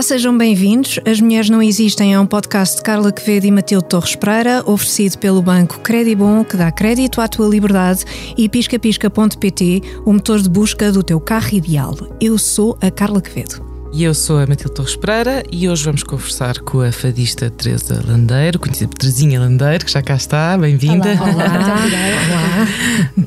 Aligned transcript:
Olá, 0.00 0.06
sejam 0.06 0.38
bem-vindos. 0.38 0.98
As 1.04 1.20
Mulheres 1.20 1.50
Não 1.50 1.60
Existem 1.60 2.14
é 2.14 2.18
um 2.18 2.24
podcast 2.24 2.76
de 2.76 2.82
Carla 2.82 3.12
Quevedo 3.12 3.44
e 3.44 3.50
Matilde 3.50 3.84
Torres 3.86 4.16
Pereira, 4.16 4.62
oferecido 4.64 5.18
pelo 5.18 5.42
banco 5.42 5.78
Credibon, 5.80 6.42
que 6.42 6.56
dá 6.56 6.72
crédito 6.72 7.20
à 7.20 7.28
tua 7.28 7.46
liberdade, 7.46 8.06
e 8.34 8.48
piscapisca.pt, 8.48 9.82
o 10.06 10.14
motor 10.14 10.40
de 10.40 10.48
busca 10.48 10.90
do 10.90 11.02
teu 11.02 11.20
carro 11.20 11.52
ideal. 11.52 11.94
Eu 12.18 12.38
sou 12.38 12.78
a 12.80 12.90
Carla 12.90 13.20
Quevedo. 13.20 13.62
E 13.92 14.02
eu 14.02 14.14
sou 14.14 14.38
a 14.38 14.46
Matilde 14.46 14.72
Torres 14.72 14.96
Pereira 14.96 15.42
e 15.52 15.68
hoje 15.68 15.84
vamos 15.84 16.02
conversar 16.02 16.58
com 16.60 16.80
a 16.80 16.90
fadista 16.90 17.50
Teresa 17.50 18.02
Landeiro, 18.02 18.58
conhecida 18.58 18.88
por 18.88 18.96
Terezinha 18.96 19.38
Landeiro, 19.38 19.84
que 19.84 19.92
já 19.92 20.00
cá 20.00 20.14
está, 20.14 20.56
bem-vinda. 20.56 21.10
Olá. 21.20 21.30
Olá. 21.30 22.68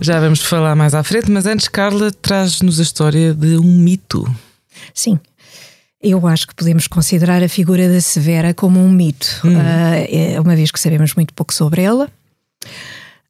Já 0.01 0.19
vamos 0.19 0.41
falar 0.41 0.75
mais 0.75 0.95
à 0.95 1.03
frente, 1.03 1.29
mas 1.29 1.45
antes, 1.45 1.67
Carla, 1.67 2.11
traz-nos 2.11 2.79
a 2.79 2.83
história 2.83 3.31
de 3.31 3.59
um 3.59 3.77
mito. 3.77 4.27
Sim. 4.91 5.19
Eu 6.03 6.27
acho 6.27 6.47
que 6.47 6.53
podemos 6.53 6.85
considerar 6.85 7.41
a 7.41 7.47
figura 7.47 7.87
da 7.87 8.01
Severa 8.01 8.53
como 8.53 8.77
um 8.77 8.91
mito, 8.91 9.41
Hum. 9.45 9.55
uh, 9.55 10.41
uma 10.41 10.53
vez 10.53 10.69
que 10.69 10.79
sabemos 10.79 11.15
muito 11.15 11.33
pouco 11.33 11.53
sobre 11.53 11.81
ela, 11.81 12.09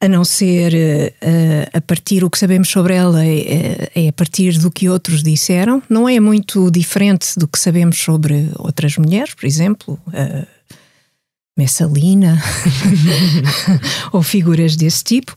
a 0.02 0.08
não 0.08 0.26
ser 0.26 0.74
uh, 0.74 1.78
a 1.78 1.80
partir 1.80 2.24
o 2.24 2.30
que 2.30 2.38
sabemos 2.38 2.68
sobre 2.70 2.96
ela 2.96 3.24
é, 3.24 3.90
é, 3.96 4.10
a 4.10 4.12
partir 4.12 4.58
do 4.58 4.70
que 4.70 4.90
outros 4.90 5.22
disseram. 5.22 5.82
Não 5.88 6.10
é 6.10 6.20
muito 6.20 6.70
diferente 6.72 7.38
do 7.38 7.48
que 7.48 7.60
sabemos 7.60 8.00
sobre 8.00 8.50
outras 8.58 8.98
mulheres, 8.98 9.34
por 9.34 9.46
exemplo, 9.46 10.00
uh, 10.08 10.48
Messalina 11.56 12.42
ou 14.12 14.24
figuras 14.24 14.76
desse 14.76 15.04
tipo. 15.04 15.34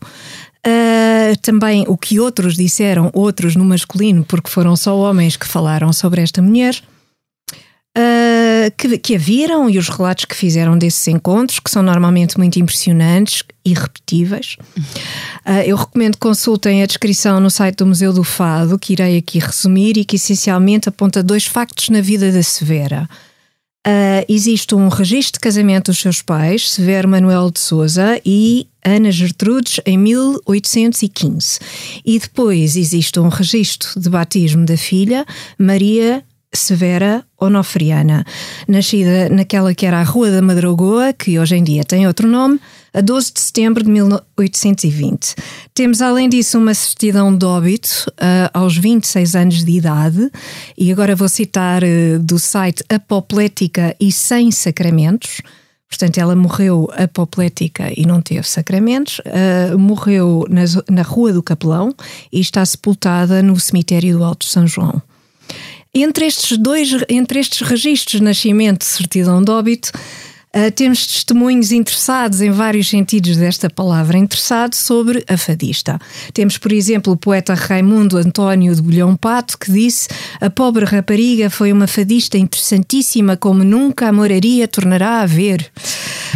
Uh, 0.65 1.37
também 1.41 1.85
o 1.87 1.95
que 1.95 2.19
outros 2.19 2.55
disseram, 2.55 3.09
outros 3.13 3.55
no 3.55 3.63
masculino, 3.63 4.25
porque 4.25 4.49
foram 4.49 4.75
só 4.75 4.97
homens 4.97 5.37
que 5.37 5.47
falaram 5.47 5.93
sobre 5.93 6.21
esta 6.21 6.41
mulher. 6.41 6.75
Uh, 7.97 8.69
que, 8.77 8.95
que 8.99 9.15
a 9.15 9.17
viram 9.17 9.67
e 9.67 9.79
os 9.79 9.89
relatos 9.89 10.25
que 10.25 10.35
fizeram 10.35 10.77
desses 10.77 11.07
encontros, 11.07 11.59
que 11.59 11.71
são 11.71 11.81
normalmente 11.81 12.37
muito 12.37 12.59
impressionantes 12.59 13.43
e. 13.65 13.73
Uh, 13.73 15.63
eu 15.65 15.75
recomendo 15.75 16.13
que 16.13 16.19
consultem 16.19 16.83
a 16.83 16.85
descrição 16.85 17.39
no 17.39 17.49
site 17.49 17.77
do 17.77 17.87
Museu 17.87 18.13
do 18.13 18.23
Fado, 18.23 18.77
que 18.77 18.93
irei 18.93 19.17
aqui 19.17 19.39
resumir 19.39 19.97
e 19.97 20.05
que 20.05 20.17
essencialmente 20.17 20.87
aponta 20.87 21.23
dois 21.23 21.45
factos 21.45 21.89
na 21.89 21.99
vida 21.99 22.31
da 22.31 22.43
Severa. 22.43 23.09
Uh, 23.87 24.21
existe 24.29 24.75
um 24.75 24.89
registro 24.89 25.33
de 25.33 25.39
casamento 25.39 25.85
dos 25.85 25.99
seus 25.99 26.21
pais, 26.21 26.69
Severo 26.69 27.07
Manuel 27.07 27.49
de 27.49 27.59
Souza 27.59 28.21
e 28.23 28.67
Ana 28.85 29.11
Gertrudes, 29.11 29.79
em 29.87 29.97
1815. 29.97 31.59
E 32.05 32.19
depois 32.19 32.75
existe 32.75 33.19
um 33.19 33.29
registro 33.29 33.99
de 33.99 34.07
batismo 34.07 34.67
da 34.67 34.77
filha, 34.77 35.25
Maria 35.57 36.23
Severa 36.57 37.23
Onofriana, 37.39 38.25
nascida 38.67 39.29
naquela 39.29 39.73
que 39.73 39.85
era 39.85 39.99
a 39.99 40.03
Rua 40.03 40.31
da 40.31 40.41
Madragoa, 40.41 41.13
que 41.13 41.37
hoje 41.39 41.55
em 41.55 41.63
dia 41.63 41.83
tem 41.83 42.07
outro 42.07 42.27
nome, 42.27 42.59
a 42.93 43.01
12 43.01 43.33
de 43.33 43.39
setembro 43.39 43.83
de 43.83 43.89
1820. 43.91 45.35
Temos, 45.73 46.01
além 46.01 46.27
disso, 46.27 46.57
uma 46.57 46.73
certidão 46.73 47.35
de 47.35 47.45
óbito 47.45 47.89
uh, 48.13 48.49
aos 48.53 48.75
26 48.75 49.35
anos 49.35 49.63
de 49.63 49.71
idade, 49.71 50.31
e 50.77 50.91
agora 50.91 51.15
vou 51.15 51.29
citar 51.29 51.83
uh, 51.83 52.19
do 52.19 52.39
site 52.39 52.83
Apoplética 52.89 53.95
e 53.99 54.11
Sem 54.11 54.49
Sacramentos. 54.51 55.41
Portanto, 55.87 56.17
ela 56.17 56.35
morreu 56.35 56.89
apoplética 56.97 57.91
e 57.95 58.05
não 58.05 58.21
teve 58.21 58.47
sacramentos, 58.47 59.19
uh, 59.19 59.77
morreu 59.77 60.45
na, 60.49 60.63
na 60.89 61.01
Rua 61.01 61.31
do 61.31 61.41
Capelão 61.41 61.95
e 62.31 62.41
está 62.41 62.65
sepultada 62.65 63.41
no 63.41 63.57
cemitério 63.57 64.17
do 64.17 64.23
Alto 64.23 64.45
São 64.45 64.67
João. 64.67 65.01
Entre 66.03 66.25
estes 66.27 66.57
dois, 66.57 66.91
entre 67.09 67.39
estes 67.39 67.67
registros 67.67 68.19
de 68.19 68.23
nascimento 68.23 68.83
e 68.83 68.85
certidão 68.85 69.43
de 69.43 69.51
óbito, 69.51 69.91
uh, 70.57 70.71
temos 70.71 71.05
testemunhos 71.05 71.71
interessados 71.71 72.41
em 72.41 72.49
vários 72.49 72.89
sentidos 72.89 73.37
desta 73.37 73.69
palavra, 73.69 74.17
interessado 74.17 74.73
sobre 74.73 75.23
a 75.27 75.37
fadista. 75.37 75.99
Temos, 76.33 76.57
por 76.57 76.71
exemplo, 76.71 77.13
o 77.13 77.17
poeta 77.17 77.53
Raimundo 77.53 78.17
António 78.17 78.73
de 78.73 78.81
Bolhão 78.81 79.15
Pato, 79.15 79.57
que 79.57 79.71
disse 79.71 80.07
a 80.41 80.49
pobre 80.49 80.85
rapariga 80.85 81.49
foi 81.49 81.71
uma 81.71 81.87
fadista 81.87 82.37
interessantíssima 82.37 83.37
como 83.37 83.63
nunca 83.63 84.07
a 84.07 84.11
moraria 84.11 84.67
tornará 84.67 85.21
a 85.21 85.25
ver. 85.25 85.69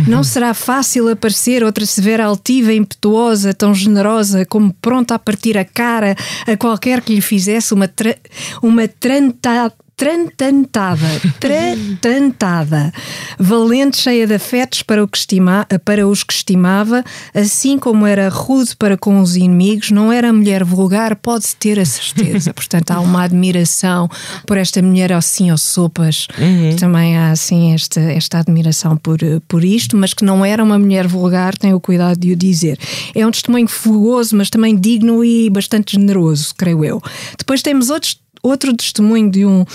Não 0.07 0.23
será 0.23 0.53
fácil 0.53 1.09
aparecer 1.09 1.63
outra 1.63 1.85
severa 1.85 2.25
altiva, 2.25 2.73
impetuosa, 2.73 3.53
tão 3.53 3.73
generosa, 3.73 4.45
como 4.45 4.73
pronta 4.81 5.15
a 5.15 5.19
partir 5.19 5.57
a 5.57 5.65
cara 5.65 6.15
a 6.47 6.55
qualquer 6.55 7.01
que 7.01 7.13
lhe 7.13 7.21
fizesse 7.21 7.73
uma, 7.73 7.87
tra 7.87 8.15
uma 8.61 8.87
tranta 8.87 9.71
trantantada, 10.01 11.05
trantantada, 11.39 12.91
valente, 13.37 13.97
cheia 13.97 14.25
de 14.25 14.33
afetos 14.33 14.81
para, 14.81 15.03
o 15.03 15.07
que 15.07 15.15
estima, 15.15 15.67
para 15.85 16.07
os 16.07 16.23
que 16.23 16.33
estimava, 16.33 17.03
assim 17.35 17.77
como 17.77 18.07
era 18.07 18.27
rude 18.27 18.75
para 18.75 18.97
com 18.97 19.21
os 19.21 19.35
inimigos, 19.35 19.91
não 19.91 20.11
era 20.11 20.33
mulher 20.33 20.63
vulgar, 20.63 21.15
pode 21.17 21.55
ter 21.55 21.79
a 21.79 21.85
certeza. 21.85 22.51
Portanto, 22.51 22.89
há 22.89 22.99
uma 22.99 23.21
admiração 23.21 24.09
por 24.47 24.57
esta 24.57 24.81
mulher 24.81 25.13
assim 25.13 25.51
aos 25.51 25.61
sopas. 25.61 26.27
Uhum. 26.39 26.75
Também 26.77 27.15
há 27.15 27.29
assim 27.29 27.71
esta, 27.75 27.99
esta 27.99 28.39
admiração 28.39 28.97
por, 28.97 29.19
por 29.47 29.63
isto, 29.63 29.95
mas 29.95 30.15
que 30.15 30.25
não 30.25 30.43
era 30.43 30.63
uma 30.63 30.79
mulher 30.79 31.05
vulgar, 31.05 31.55
tenho 31.55 31.75
o 31.75 31.79
cuidado 31.79 32.19
de 32.19 32.31
o 32.31 32.35
dizer. 32.35 32.79
É 33.13 33.23
um 33.23 33.29
testemunho 33.29 33.67
fogoso, 33.67 34.35
mas 34.35 34.49
também 34.49 34.75
digno 34.75 35.23
e 35.23 35.47
bastante 35.51 35.95
generoso, 35.95 36.55
creio 36.57 36.83
eu. 36.83 37.01
Depois 37.37 37.61
temos 37.61 37.91
outros 37.91 38.20
outro 38.43 38.75
testemunho 38.75 39.29
de 39.29 39.45
um, 39.45 39.65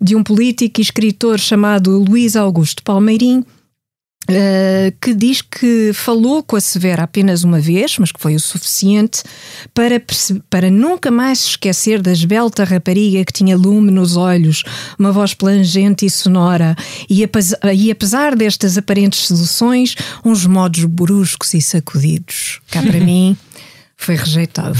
de 0.00 0.16
um 0.16 0.22
político 0.22 0.80
e 0.80 0.82
escritor 0.82 1.38
chamado 1.38 1.98
Luís 1.98 2.36
Augusto 2.36 2.82
Palmeirim, 2.82 3.44
Uh, 4.26 4.88
que 5.02 5.12
diz 5.12 5.42
que 5.42 5.90
falou 5.92 6.42
com 6.42 6.56
a 6.56 6.60
Severa 6.60 7.02
apenas 7.02 7.44
uma 7.44 7.60
vez, 7.60 7.98
mas 7.98 8.10
que 8.10 8.18
foi 8.18 8.34
o 8.34 8.40
suficiente 8.40 9.22
para, 9.74 10.02
para 10.48 10.70
nunca 10.70 11.10
mais 11.10 11.40
se 11.40 11.48
esquecer 11.50 12.00
da 12.00 12.10
esbelta 12.10 12.64
rapariga 12.64 13.22
que 13.22 13.34
tinha 13.34 13.54
lume 13.54 13.90
nos 13.90 14.16
olhos, 14.16 14.62
uma 14.98 15.12
voz 15.12 15.34
plangente 15.34 16.06
e 16.06 16.10
sonora, 16.10 16.74
e, 17.06 17.22
e 17.74 17.90
apesar 17.90 18.34
destas 18.34 18.78
aparentes 18.78 19.26
seduções, 19.26 19.94
uns 20.24 20.46
modos 20.46 20.86
bruscos 20.86 21.52
e 21.52 21.60
sacudidos. 21.60 22.60
Cá 22.70 22.80
para 22.82 23.00
mim 23.04 23.36
foi 23.96 24.16
rejeitado. 24.16 24.76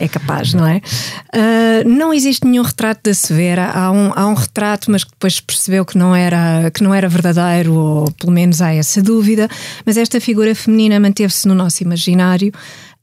é 0.00 0.08
capaz, 0.08 0.52
não 0.52 0.66
é? 0.66 0.80
Uh, 1.34 1.88
não 1.88 2.12
existe 2.12 2.46
nenhum 2.46 2.62
retrato 2.62 3.02
da 3.04 3.14
Severa. 3.14 3.70
Há 3.70 3.90
um, 3.90 4.12
há 4.14 4.26
um 4.26 4.34
retrato, 4.34 4.90
mas 4.90 5.04
que 5.04 5.10
depois 5.10 5.40
percebeu 5.40 5.84
que 5.84 5.96
não, 5.96 6.14
era, 6.14 6.70
que 6.70 6.82
não 6.82 6.92
era 6.92 7.08
verdadeiro, 7.08 7.74
ou 7.74 8.10
pelo 8.12 8.32
menos 8.32 8.60
há 8.60 8.72
essa 8.72 9.02
dúvida. 9.02 9.48
Mas 9.84 9.96
esta 9.96 10.20
figura 10.20 10.54
feminina 10.54 10.98
manteve-se 10.98 11.46
no 11.46 11.54
nosso 11.54 11.82
imaginário. 11.82 12.52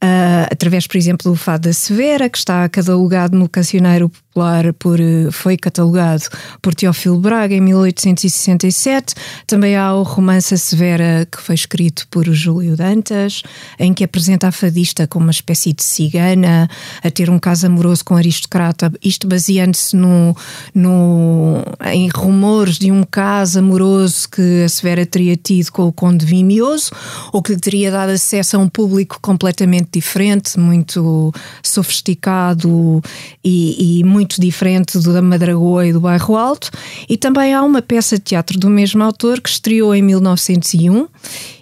Uh, 0.02 0.48
através, 0.50 0.86
por 0.86 0.96
exemplo, 0.96 1.30
do 1.30 1.36
Fado 1.36 1.68
da 1.68 1.74
Severa, 1.74 2.28
que 2.28 2.38
está 2.38 2.66
catalogado 2.70 3.36
no 3.36 3.48
Cancioneiro 3.48 4.10
Popular, 4.32 4.72
por, 4.74 4.98
foi 5.32 5.56
catalogado 5.56 6.22
por 6.62 6.72
Teófilo 6.72 7.18
Braga 7.18 7.52
em 7.52 7.60
1867. 7.60 9.14
Também 9.44 9.74
há 9.74 9.92
o 9.92 10.04
romance 10.04 10.54
A 10.54 10.56
Severa, 10.56 11.26
que 11.30 11.42
foi 11.42 11.56
escrito 11.56 12.06
por 12.08 12.24
Júlio 12.32 12.76
Dantas, 12.76 13.42
em 13.76 13.92
que 13.92 14.04
apresenta 14.04 14.46
a 14.46 14.52
fadista 14.52 15.08
como 15.08 15.24
uma 15.24 15.32
espécie 15.32 15.72
de 15.72 15.82
cigana, 15.82 16.70
a 17.02 17.10
ter 17.10 17.28
um 17.28 17.40
caso 17.40 17.66
amoroso 17.66 18.04
com 18.04 18.14
um 18.14 18.18
aristocrata, 18.18 18.92
isto 19.02 19.26
baseando-se 19.26 19.96
no, 19.96 20.36
no, 20.72 21.64
em 21.92 22.08
rumores 22.08 22.78
de 22.78 22.92
um 22.92 23.02
caso 23.02 23.58
amoroso 23.58 24.28
que 24.28 24.62
a 24.62 24.68
Severa 24.68 25.04
teria 25.04 25.36
tido 25.36 25.72
com 25.72 25.88
o 25.88 25.92
Conde 25.92 26.24
Vimioso, 26.24 26.92
ou 27.32 27.42
que 27.42 27.52
lhe 27.52 27.60
teria 27.60 27.90
dado 27.90 28.10
acesso 28.10 28.56
a 28.56 28.60
um 28.60 28.68
público 28.68 29.18
completamente 29.20 29.88
diferente, 29.94 30.58
muito 30.58 31.32
sofisticado 31.64 33.02
e, 33.42 34.00
e, 34.00 34.04
muito 34.04 34.19
diferente 34.40 34.98
do 34.98 35.12
da 35.12 35.22
Madragoa 35.22 35.86
e 35.86 35.92
do 35.92 36.00
Bairro 36.00 36.36
Alto. 36.36 36.70
E 37.08 37.16
também 37.16 37.54
há 37.54 37.62
uma 37.62 37.80
peça 37.80 38.16
de 38.16 38.22
teatro 38.22 38.58
do 38.58 38.68
mesmo 38.68 39.02
autor 39.02 39.40
que 39.40 39.48
estreou 39.48 39.94
em 39.94 40.02
1901 40.02 41.06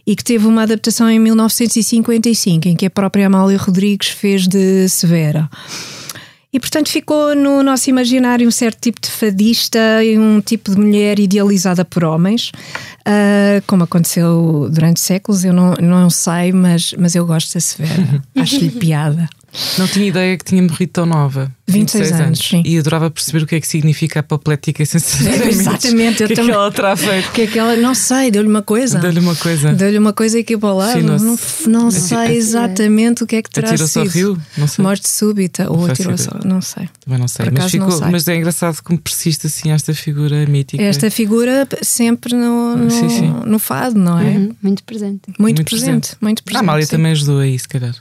e 0.07 0.17
que 0.17 0.25
teve 0.25 0.47
uma 0.47 0.63
adaptação 0.63 1.11
em 1.11 1.19
1955, 1.19 2.69
em 2.69 2.77
que 2.77 2.87
a 2.87 2.91
própria 2.91 3.27
Amália 3.27 3.59
Rodrigues 3.59 4.09
fez 4.09 4.49
de 4.49 4.89
Severa. 4.89 5.49
E 6.51 6.59
portanto 6.59 6.89
ficou 6.89 7.35
no 7.35 7.63
nosso 7.63 7.91
imaginário 7.91 8.49
um 8.49 8.51
certo 8.51 8.81
tipo 8.81 9.01
de 9.03 9.11
fadista 9.11 10.03
e 10.03 10.19
um 10.19 10.41
tipo 10.41 10.71
de 10.71 10.79
mulher 10.79 11.19
idealizada 11.19 11.85
por 11.85 12.05
homens, 12.05 12.51
uh, 13.01 13.63
como 13.67 13.85
aconteceu 13.85 14.67
durante 14.73 14.99
séculos. 14.99 15.45
Eu 15.45 15.53
não, 15.53 15.75
não 15.75 16.09
sei, 16.09 16.53
mas, 16.53 16.95
mas 16.99 17.15
eu 17.15 17.27
gosto 17.27 17.53
da 17.53 17.61
Severa, 17.61 18.25
acho-lhe 18.35 18.71
piada. 18.71 19.29
Não 19.79 19.87
tinha 19.87 20.07
ideia 20.07 20.37
que 20.37 20.45
tinha 20.45 20.63
morrido 20.63 20.93
tão 20.93 21.07
nova. 21.07 21.51
26, 21.67 22.09
26 22.09 22.27
anos. 22.27 22.39
Sim. 22.39 22.63
E 22.65 22.79
adorava 22.79 23.11
perceber 23.11 23.45
o 23.45 23.47
que 23.47 23.55
é 23.55 23.61
que 23.61 23.67
significa 23.67 24.21
apoplética 24.21 24.85
sinceramente. 24.85 25.49
Exatamente, 25.49 26.23
eu 26.23 26.29
que 26.29 26.35
também. 26.35 26.51
É 26.51 26.55
que 26.55 26.59
ela 26.59 26.73
terá 26.73 26.97
feito? 26.97 27.33
que 27.33 27.43
é 27.43 27.47
que 27.47 27.59
ela, 27.59 27.77
não 27.77 27.95
sei, 27.95 28.31
deu-lhe 28.31 28.49
uma 28.49 28.63
coisa. 28.63 28.99
Deu-lhe 28.99 29.21
uma 29.21 29.35
coisa. 29.35 29.73
Deu-lhe 29.73 29.99
uma 29.99 30.13
coisa 30.13 30.39
aqui 30.39 30.57
para 30.57 30.69
o 30.69 30.77
lado. 30.77 31.03
Não, 31.03 31.39
não 31.67 31.91
sei 31.91 32.37
exatamente 32.37 33.23
o 33.23 33.27
que 33.27 33.37
é 33.37 33.43
que 33.43 33.51
terá. 33.51 33.69
Atirou-se 33.69 33.99
ao 33.99 34.07
rio? 34.07 34.41
Não 34.57 34.67
sei. 34.67 34.83
Morte 34.83 35.09
súbita. 35.09 35.71
Ou 35.71 35.87
atirou-se 35.87 36.29
Não 36.45 36.61
sei. 36.61 36.89
Também 37.05 37.19
não 37.19 37.29
sei. 37.29 37.47
Mas, 37.51 37.71
ficou, 37.71 37.89
não 37.89 37.99
sei. 37.99 38.09
mas 38.11 38.29
é 38.29 38.37
engraçado 38.37 38.83
como 38.83 38.99
persiste 38.99 39.47
assim 39.47 39.71
esta 39.71 39.95
figura 39.95 40.47
mítica. 40.47 40.83
Esta 40.83 41.11
figura 41.11 41.69
sempre 41.83 42.35
no, 42.35 42.77
no, 42.77 42.91
sim, 42.91 43.09
sim. 43.09 43.35
no 43.45 43.59
fado, 43.59 43.99
não 43.99 44.19
é? 44.19 44.25
Uhum. 44.25 44.57
Muito 44.63 44.83
presente. 44.85 45.23
Muito, 45.27 45.41
muito 45.41 45.65
presente. 45.65 45.87
presente. 45.87 46.17
Muito 46.21 46.43
presente. 46.43 46.59
A 46.59 46.61
Amália 46.61 46.87
sim. 46.87 46.91
também 46.91 47.13
ajudou 47.13 47.41
aí, 47.41 47.59
se 47.59 47.69
calhar. 47.69 47.95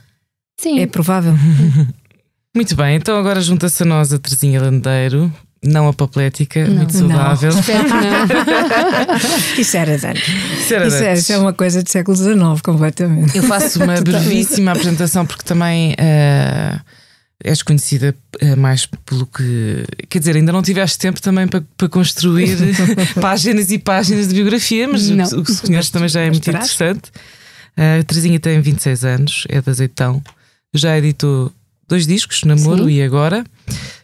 Sim. 0.58 0.80
É 0.80 0.86
provável. 0.86 1.34
Muito 2.54 2.74
bem, 2.74 2.96
então 2.96 3.16
agora 3.16 3.40
junta-se 3.40 3.82
a 3.82 3.86
nós 3.86 4.12
a 4.12 4.18
Terezinha 4.18 4.60
Landeiro, 4.60 5.32
não 5.62 5.88
apoplética, 5.88 6.66
não, 6.66 6.76
muito 6.76 6.92
saudável. 6.92 7.52
Não, 7.52 7.60
espero 7.60 7.84
que 7.84 7.90
não. 7.90 9.58
Isso 9.58 9.76
era 9.76 9.98
de 9.98 10.06
antes. 10.06 10.28
Isso, 10.28 10.74
era 10.74 10.86
isso, 10.86 10.96
é, 10.96 11.14
isso 11.14 11.32
é 11.32 11.38
uma 11.38 11.52
coisa 11.52 11.82
do 11.82 11.88
século 11.88 12.16
XIX, 12.16 12.38
completamente. 12.62 13.36
Eu 13.36 13.42
faço 13.42 13.82
uma 13.82 14.00
brevíssima 14.02 14.72
apresentação 14.72 15.26
porque 15.26 15.42
também 15.42 15.92
uh, 15.92 16.80
és 17.44 17.62
conhecida 17.62 18.14
uh, 18.42 18.56
mais 18.56 18.86
pelo 18.86 19.26
que. 19.26 19.84
Quer 20.08 20.18
dizer, 20.20 20.36
ainda 20.36 20.52
não 20.52 20.62
tiveste 20.62 20.98
tempo 20.98 21.20
também 21.20 21.46
para, 21.46 21.62
para 21.76 21.88
construir 21.88 22.56
páginas 23.20 23.70
e 23.70 23.78
páginas 23.78 24.28
de 24.28 24.34
biografia, 24.34 24.88
mas 24.88 25.08
não. 25.10 25.24
o 25.24 25.44
que 25.44 25.52
se 25.52 25.62
conhece 25.62 25.90
também 25.92 26.08
já 26.08 26.20
é 26.20 26.30
muito 26.30 26.48
interessante. 26.48 27.10
Uh, 27.76 28.00
a 28.00 28.04
Terezinha 28.04 28.40
tem 28.40 28.60
26 28.60 29.04
anos, 29.04 29.44
é 29.48 29.60
de 29.60 29.70
Azeitão, 29.70 30.22
já 30.74 30.96
editou 30.98 31.52
dois 31.86 32.06
discos, 32.06 32.44
Namoro 32.44 32.84
Sim. 32.84 32.90
e 32.90 33.02
Agora. 33.02 33.44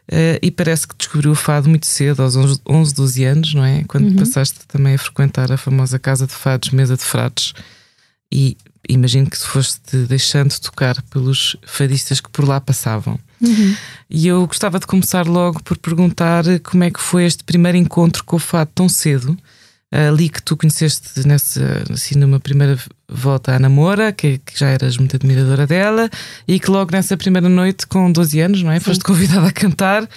Uh, 0.06 0.36
e 0.42 0.50
parece 0.50 0.86
que 0.86 0.94
descobriu 0.96 1.32
o 1.32 1.34
fado 1.34 1.68
muito 1.68 1.86
cedo, 1.86 2.22
aos 2.22 2.36
11, 2.36 2.94
12 2.94 3.24
anos, 3.24 3.54
não 3.54 3.64
é? 3.64 3.84
Quando 3.84 4.08
uhum. 4.08 4.16
passaste 4.16 4.58
também 4.68 4.94
a 4.94 4.98
frequentar 4.98 5.50
a 5.50 5.56
famosa 5.56 5.98
Casa 5.98 6.26
de 6.26 6.32
Fados, 6.34 6.70
Mesa 6.70 6.94
de 6.94 7.02
Frades. 7.02 7.54
E 8.30 8.56
imagino 8.86 9.30
que 9.30 9.38
foste 9.38 9.96
deixando 10.06 10.58
tocar 10.60 11.00
pelos 11.04 11.56
fadistas 11.64 12.20
que 12.20 12.28
por 12.28 12.46
lá 12.46 12.60
passavam. 12.60 13.18
Uhum. 13.40 13.76
E 14.10 14.26
eu 14.26 14.46
gostava 14.46 14.78
de 14.78 14.86
começar 14.86 15.26
logo 15.26 15.62
por 15.62 15.78
perguntar 15.78 16.44
como 16.60 16.84
é 16.84 16.90
que 16.90 17.00
foi 17.00 17.24
este 17.24 17.42
primeiro 17.42 17.78
encontro 17.78 18.24
com 18.24 18.36
o 18.36 18.40
fado 18.40 18.70
tão 18.74 18.88
cedo 18.88 19.36
ali 19.94 20.28
que 20.28 20.42
tu 20.42 20.56
conheceste 20.56 21.26
nessa, 21.26 21.84
assim, 21.90 22.18
numa 22.18 22.40
primeira 22.40 22.76
volta 23.08 23.54
à 23.54 23.58
namora, 23.58 24.12
que, 24.12 24.38
que, 24.38 24.58
já 24.58 24.68
eras 24.68 24.96
muito 24.96 25.14
admiradora 25.14 25.66
dela, 25.66 26.10
e 26.48 26.58
que 26.58 26.70
logo 26.70 26.90
nessa 26.90 27.16
primeira 27.16 27.48
noite, 27.48 27.86
com 27.86 28.10
12 28.10 28.40
anos, 28.40 28.62
não 28.62 28.72
é? 28.72 28.78
Sim. 28.78 28.84
Foste 28.86 29.04
convidada 29.04 29.46
a 29.46 29.52
cantar 29.52 30.08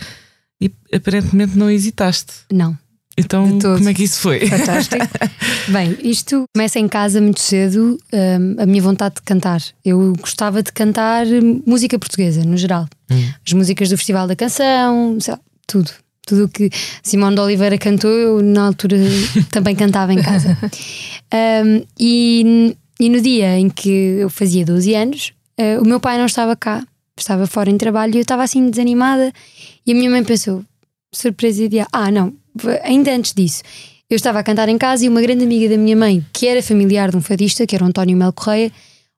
e 0.59 0.71
aparentemente 0.91 1.57
não 1.57 1.69
hesitaste. 1.69 2.33
Não. 2.51 2.77
Então, 3.19 3.57
como 3.59 3.89
é 3.89 3.93
que 3.95 4.03
isso 4.03 4.19
foi? 4.19 4.45
Fantástico. 4.45 5.03
Bem, 5.69 5.97
isto 6.03 6.45
começa 6.55 6.77
em 6.77 6.87
casa 6.87 7.19
muito 7.19 7.39
cedo, 7.39 7.97
um, 8.13 8.61
a 8.61 8.65
minha 8.67 8.81
vontade 8.81 9.15
de 9.15 9.21
cantar. 9.23 9.59
Eu 9.83 10.13
gostava 10.21 10.61
de 10.61 10.71
cantar 10.71 11.25
música 11.65 11.97
portuguesa, 11.97 12.43
no 12.43 12.55
geral. 12.55 12.87
Hum. 13.09 13.31
As 13.45 13.53
músicas 13.53 13.89
do 13.89 13.97
Festival 13.97 14.27
da 14.27 14.35
Canção, 14.35 15.17
lá, 15.27 15.39
tudo. 15.65 15.89
Tudo 16.27 16.45
o 16.45 16.49
que 16.49 16.69
Simão 17.01 17.33
de 17.33 17.39
Oliveira 17.39 17.77
cantou, 17.77 18.11
eu 18.11 18.43
na 18.43 18.67
altura 18.67 18.97
também 19.49 19.75
cantava 19.75 20.13
em 20.13 20.21
casa. 20.21 20.57
Um, 21.33 21.85
e, 21.97 22.75
e, 22.99 23.09
no 23.09 23.21
dia 23.21 23.57
em 23.57 23.69
que 23.69 23.89
eu 23.89 24.29
fazia 24.29 24.65
12 24.65 24.93
anos, 24.93 25.33
uh, 25.57 25.81
o 25.81 25.87
meu 25.87 26.01
pai 26.01 26.17
não 26.17 26.25
estava 26.25 26.53
cá, 26.55 26.85
estava 27.17 27.47
fora 27.47 27.69
em 27.69 27.77
trabalho 27.77 28.13
e 28.13 28.17
eu 28.17 28.21
estava 28.23 28.43
assim 28.43 28.69
desanimada. 28.69 29.31
E 29.85 29.93
a 29.93 29.95
minha 29.95 30.09
mãe 30.09 30.23
pensou, 30.23 30.63
surpresa 31.13 31.67
dia, 31.69 31.87
ah, 31.93 32.11
não, 32.11 32.33
ainda 32.83 33.15
antes 33.15 33.33
disso. 33.33 33.63
Eu 34.09 34.15
estava 34.15 34.39
a 34.39 34.43
cantar 34.43 34.69
em 34.69 34.77
casa 34.77 35.05
e 35.05 35.09
uma 35.09 35.21
grande 35.21 35.43
amiga 35.43 35.69
da 35.69 35.77
minha 35.77 35.95
mãe, 35.95 36.25
que 36.31 36.45
era 36.45 36.61
familiar 36.61 37.09
de 37.09 37.17
um 37.17 37.21
fadista, 37.21 37.65
que 37.65 37.75
era 37.75 37.83
o 37.83 37.87
António 37.87 38.15
Mel 38.17 38.33
Correia, 38.33 38.71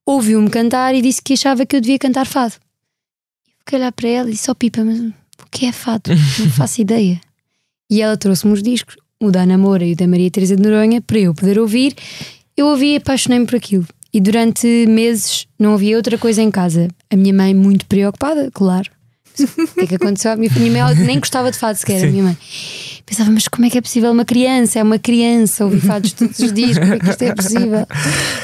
ouviu-me 0.05 0.50
cantar 0.50 0.95
e 0.95 1.01
disse 1.01 1.21
que 1.21 1.33
achava 1.33 1.65
que 1.65 1.75
eu 1.75 1.81
devia 1.81 2.00
cantar 2.00 2.25
fado. 2.25 2.53
Eu 3.47 3.53
fiquei 3.59 3.79
olhar 3.79 3.91
para 3.91 4.09
ela 4.09 4.29
e 4.29 4.31
disse: 4.31 4.50
oh, 4.50 4.55
Pipa, 4.55 4.83
mas 4.83 5.00
o 5.44 5.50
que 5.51 5.65
é 5.65 5.71
fado? 5.71 6.12
Não 6.39 6.50
faço 6.51 6.81
ideia. 6.81 7.19
E 7.89 8.01
ela 8.01 8.15
trouxe-me 8.18 8.53
os 8.53 8.62
discos, 8.62 8.95
o 9.19 9.31
da 9.31 9.41
Ana 9.41 9.57
Moura 9.57 9.83
e 9.83 9.94
o 9.94 9.95
da 9.95 10.07
Maria 10.07 10.30
Teresa 10.30 10.56
de 10.56 10.62
Noronha, 10.62 11.01
para 11.01 11.19
eu 11.19 11.33
poder 11.33 11.59
ouvir. 11.59 11.95
Eu 12.56 12.68
ouvi 12.68 12.94
e 12.94 12.95
apaixonei-me 12.97 13.45
por 13.45 13.56
aquilo. 13.56 13.86
E 14.13 14.19
durante 14.19 14.68
meses 14.88 15.47
não 15.57 15.74
havia 15.74 15.95
outra 15.97 16.18
coisa 16.18 16.41
em 16.41 16.51
casa. 16.51 16.88
A 17.09 17.15
minha 17.15 17.33
mãe, 17.33 17.53
muito 17.53 17.86
preocupada, 17.86 18.50
claro. 18.51 18.89
O 19.39 19.68
que 19.68 19.81
é 19.81 19.88
que 19.88 19.95
aconteceu? 19.95 20.31
A 20.31 20.36
minha, 20.36 20.51
minha 20.53 20.86
mãe 20.86 20.95
nem 20.95 21.19
gostava 21.19 21.51
de 21.51 21.57
fado 21.57 21.77
sequer, 21.77 22.01
Sim. 22.01 22.07
a 22.07 22.12
minha 22.12 22.24
mãe. 22.24 22.38
Pensava, 23.06 23.31
mas 23.31 23.47
como 23.47 23.65
é 23.65 23.69
que 23.69 23.77
é 23.77 23.81
possível 23.81 24.12
uma 24.12 24.25
criança? 24.25 24.80
É 24.80 24.83
uma 24.83 25.00
criança 25.00 25.63
ouvir 25.63 25.81
fados 25.81 26.12
todos 26.13 26.38
os 26.39 26.53
dias, 26.53 26.77
como 26.77 26.94
é 26.94 27.00
que 27.00 27.09
isto 27.09 27.21
é 27.24 27.33
possível? 27.33 27.88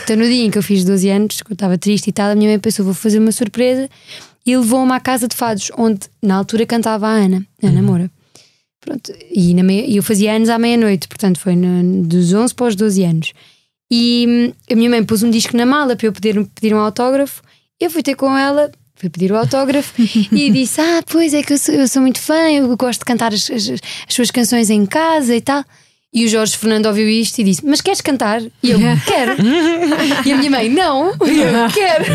Então, 0.03 0.15
no 0.15 0.23
dia 0.23 0.45
em 0.45 0.49
que 0.49 0.57
eu 0.57 0.63
fiz 0.63 0.83
12 0.83 1.09
anos, 1.09 1.41
que 1.41 1.51
eu 1.51 1.53
estava 1.53 1.77
triste 1.77 2.07
e 2.07 2.11
tal, 2.11 2.31
a 2.31 2.35
minha 2.35 2.49
mãe 2.49 2.59
pensou: 2.59 2.85
vou 2.85 2.93
fazer 2.93 3.19
uma 3.19 3.31
surpresa 3.31 3.89
e 4.45 4.55
levou-me 4.55 4.91
à 4.91 4.99
casa 4.99 5.27
de 5.27 5.35
fados, 5.35 5.71
onde 5.77 6.01
na 6.21 6.35
altura 6.35 6.65
cantava 6.65 7.07
a 7.07 7.11
Ana, 7.11 7.45
a 7.63 7.67
Ana 7.67 7.79
uhum. 7.79 7.85
Moura. 7.85 8.11
Pronto, 8.79 9.11
e 9.31 9.53
na 9.55 9.63
meia, 9.63 9.89
eu 9.89 10.03
fazia 10.03 10.33
anos 10.33 10.47
à 10.47 10.59
meia-noite, 10.59 11.07
portanto 11.07 11.39
foi 11.39 11.55
no, 11.55 12.03
dos 12.03 12.31
11 12.31 12.53
para 12.53 12.67
os 12.67 12.75
12 12.75 13.03
anos. 13.03 13.33
E 13.91 14.25
hum, 14.27 14.53
a 14.71 14.75
minha 14.75 14.89
mãe 14.89 15.03
pôs 15.03 15.23
um 15.23 15.29
disco 15.29 15.57
na 15.57 15.65
mala 15.65 15.95
para 15.95 16.07
eu 16.07 16.13
poder 16.13 16.45
pedir 16.53 16.75
um 16.75 16.79
autógrafo. 16.79 17.41
Eu 17.79 17.89
fui 17.89 18.03
ter 18.03 18.15
com 18.15 18.37
ela, 18.37 18.71
fui 18.95 19.09
pedir 19.09 19.31
o 19.31 19.37
autógrafo 19.37 19.93
e 20.31 20.51
disse: 20.51 20.79
Ah, 20.79 21.03
pois 21.05 21.33
é 21.33 21.41
que 21.41 21.53
eu 21.53 21.57
sou, 21.57 21.73
eu 21.73 21.87
sou 21.87 22.01
muito 22.01 22.19
fã, 22.19 22.51
eu 22.51 22.75
gosto 22.77 22.99
de 22.99 23.05
cantar 23.05 23.33
as, 23.33 23.49
as, 23.49 23.69
as 23.69 24.13
suas 24.13 24.29
canções 24.29 24.69
em 24.69 24.85
casa 24.85 25.35
e 25.35 25.41
tal. 25.41 25.63
E 26.15 26.23
o 26.23 26.29
Jorge 26.29 26.55
Fernando 26.55 26.85
ouviu 26.85 27.09
isto 27.09 27.39
e 27.39 27.43
disse: 27.43 27.65
Mas 27.65 27.81
queres 27.81 27.99
cantar? 27.99 28.41
E 28.41 28.71
eu: 28.71 28.79
Quero. 29.05 29.35
e 30.25 30.31
a 30.31 30.37
minha 30.37 30.49
mãe: 30.49 30.69
Não, 30.69 31.11
e 31.11 31.39
eu 31.39 31.51
quero. 31.73 32.05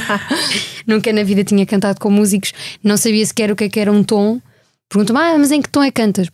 Nunca 0.86 1.12
na 1.12 1.22
vida 1.22 1.44
tinha 1.44 1.66
cantado 1.66 2.00
com 2.00 2.10
músicos, 2.10 2.54
não 2.82 2.96
sabia 2.96 3.26
sequer 3.26 3.52
o 3.52 3.56
que, 3.56 3.64
é 3.64 3.68
que 3.68 3.78
era 3.78 3.92
um 3.92 4.02
tom. 4.02 4.40
Perguntou-me: 4.88 5.20
Ah, 5.20 5.36
mas 5.38 5.52
em 5.52 5.60
que 5.60 5.68
tom 5.68 5.82
é 5.82 5.90
que 5.90 6.00
cantas? 6.00 6.28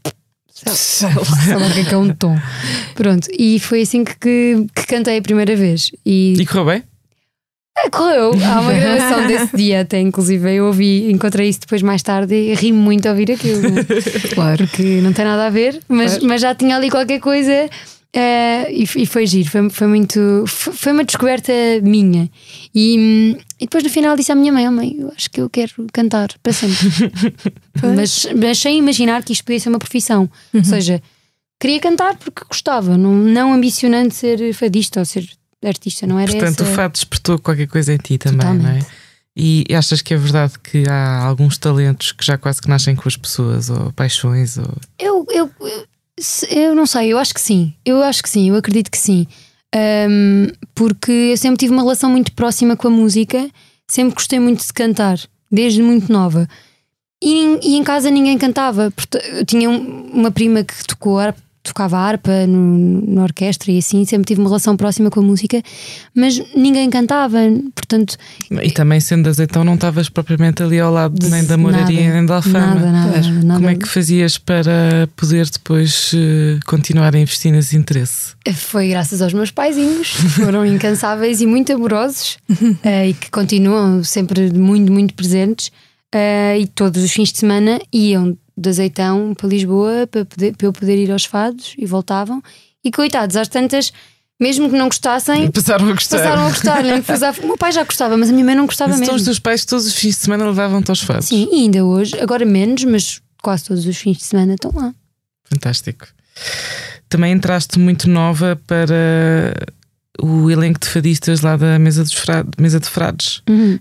Sei 0.53 1.09
lá, 1.09 1.67
o 1.67 1.75
que 1.75 1.81
é 1.81 1.85
que 1.85 1.93
é 1.93 1.99
um 1.99 2.15
tom. 2.15 2.39
Pronto, 2.95 3.27
e 3.37 3.59
foi 3.59 3.83
assim 3.83 4.05
que, 4.05 4.15
que, 4.17 4.67
que 4.73 4.87
cantei 4.87 5.19
a 5.19 5.23
primeira 5.23 5.57
vez. 5.57 5.91
E, 6.07 6.35
e 6.39 6.47
correu 6.47 6.67
bem? 6.67 6.85
É, 7.85 7.91
correu. 7.91 8.33
Há 8.33 8.61
uma 8.61 8.73
gravação 8.73 9.27
desse 9.29 9.57
dia, 9.57 9.81
até 9.81 10.01
inclusive 10.01 10.55
eu 10.55 10.67
ouvi, 10.67 11.11
encontrei 11.11 11.49
isso 11.49 11.61
depois 11.61 11.83
mais 11.83 12.03
tarde 12.03 12.35
e 12.35 12.55
ri 12.55 12.73
muito 12.73 13.07
a 13.07 13.11
ouvir 13.11 13.33
aquilo. 13.33 13.63
Claro 14.35 14.67
que 14.69 15.01
não 15.01 15.13
tem 15.13 15.25
nada 15.25 15.47
a 15.47 15.51
ver, 15.51 15.81
mas, 15.89 16.13
claro. 16.13 16.29
mas 16.29 16.41
já 16.41 16.55
tinha 16.55 16.77
ali 16.77 16.91
qualquer 16.91 17.21
coisa. 17.21 17.69
Uh, 18.15 18.69
e, 18.71 18.85
e, 18.97 19.07
foi 19.07 19.27
giro, 19.27 19.49
foi, 19.49 19.71
foi 19.71 19.87
muito. 19.87 20.45
Foi 20.47 20.93
uma 20.93 21.03
descoberta 21.03 21.53
minha. 21.83 22.31
E, 22.75 23.37
e 23.59 23.65
depois 23.65 23.83
no 23.83 23.89
final 23.89 24.17
disse 24.17 24.31
à 24.31 24.35
minha 24.35 24.53
mãe: 24.53 24.69
oh, 24.69 24.73
Mãe, 24.73 24.97
eu 24.99 25.13
acho 25.17 25.31
que 25.31 25.41
eu 25.41 25.49
quero 25.49 25.73
cantar 25.93 26.29
para 26.43 26.53
sempre. 26.53 27.11
mas, 27.97 28.27
mas 28.39 28.59
sem 28.59 28.79
imaginar 28.79 29.23
que 29.25 29.33
isto 29.33 29.45
podia 29.45 29.61
ser 29.61 29.71
uma 29.71 29.79
profissão. 29.79 30.29
Uhum. 30.53 30.61
Ou 30.61 30.65
seja, 30.65 31.03
queria 31.59 31.81
cantar 31.81 32.17
porque 32.17 32.43
gostava, 32.47 32.99
não, 32.99 33.15
não 33.15 33.55
ambicionando 33.55 34.13
ser 34.13 34.53
fadista 34.53 35.01
ou 35.01 35.07
ser 35.07 35.27
artista, 35.69 36.07
não 36.07 36.19
era 36.19 36.31
Portanto, 36.31 36.63
essa... 36.63 36.73
o 36.73 36.75
fato 36.75 36.93
despertou 36.95 37.39
qualquer 37.39 37.67
coisa 37.67 37.93
em 37.93 37.99
ti 37.99 38.19
também, 38.19 38.39
Totalmente. 38.39 38.63
não 38.63 38.71
é? 38.71 39.03
E 39.35 39.65
achas 39.75 40.03
que 40.03 40.13
é 40.13 40.17
verdade 40.17 40.59
que 40.59 40.85
há 40.89 41.23
alguns 41.25 41.57
talentos 41.57 42.13
que 42.13 42.25
já 42.25 42.37
quase 42.37 42.61
que 42.61 42.69
nascem 42.69 42.95
com 42.95 43.09
as 43.09 43.17
pessoas, 43.17 43.71
ou 43.71 43.93
paixões? 43.93 44.59
Ou... 44.59 44.77
Eu, 44.99 45.27
eu, 45.31 45.51
eu 46.51 46.75
não 46.75 46.87
sei, 46.87 47.13
eu 47.13 47.19
acho 47.19 47.33
que 47.33 47.41
sim. 47.41 47.73
Eu 47.85 48.03
acho 48.03 48.23
que 48.23 48.29
sim, 48.29 48.51
eu 48.51 48.57
acredito 48.57 48.91
que 48.91 48.99
sim. 48.99 49.27
Um, 49.75 50.49
porque 50.75 51.11
eu 51.11 51.37
sempre 51.39 51.57
tive 51.57 51.73
uma 51.73 51.83
relação 51.83 52.11
muito 52.11 52.33
próxima 52.33 52.77
com 52.77 52.89
a 52.89 52.91
música, 52.91 53.49
sempre 53.89 54.15
gostei 54.15 54.39
muito 54.39 54.67
de 54.67 54.73
cantar, 54.73 55.19
desde 55.51 55.83
muito 55.83 56.13
nova. 56.13 56.47
E, 57.23 57.59
e 57.63 57.77
em 57.77 57.85
casa 57.85 58.11
ninguém 58.11 58.37
cantava. 58.37 58.93
Eu 59.33 59.47
tinha 59.47 59.71
uma 59.71 60.31
prima 60.31 60.63
que 60.63 60.85
tocou 60.85 61.19
tocava 61.63 61.97
harpa 61.97 62.47
no, 62.47 63.07
na 63.07 63.23
orquestra 63.23 63.71
e 63.71 63.79
assim, 63.79 64.05
sempre 64.05 64.27
tive 64.27 64.41
uma 64.41 64.49
relação 64.49 64.77
próxima 64.77 65.11
com 65.11 65.21
a 65.21 65.23
música, 65.23 65.63
mas 66.15 66.43
ninguém 66.55 66.91
cantava, 66.91 67.39
portanto. 67.75 68.17
E 68.51 68.71
também 68.71 68.99
sendo 69.01 69.29
azeitão, 69.29 69.63
não 69.63 69.75
estavas 69.75 70.09
propriamente 70.09 70.63
ali 70.63 70.81
ao 70.81 70.93
lado 70.93 71.29
nem 71.29 71.45
da 71.45 71.57
moraria 71.57 72.01
nada, 72.01 72.15
nem 72.15 72.27
da 72.27 72.35
alfama. 72.37 72.75
Nada, 72.75 72.93
nada, 72.93 73.31
nada, 73.31 73.55
Como 73.55 73.69
é 73.69 73.77
que 73.77 73.87
fazias 73.87 74.39
para 74.39 75.09
poder 75.17 75.49
depois 75.49 76.13
uh, 76.13 76.59
continuar 76.67 77.15
a 77.15 77.19
investir 77.19 77.53
nesse 77.53 77.77
interesse? 77.77 78.35
Foi 78.55 78.89
graças 78.89 79.23
aos 79.23 79.33
meus 79.33 79.51
paizinhos, 79.51 80.09
foram 80.09 80.67
incansáveis 80.67 81.41
e 81.41 81.47
muito 81.47 81.73
amorosos 81.73 82.39
uh, 82.51 82.87
e 83.09 83.15
que 83.15 83.31
continuam 83.31 84.03
sempre 84.03 84.53
muito, 84.53 84.91
muito 84.91 85.15
presentes. 85.15 85.71
Uh, 86.15 86.61
e 86.61 86.67
todos 86.67 87.03
os 87.03 87.11
fins 87.11 87.33
de 87.33 87.39
semana 87.39 87.81
iam 87.91 88.37
de 88.57 88.69
Azeitão 88.69 89.35
para 89.35 89.49
Lisboa 89.49 90.07
para, 90.07 90.25
poder, 90.25 90.57
para 90.57 90.67
eu 90.67 90.73
poder 90.73 90.99
ir 90.99 91.11
aos 91.11 91.25
fados 91.25 91.75
e 91.79 91.87
voltavam. 91.87 92.43
E 92.85 92.91
coitados, 92.91 93.37
às 93.37 93.49
tantas, 93.49 93.93
mesmo 94.41 94.69
que 94.69 94.77
não 94.77 94.87
gostassem, 94.87 95.51
passaram 95.51 95.89
a 95.89 95.93
gostar. 95.93 96.19
Passaram 96.19 96.47
a 96.47 96.49
gostar. 96.49 96.83
Né? 96.83 97.03
O 97.43 97.47
meu 97.47 97.57
pai 97.57 97.71
já 97.71 97.85
gostava, 97.85 98.17
mas 98.17 98.29
a 98.29 98.33
minha 98.33 98.45
mãe 98.45 98.55
não 98.55 98.67
gostava 98.67 98.91
mesmo. 98.91 99.05
Então 99.05 99.15
os 99.15 99.23
teus 99.23 99.39
pais 99.39 99.65
todos 99.65 99.87
os 99.87 99.95
fins 99.95 100.17
de 100.17 100.23
semana 100.23 100.45
levavam-te 100.45 100.91
aos 100.91 101.01
fados? 101.01 101.29
Sim, 101.29 101.49
e 101.53 101.63
ainda 101.63 101.85
hoje, 101.85 102.19
agora 102.21 102.45
menos, 102.45 102.83
mas 102.85 103.23
quase 103.41 103.65
todos 103.65 103.87
os 103.87 103.97
fins 103.97 104.19
de 104.19 104.25
semana 104.25 104.55
estão 104.55 104.73
lá. 104.75 104.93
Fantástico. 105.45 106.07
Também 107.09 107.33
entraste 107.33 107.79
muito 107.79 108.09
nova 108.09 108.61
para 108.67 109.55
o 110.21 110.51
elenco 110.51 110.81
de 110.81 110.89
fadistas 110.89 111.41
lá 111.41 111.57
da 111.57 111.79
Mesa, 111.79 112.03
dos 112.03 112.15
Frades, 112.15 112.51
mesa 112.59 112.81
de 112.81 112.89
Frades. 112.89 113.43
Uhum. 113.49 113.79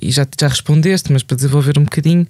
E 0.00 0.10
já, 0.10 0.26
já 0.38 0.48
respondeste, 0.48 1.12
mas 1.12 1.22
para 1.22 1.36
desenvolver 1.36 1.78
um 1.78 1.84
bocadinho, 1.84 2.26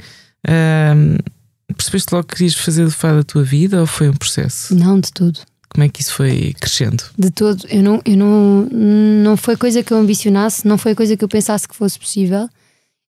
percebeste 1.73 2.15
logo 2.15 2.27
que 2.27 2.37
querias 2.37 2.55
fazer 2.55 2.87
de 2.87 2.93
fado 2.93 3.21
a 3.21 3.25
tua 3.25 3.43
vida 3.43 3.81
ou 3.81 3.87
foi 3.87 4.09
um 4.09 4.15
processo? 4.15 4.75
Não, 4.75 4.99
de 4.99 5.13
tudo. 5.13 5.41
Como 5.69 5.85
é 5.85 5.89
que 5.89 6.03
isso 6.03 6.15
foi 6.15 6.55
crescendo? 6.61 7.03
De 7.19 7.31
todo. 7.31 7.67
Eu 7.69 7.83
não, 7.83 8.01
eu 8.05 8.17
não, 8.17 8.69
não 8.71 9.37
foi 9.37 9.57
coisa 9.57 9.83
que 9.83 9.93
eu 9.93 9.97
ambicionasse, 9.97 10.69
não 10.69 10.77
foi 10.77 10.95
coisa 10.95 11.17
que 11.17 11.25
eu 11.25 11.29
pensasse 11.29 11.67
que 11.67 11.75
fosse 11.75 11.99
possível. 11.99 12.49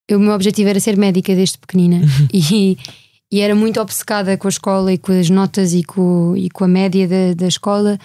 Eu, 0.08 0.18
o 0.18 0.20
meu 0.20 0.32
objetivo 0.32 0.70
era 0.70 0.80
ser 0.80 0.96
médica 0.96 1.34
desde 1.34 1.58
pequenina 1.58 2.00
e, 2.32 2.78
e 3.30 3.40
era 3.40 3.54
muito 3.54 3.80
obcecada 3.80 4.36
com 4.38 4.48
a 4.48 4.50
escola 4.50 4.92
e 4.92 4.98
com 4.98 5.12
as 5.12 5.28
notas 5.28 5.74
e 5.74 5.82
com, 5.82 6.34
e 6.36 6.48
com 6.48 6.64
a 6.64 6.68
média 6.68 7.06
da, 7.06 7.34
da 7.34 7.48
escola. 7.48 7.98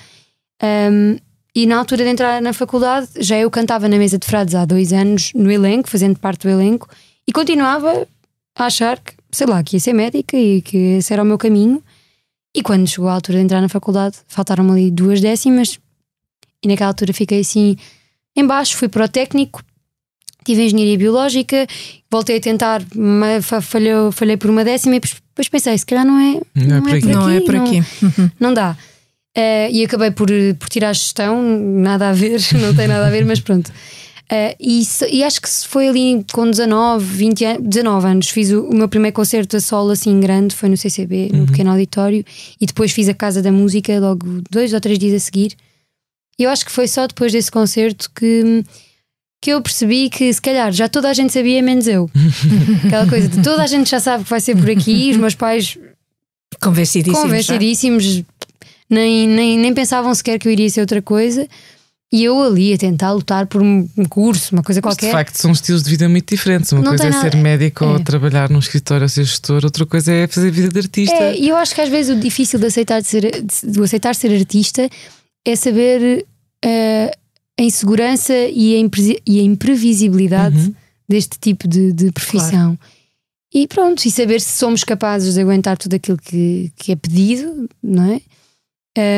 Um, 0.62 1.18
e 1.56 1.66
na 1.66 1.78
altura 1.78 2.04
de 2.04 2.10
entrar 2.10 2.42
na 2.42 2.54
faculdade, 2.54 3.08
já 3.20 3.38
eu 3.38 3.50
cantava 3.50 3.88
na 3.88 3.98
mesa 3.98 4.18
de 4.18 4.25
frades 4.25 4.56
há 4.56 4.66
dois 4.66 4.94
anos 4.94 5.32
no 5.34 5.51
elenco, 5.51 5.89
fazendo 5.89 6.20
parte 6.20 6.44
do 6.44 6.50
elenco, 6.50 6.88
e 7.28 7.32
continuava 7.32 8.08
a 8.58 8.66
achar 8.66 9.00
que, 9.00 9.13
sei 9.31 9.48
lá, 9.48 9.63
que 9.63 9.75
ia 9.75 9.79
ser 9.79 9.93
médica 9.93 10.38
e 10.38 10.62
que 10.62 10.77
esse 10.98 11.13
era 11.13 11.24
o 11.24 11.25
meu 11.25 11.38
caminho. 11.38 11.83
E 12.55 12.63
quando 12.63 12.88
chegou 12.88 13.09
a 13.09 13.13
altura 13.13 13.38
de 13.38 13.43
entrar 13.43 13.62
na 13.62 13.69
faculdade, 13.69 14.17
faltaram-me 14.27 14.71
ali 14.71 14.91
duas 14.91 15.21
décimas, 15.21 15.79
e 16.63 16.67
naquela 16.67 16.89
altura 16.89 17.13
fiquei 17.13 17.41
assim 17.41 17.77
embaixo, 18.36 18.75
fui 18.75 18.88
para 18.88 19.05
o 19.05 19.07
técnico, 19.07 19.63
tive 20.43 20.65
engenharia 20.65 20.98
biológica, 20.98 21.67
voltei 22.09 22.38
a 22.38 22.41
tentar, 22.41 22.81
falhei, 23.62 23.93
falhei 24.12 24.38
por 24.38 24.50
uma 24.50 24.63
décima 24.63 24.95
e 24.95 25.00
depois 25.00 25.48
pensei, 25.50 25.77
se 25.77 25.86
calhar 25.86 26.05
não 26.05 26.19
é, 26.19 26.41
não, 26.55 26.63
é 26.63 26.67
não 26.67 26.77
é, 26.77 26.81
por 26.81 26.95
aqui. 26.95 27.07
Não 27.07 27.29
é 27.29 27.41
por 27.41 27.55
aqui. 27.55 27.83
Não, 28.01 28.31
não 28.39 28.53
dá. 28.53 28.77
Uh, 29.38 29.71
e 29.71 29.86
acabei 29.86 30.12
por, 30.12 30.27
por 30.57 30.69
tirar 30.69 30.89
a 30.89 30.93
gestão, 30.93 31.41
nada 31.41 32.09
a 32.09 32.13
ver, 32.13 32.39
não 32.59 32.75
tem 32.75 32.88
nada 32.88 33.07
a 33.07 33.09
ver, 33.09 33.25
mas 33.25 33.39
pronto. 33.39 33.71
Uh, 34.31 34.53
e, 34.59 34.83
e, 35.12 35.24
acho 35.24 35.41
que 35.41 35.50
foi 35.50 35.88
ali 35.88 36.24
com 36.31 36.48
19, 36.48 37.03
20 37.03 37.45
anos, 37.45 37.63
19 37.67 38.07
anos, 38.07 38.29
fiz 38.29 38.51
o, 38.51 38.62
o, 38.65 38.75
meu 38.75 38.88
primeiro 38.88 39.15
concerto 39.15 39.57
a 39.57 39.59
solo 39.59 39.89
assim 39.89 40.19
grande, 40.19 40.55
foi 40.55 40.69
no 40.69 40.77
CCB, 40.77 41.29
no 41.33 41.39
uhum. 41.39 41.45
pequeno 41.48 41.71
auditório, 41.71 42.24
e 42.62 42.65
depois 42.67 42.91
fiz 42.91 43.09
a 43.09 43.13
Casa 43.15 43.41
da 43.41 43.51
Música 43.51 44.00
logo 44.00 44.43
dois 44.51 44.71
ou 44.71 44.79
três 44.79 45.00
dias 45.00 45.15
a 45.15 45.25
seguir. 45.25 45.55
E 46.38 46.43
eu 46.43 46.51
acho 46.51 46.63
que 46.63 46.71
foi 46.71 46.88
só 46.88 47.07
depois 47.07 47.31
desse 47.31 47.50
concerto 47.50 48.12
que, 48.13 48.63
que 49.41 49.50
eu 49.50 49.62
percebi 49.63 50.12
que 50.12 50.31
se 50.31 50.39
calhar 50.39 50.71
já 50.71 50.88
toda 50.88 51.09
a 51.09 51.13
gente 51.13 51.33
sabia, 51.33 51.63
menos 51.63 51.88
eu. 51.88 52.07
Aquela 52.86 53.07
coisa 53.07 53.27
de 53.29 53.41
toda 53.41 53.63
a 53.63 53.67
gente 53.67 53.89
já 53.89 54.00
sabe 54.00 54.25
que 54.25 54.29
vai 54.29 54.39
ser 54.39 54.55
por 54.55 54.69
aqui, 54.69 55.09
os 55.09 55.17
meus 55.17 55.33
pais 55.33 55.75
convencidíssimos, 56.62 57.19
convencidíssimos 57.19 58.24
nem, 58.88 59.27
nem, 59.27 59.57
nem 59.57 59.74
pensavam 59.74 60.13
sequer 60.13 60.38
que 60.38 60.48
eu 60.48 60.51
iria 60.51 60.69
ser 60.69 60.81
outra 60.81 61.01
coisa. 61.01 61.48
E 62.12 62.24
eu 62.24 62.42
ali 62.42 62.74
a 62.74 62.78
tentar 62.78 63.12
lutar 63.12 63.46
por 63.46 63.62
um 63.62 63.88
curso, 64.10 64.56
uma 64.56 64.63
coisa 64.63 64.82
qualquer. 64.82 65.08
de 65.08 65.12
facto, 65.12 65.36
são 65.36 65.51
estilos 65.51 65.84
de 65.84 65.92
vida 65.92 66.10
muito 66.10 66.28
diferentes. 66.28 66.72
Uma 66.72 66.82
não 66.82 66.89
coisa 66.89 67.06
é 67.06 67.10
nada... 67.12 67.30
ser 67.30 67.38
médico 67.38 67.84
é. 67.84 67.88
ou 67.88 68.00
trabalhar 68.00 68.50
num 68.50 68.58
escritório 68.58 69.04
ou 69.04 69.10
ser 69.10 69.25
gestor, 69.25 69.63
outra 69.63 69.86
coisa 69.86 70.12
é 70.12 70.28
fazer 70.28 70.50
vida 70.50 70.70
de 70.70 70.80
artista. 70.80 71.16
É, 71.16 71.38
e 71.38 71.50
eu 71.50 71.56
acho 71.56 71.75
que 71.75 71.82
às 71.82 71.89
vezes 71.89 72.18
o 72.18 72.20
difícil 72.20 72.60
de 72.60 72.66
aceitar, 72.66 73.00
de 73.00 73.08
ser, 73.08 73.44
de 73.63 73.84
aceitar 73.84 74.16
ser 74.16 74.32
artista 74.36 74.89
é 75.46 75.56
saber 75.56 76.25
uh, 76.66 77.18
a 77.60 77.63
insegurança 77.63 78.34
e 78.34 78.75
a, 78.75 78.80
impre, 78.80 79.22
e 79.28 79.39
a 79.39 79.44
imprevisibilidade 79.44 80.58
uhum. 80.58 80.75
deste 81.08 81.38
tipo 81.39 81.68
de, 81.68 81.94
de 81.94 82.12
profissão. 82.12 82.75
Claro. 82.75 82.80
E 83.54 83.68
pronto, 83.68 84.06
e 84.06 84.12
saber 84.12 84.42
se 84.42 84.58
somos 84.58 84.84
capazes 84.84 85.36
de 85.36 85.42
aguentar 85.42 85.78
tudo 85.78 85.96
aquilo 85.96 86.18
que, 86.18 86.72
que 86.75 86.92
é 86.92 86.96
pedido, 86.96 87.70
não 87.84 88.13
é? 88.13 88.22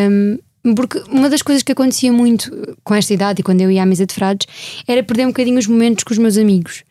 Um, 0.10 0.38
porque 0.76 1.04
uma 1.10 1.30
das 1.30 1.42
coisas 1.42 1.64
que 1.64 1.72
acontecia 1.72 2.12
muito 2.12 2.52
com 2.84 2.94
esta 2.94 3.14
idade 3.14 3.42
e 3.42 3.44
quando 3.44 3.62
eu 3.62 3.72
ia 3.72 3.84
à 3.84 3.86
mesa 3.86 4.06
de 4.06 4.14
frades 4.14 4.48
era 4.88 5.04
perder 5.04 5.26
um 5.26 5.30
bocadinho 5.30 5.58
os 5.58 5.68
momentos 5.68 6.04
com 6.04 6.14
os 6.14 6.18
meus 6.18 6.38
amigos. 6.38 6.84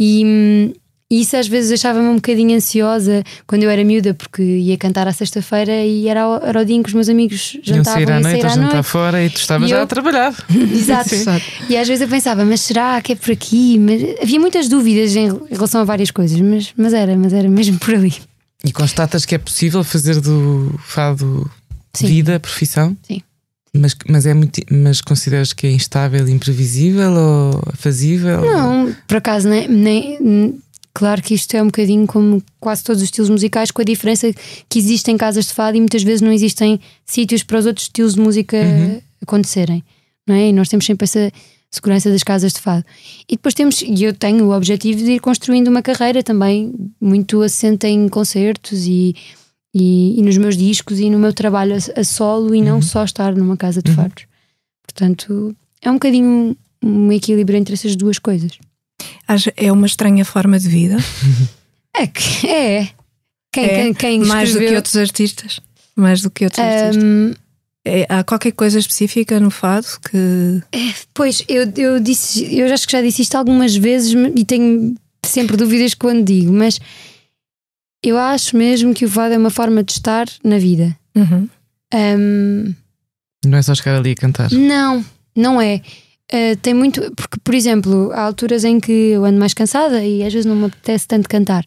E, 0.00 0.72
e 1.10 1.22
isso 1.22 1.36
às 1.36 1.48
vezes 1.48 1.70
deixava-me 1.70 2.06
um 2.06 2.16
bocadinho 2.16 2.56
ansiosa 2.56 3.24
quando 3.46 3.64
eu 3.64 3.70
era 3.70 3.82
miúda, 3.82 4.14
porque 4.14 4.42
ia 4.42 4.76
cantar 4.76 5.08
à 5.08 5.12
sexta-feira 5.12 5.84
e 5.84 6.06
era, 6.06 6.28
o, 6.28 6.36
era 6.36 6.60
o 6.60 6.64
dia 6.64 6.76
em 6.76 6.82
que 6.82 6.88
os 6.88 6.94
meus 6.94 7.08
amigos 7.08 7.58
jantavam. 7.62 7.76
Iam 7.76 8.06
sair 8.06 8.12
à 8.12 8.20
noite, 8.20 8.46
a 8.46 8.48
jantar 8.50 8.82
fora 8.84 9.24
e 9.24 9.30
tu 9.30 9.36
estavas 9.36 9.68
já 9.68 9.78
eu... 9.78 9.82
a 9.82 9.86
trabalhar. 9.86 10.32
Exato. 10.72 11.10
e 11.68 11.76
às 11.76 11.88
vezes 11.88 12.02
eu 12.02 12.08
pensava, 12.08 12.44
mas 12.44 12.60
será 12.60 13.00
que 13.00 13.12
é 13.12 13.16
por 13.16 13.32
aqui? 13.32 13.78
Mas 13.80 14.22
havia 14.22 14.38
muitas 14.38 14.68
dúvidas 14.68 15.16
em 15.16 15.28
relação 15.50 15.80
a 15.80 15.84
várias 15.84 16.12
coisas, 16.12 16.40
mas, 16.40 16.72
mas 16.76 16.92
era, 16.92 17.16
mas 17.16 17.32
era 17.32 17.48
mesmo 17.48 17.78
por 17.78 17.94
ali. 17.94 18.14
E 18.64 18.72
constatas 18.72 19.24
que 19.24 19.34
é 19.34 19.38
possível 19.38 19.82
fazer 19.82 20.20
do 20.20 20.78
fado 20.84 21.50
Sim. 21.94 22.06
vida, 22.06 22.38
profissão? 22.40 22.96
Sim. 23.02 23.22
Mas, 23.72 23.94
mas, 24.08 24.26
é 24.26 24.34
muito, 24.34 24.60
mas 24.70 25.00
consideras 25.00 25.52
que 25.52 25.66
é 25.66 25.70
instável, 25.70 26.26
imprevisível 26.28 27.12
ou 27.12 27.62
fazível? 27.74 28.40
Não, 28.40 28.94
por 29.06 29.18
acaso, 29.18 29.48
nem, 29.48 29.68
nem, 29.68 30.58
claro 30.94 31.22
que 31.22 31.34
isto 31.34 31.54
é 31.54 31.62
um 31.62 31.66
bocadinho 31.66 32.06
como 32.06 32.42
quase 32.58 32.82
todos 32.82 33.02
os 33.02 33.06
estilos 33.06 33.30
musicais, 33.30 33.70
com 33.70 33.82
a 33.82 33.84
diferença 33.84 34.32
que 34.68 34.78
existem 34.78 35.16
casas 35.16 35.46
de 35.46 35.54
fado 35.54 35.76
e 35.76 35.80
muitas 35.80 36.02
vezes 36.02 36.20
não 36.20 36.32
existem 36.32 36.80
sítios 37.04 37.42
para 37.42 37.58
os 37.58 37.66
outros 37.66 37.86
estilos 37.86 38.14
de 38.14 38.20
música 38.20 38.56
uhum. 38.56 39.00
acontecerem, 39.22 39.84
não 40.26 40.34
é? 40.34 40.48
E 40.48 40.52
nós 40.52 40.68
temos 40.68 40.86
sempre 40.86 41.04
essa 41.04 41.30
segurança 41.70 42.10
das 42.10 42.22
casas 42.22 42.52
de 42.52 42.60
fado. 42.60 42.84
E 43.28 43.36
depois 43.36 43.54
temos, 43.54 43.82
e 43.82 44.02
eu 44.02 44.14
tenho 44.14 44.46
o 44.46 44.56
objetivo 44.56 44.98
de 45.04 45.12
ir 45.12 45.20
construindo 45.20 45.68
uma 45.68 45.82
carreira 45.82 46.22
também 46.22 46.74
muito 47.00 47.42
assente 47.42 47.86
em 47.86 48.08
concertos 48.08 48.86
e 48.86 49.14
e, 49.78 50.18
e, 50.18 50.22
nos 50.22 50.36
meus 50.36 50.56
discos 50.56 50.98
e 50.98 51.08
no 51.08 51.18
meu 51.18 51.32
trabalho 51.32 51.74
a, 51.74 52.00
a 52.00 52.04
solo 52.04 52.54
e 52.54 52.60
não 52.60 52.76
uhum. 52.76 52.82
só 52.82 53.04
estar 53.04 53.34
numa 53.34 53.56
casa 53.56 53.80
de 53.80 53.90
uhum. 53.90 53.96
fados. 53.96 54.24
Portanto, 54.82 55.54
é 55.80 55.90
um 55.90 55.94
bocadinho 55.94 56.56
um, 56.82 57.06
um 57.06 57.12
equilíbrio 57.12 57.58
entre 57.58 57.74
essas 57.74 57.94
duas 57.94 58.18
coisas. 58.18 58.52
É 59.56 59.70
uma 59.70 59.86
estranha 59.86 60.24
forma 60.24 60.58
de 60.58 60.68
vida. 60.68 60.96
é 61.96 62.06
que 62.06 62.48
é. 62.48 62.88
Quem, 63.52 63.64
é 63.64 63.68
quem, 63.68 63.94
quem 63.94 64.20
mais 64.24 64.52
do 64.52 64.58
que 64.58 64.74
outros 64.74 64.96
artistas? 64.96 65.60
Mais 65.94 66.20
do 66.22 66.30
que 66.30 66.44
outros 66.44 66.64
um, 66.64 66.68
artistas. 66.68 67.38
É, 67.84 68.06
há 68.08 68.24
qualquer 68.24 68.52
coisa 68.52 68.78
específica 68.78 69.38
no 69.38 69.50
fado 69.50 69.86
que. 70.10 70.62
É, 70.72 70.92
pois, 71.14 71.42
eu, 71.48 71.72
eu 71.76 72.00
disse, 72.00 72.54
eu 72.54 72.72
acho 72.72 72.86
que 72.86 72.92
já 72.92 73.00
disse 73.00 73.22
isto 73.22 73.36
algumas 73.36 73.74
vezes 73.76 74.14
e 74.36 74.44
tenho 74.44 74.94
sempre 75.24 75.56
dúvidas 75.56 75.94
quando 75.94 76.24
digo, 76.24 76.52
mas 76.52 76.78
eu 78.02 78.18
acho 78.18 78.56
mesmo 78.56 78.94
que 78.94 79.04
o 79.04 79.10
fado 79.10 79.34
é 79.34 79.38
uma 79.38 79.50
forma 79.50 79.82
de 79.82 79.92
estar 79.92 80.26
na 80.44 80.58
vida. 80.58 80.96
Uhum. 81.14 81.48
Um, 81.94 82.74
não 83.44 83.58
é 83.58 83.62
só 83.62 83.74
chegar 83.74 83.96
ali 83.96 84.12
a 84.12 84.14
cantar. 84.14 84.50
Não, 84.50 85.04
não 85.34 85.60
é. 85.60 85.80
Uh, 86.32 86.56
tem 86.60 86.74
muito. 86.74 87.00
Porque, 87.14 87.38
por 87.42 87.54
exemplo, 87.54 88.10
há 88.12 88.22
alturas 88.22 88.64
em 88.64 88.78
que 88.78 88.92
eu 88.92 89.24
ando 89.24 89.38
mais 89.38 89.54
cansada 89.54 90.04
e 90.04 90.22
às 90.22 90.32
vezes 90.32 90.46
não 90.46 90.56
me 90.56 90.66
apetece 90.66 91.06
tanto 91.06 91.28
cantar. 91.28 91.64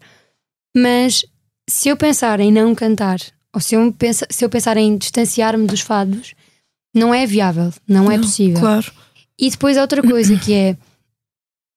Mas 0.76 1.26
se 1.70 1.90
eu 1.90 1.98
pensar 1.98 2.40
em 2.40 2.52
não 2.52 2.76
cantar, 2.76 3.20
ou 3.54 3.60
se 3.60 3.76
eu, 3.76 3.92
pensa, 3.94 4.26
se 4.30 4.46
eu 4.46 4.50
pensar 4.50 4.78
em 4.78 4.98
distanciar-me 4.98 5.66
dos 5.66 5.82
fados, 5.82 6.34
não 6.94 7.14
é 7.14 7.26
viável, 7.26 7.74
não, 7.88 8.04
é 8.04 8.06
não 8.06 8.12
é 8.12 8.18
possível. 8.18 8.60
Claro. 8.60 8.92
E 9.40 9.50
depois 9.50 9.78
há 9.78 9.82
outra 9.82 10.02
coisa 10.02 10.38
que 10.38 10.54
é 10.54 10.78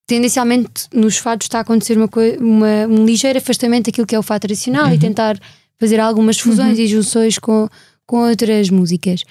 tendencialmente 0.06 0.86
nos 0.92 1.16
fados 1.16 1.46
está 1.46 1.58
a 1.58 1.60
acontecer 1.62 1.96
uma, 1.96 2.08
uma, 2.40 2.86
um 2.88 3.04
ligeiro 3.04 3.38
afastamento 3.38 3.86
daquilo 3.86 4.06
que 4.06 4.14
é 4.14 4.18
o 4.18 4.22
fado 4.22 4.42
tradicional 4.42 4.86
uhum. 4.86 4.94
e 4.94 4.98
tentar 4.98 5.38
fazer 5.78 5.98
algumas 6.00 6.38
fusões 6.38 6.78
uhum. 6.78 6.84
e 6.84 6.88
junções 6.88 7.38
com, 7.38 7.68
com 8.06 8.28
outras 8.28 8.70
músicas. 8.70 9.24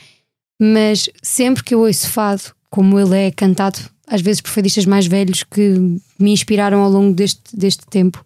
Mas 0.59 1.09
sempre 1.21 1.63
que 1.63 1.75
eu 1.75 1.81
ouço 1.81 2.09
fado, 2.09 2.43
como 2.69 2.99
ele 2.99 3.17
é 3.17 3.31
cantado, 3.31 3.79
às 4.07 4.21
vezes 4.21 4.41
por 4.41 4.49
fadistas 4.51 4.85
mais 4.85 5.05
velhos 5.05 5.43
que 5.43 5.77
me 6.19 6.31
inspiraram 6.31 6.79
ao 6.81 6.89
longo 6.89 7.13
deste, 7.13 7.55
deste 7.55 7.85
tempo, 7.87 8.23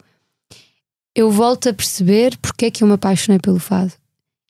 eu 1.16 1.32
volto 1.32 1.70
a 1.70 1.74
perceber 1.74 2.38
porque 2.38 2.66
é 2.66 2.72
que 2.72 2.84
eu 2.84 2.88
me 2.88 2.94
apaixonei 2.94 3.40
pelo 3.40 3.60
fado 3.60 3.92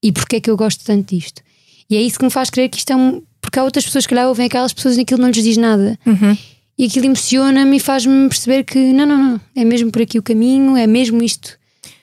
e 0.03 0.11
porque 0.11 0.35
é 0.35 0.41
que 0.41 0.49
eu 0.49 0.57
gosto 0.57 0.83
tanto 0.83 1.15
disto. 1.15 1.41
E 1.89 1.95
é 1.95 2.01
isso 2.01 2.19
que 2.19 2.25
me 2.25 2.31
faz 2.31 2.49
crer 2.49 2.69
que 2.69 2.77
isto 2.77 2.91
é 2.91 2.95
um. 2.95 3.23
Porque 3.41 3.57
há 3.57 3.63
outras 3.63 3.85
pessoas 3.85 4.05
que 4.05 4.13
lá 4.13 4.27
ouvem 4.27 4.45
aquelas 4.45 4.73
pessoas 4.73 4.97
e 4.97 5.01
aquilo 5.01 5.21
não 5.21 5.29
lhes 5.29 5.43
diz 5.43 5.55
nada. 5.55 5.97
Uhum. 6.05 6.37
E 6.77 6.85
aquilo 6.85 7.05
emociona-me 7.07 7.77
e 7.77 7.79
faz-me 7.79 8.29
perceber 8.29 8.63
que 8.63 8.93
não, 8.93 9.05
não, 9.05 9.17
não, 9.17 9.41
é 9.55 9.65
mesmo 9.65 9.91
por 9.91 10.01
aqui 10.01 10.19
o 10.19 10.23
caminho, 10.23 10.77
é 10.77 10.85
mesmo 10.85 11.23
isto. 11.23 11.57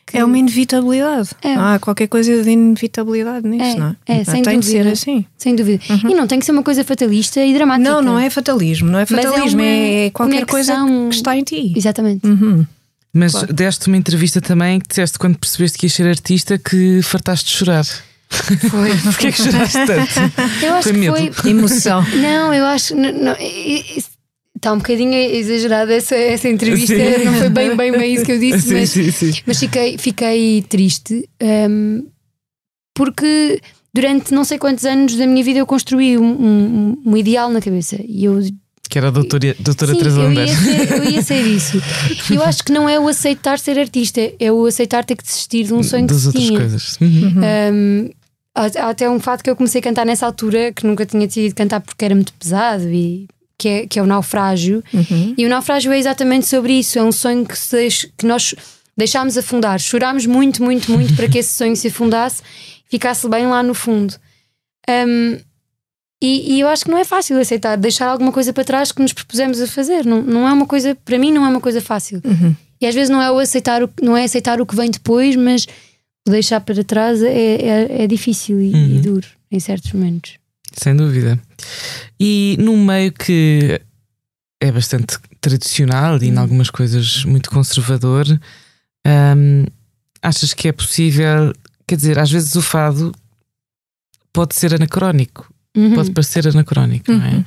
Que... 0.05 0.19
É 0.19 0.25
uma 0.25 0.37
inevitabilidade. 0.37 1.31
É. 1.43 1.55
Há 1.55 1.79
qualquer 1.79 2.09
coisa 2.09 2.43
de 2.43 2.51
inevitabilidade 2.51 3.47
nisso, 3.47 3.65
é, 3.65 3.75
não 3.77 3.97
é? 4.07 4.21
É, 4.21 4.25
sem 4.25 4.43
tem 4.43 4.59
dúvida. 4.59 4.61
de 4.61 4.67
ser 4.67 4.87
assim. 4.87 5.25
Sem 5.39 5.55
dúvida. 5.55 5.83
Uhum. 5.89 6.11
E 6.11 6.15
não 6.15 6.27
tem 6.27 6.39
que 6.39 6.45
ser 6.45 6.53
uma 6.53 6.63
coisa 6.63 6.83
fatalista 6.85 7.43
e 7.43 7.55
dramática. 7.55 7.89
Não, 7.89 8.03
não 8.03 8.19
é 8.19 8.29
fatalismo, 8.29 8.91
não 8.91 8.99
é 8.99 9.07
fatalismo, 9.07 9.61
é, 9.61 10.07
é, 10.07 10.11
qualquer 10.11 10.45
conexão... 10.45 10.87
coisa 10.87 11.09
que 11.09 11.15
está 11.15 11.37
em 11.37 11.45
ti. 11.45 11.73
Exatamente. 11.77 12.27
Uhum. 12.27 12.67
Mas 13.13 13.31
claro. 13.33 13.53
deste 13.53 13.87
uma 13.87 13.97
entrevista 13.97 14.41
também 14.41 14.81
que 14.81 14.89
disseste 14.89 15.19
quando 15.19 15.39
percebeste 15.39 15.79
que 15.79 15.87
ias 15.87 15.93
ser 15.93 16.09
artista 16.09 16.59
que 16.59 17.01
fartaste 17.01 17.47
de 17.47 17.53
chorar. 17.53 17.85
Foi. 18.69 18.97
Porquê 19.05 19.31
que 19.31 19.41
choraste 19.41 19.79
tanto? 19.87 20.65
Eu 20.65 20.75
acho 20.75 20.83
Foi 20.83 20.93
que 20.93 20.99
medo. 20.99 21.33
foi. 21.33 21.51
Emoção. 21.51 22.05
Não, 22.17 22.53
eu 22.53 22.67
acho. 22.67 22.97
não, 22.97 23.13
não, 23.13 23.37
Está 24.65 24.73
um 24.73 24.79
bocadinho 24.79 25.13
exagerada 25.13 25.93
essa, 25.93 26.15
essa 26.17 26.49
entrevista, 26.49 26.97
Sim. 26.97 27.25
não 27.27 27.35
foi 27.35 27.51
bem, 27.51 27.77
bem, 27.77 27.93
bem 27.93 28.15
isso 28.15 28.25
que 28.25 28.33
eu 28.33 28.39
disse, 28.39 28.63
sim, 28.63 28.75
mas, 28.75 28.89
sim, 28.91 29.11
sim. 29.11 29.33
mas 29.47 29.59
fiquei, 29.61 29.99
fiquei 29.99 30.63
triste 30.63 31.29
hum, 31.71 32.07
porque 32.95 33.61
durante 33.93 34.33
não 34.33 34.43
sei 34.43 34.59
quantos 34.59 34.87
anos 34.87 35.17
da 35.17 35.27
minha 35.27 35.45
vida 35.45 35.59
eu 35.59 35.67
construí 35.67 36.17
um, 36.17 36.25
um- 36.25 37.03
um 37.05 37.17
ideal 37.17 37.51
na 37.51 37.61
cabeça 37.61 37.97
e 38.09 38.25
eu 38.25 38.41
Que 38.89 38.97
era 38.99 39.09
a 39.09 39.11
doutora, 39.11 39.55
doutora 39.61 39.93
Sim, 39.93 39.99
Teresa 39.99 40.21
eu 40.21 40.25
Lambert. 40.29 40.49
ia, 40.49 40.57
ser, 40.57 40.93
eu 40.93 41.05
ia 41.11 41.23
ser 41.23 41.41
isso. 41.43 41.83
Eu 42.33 42.43
acho 42.43 42.65
que 42.65 42.73
não 42.73 42.89
é 42.89 42.99
o 42.99 43.07
aceitar 43.09 43.59
ser 43.59 43.79
artista, 43.79 44.21
é 44.41 44.51
o 44.51 44.65
aceitar 44.67 45.05
ter 45.05 45.17
que 45.17 45.25
desistir 45.25 45.65
de 45.65 45.75
um 45.75 45.83
sonho 45.83 46.07
que 46.07 46.13
das 46.15 46.23
se 46.23 46.27
outras 46.29 46.45
tinha. 46.45 46.59
coisas. 46.59 46.97
Uhum. 47.01 47.33
Um, 47.75 48.11
há, 48.55 48.63
há 48.87 48.89
até 48.91 49.11
um 49.11 49.19
fato 49.21 49.43
que 49.43 49.51
eu 49.51 49.57
comecei 49.57 49.81
a 49.81 49.85
cantar 49.85 50.07
nessa 50.07 50.25
altura 50.25 50.73
que 50.73 50.87
nunca 50.87 51.05
tinha 51.05 51.27
decidido 51.27 51.55
cantar 51.55 51.81
porque 51.81 52.05
era 52.05 52.15
muito 52.15 52.33
pesado 52.35 52.89
e 52.89 53.27
que 53.59 53.69
é, 53.69 53.87
que 53.87 53.99
é 53.99 54.03
o 54.03 54.07
naufrágio. 54.07 54.83
E 55.37 55.45
o 55.47 55.49
naufrágio 55.49 55.93
é 55.93 55.99
exatamente 55.99 56.47
sobre 56.47 56.73
isso. 56.75 56.99
É 56.99 57.03
um 57.03 57.13
sonho 57.13 57.45
que, 57.47 57.57
se 57.59 58.11
que 58.17 58.27
nós 58.27 58.55
deixámos 58.97 59.37
afundar. 59.39 59.79
Chorámos 59.81 60.27
muito, 60.27 60.63
muito, 60.63 60.91
muito 60.93 61.15
para 61.17 61.29
que 61.29 61.39
esse 61.39 61.55
sonho 61.59 61.75
se 61.77 61.89
afundasse 61.89 62.43
e 62.87 62.91
ficasse 62.91 63.29
bem 63.29 63.47
lá 63.47 63.63
no 63.63 63.75
fundo. 63.75 64.15
Um, 64.89 65.39
e, 66.23 66.55
e 66.57 66.61
eu 66.61 66.69
acho 66.69 66.85
que 66.85 66.91
não 66.91 66.99
é 66.99 67.05
fácil 67.05 67.39
aceitar, 67.39 67.77
deixar 67.77 68.07
alguma 68.09 68.33
coisa 68.33 68.53
para 68.53 68.65
trás 68.65 68.93
que 68.93 69.03
nos 69.03 69.13
propusemos 69.13 69.61
a 69.61 69.67
fazer. 69.67 70.07
Não, 70.07 70.23
não 70.23 70.49
é 70.49 70.53
uma 70.53 70.67
coisa, 70.67 70.95
para 71.05 71.19
mim, 71.19 71.31
não 71.33 71.45
é 71.45 71.49
uma 71.49 71.61
coisa 71.61 71.81
fácil. 71.81 72.23
E 72.81 72.87
às 72.87 72.95
vezes 72.95 73.11
não 73.11 73.21
é 73.21 73.31
o 73.31 73.39
aceitar 73.39 73.83
o, 73.83 73.91
não 74.03 74.17
é 74.17 74.25
aceitar 74.25 74.61
o 74.61 74.67
que 74.67 74.75
vem 74.77 74.91
depois, 74.91 75.37
mas 75.37 75.67
deixar 76.27 76.61
para 76.61 76.83
trás 76.83 77.23
é, 77.23 77.29
é, 77.29 78.03
é 78.05 78.07
difícil 78.07 78.61
e, 78.61 78.73
Uhum. 78.73 78.97
e 78.97 78.99
duro 79.01 79.27
em 79.51 79.61
certos 79.61 79.93
momentos. 79.93 80.35
Sem 80.77 80.95
dúvida. 80.97 81.39
E 82.19 82.57
num 82.59 82.85
meio 82.85 83.13
que 83.13 83.81
é 84.61 84.73
bastante 84.73 85.19
tradicional 85.41 86.21
e 86.23 86.29
em 86.29 86.37
algumas 86.39 86.71
coisas 86.71 87.25
muito 87.25 87.51
conservador, 87.51 88.27
hum, 89.07 89.65
achas 90.23 90.53
que 90.55 90.69
é 90.69 90.73
possível? 90.73 91.53
Quer 91.87 91.97
dizer, 91.97 92.19
às 92.19 92.31
vezes 92.31 92.55
o 92.57 92.63
fado 92.63 93.13
pode 94.33 94.55
ser 94.55 94.75
anacrónico, 94.75 95.53
Uhum. 95.77 95.95
pode 95.95 96.11
parecer 96.13 96.47
anacrónico, 96.49 97.11
não 97.13 97.25
é? 97.25 97.45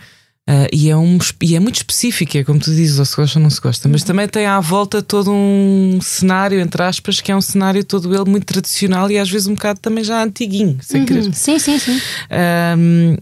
Ah, 0.49 0.65
e, 0.71 0.89
é 0.89 0.95
um, 0.95 1.17
e 1.41 1.55
é 1.57 1.59
muito 1.59 1.75
específico, 1.75 2.37
é 2.37 2.43
como 2.43 2.57
tu 2.57 2.73
dizes, 2.73 2.97
ou 2.99 3.05
se 3.05 3.15
gosta 3.17 3.37
ou 3.37 3.43
não 3.43 3.49
se 3.49 3.59
gosta, 3.59 3.89
mas 3.89 4.01
também 4.03 4.29
tem 4.29 4.45
à 4.45 4.61
volta 4.61 5.01
todo 5.01 5.29
um 5.29 5.99
cenário, 6.01 6.57
entre 6.61 6.81
aspas, 6.83 7.19
que 7.19 7.29
é 7.31 7.35
um 7.35 7.41
cenário 7.41 7.83
todo 7.83 8.15
ele 8.15 8.29
muito 8.29 8.45
tradicional 8.45 9.11
e 9.11 9.17
às 9.17 9.29
vezes 9.29 9.47
um 9.47 9.55
bocado 9.55 9.81
também 9.81 10.05
já 10.05 10.23
antiguinho, 10.23 10.77
sem 10.81 11.05
querer. 11.05 11.25
Uhum. 11.25 11.33
Sim, 11.33 11.59
sim, 11.59 11.77
sim. 11.77 11.99
Ahm, 12.29 13.17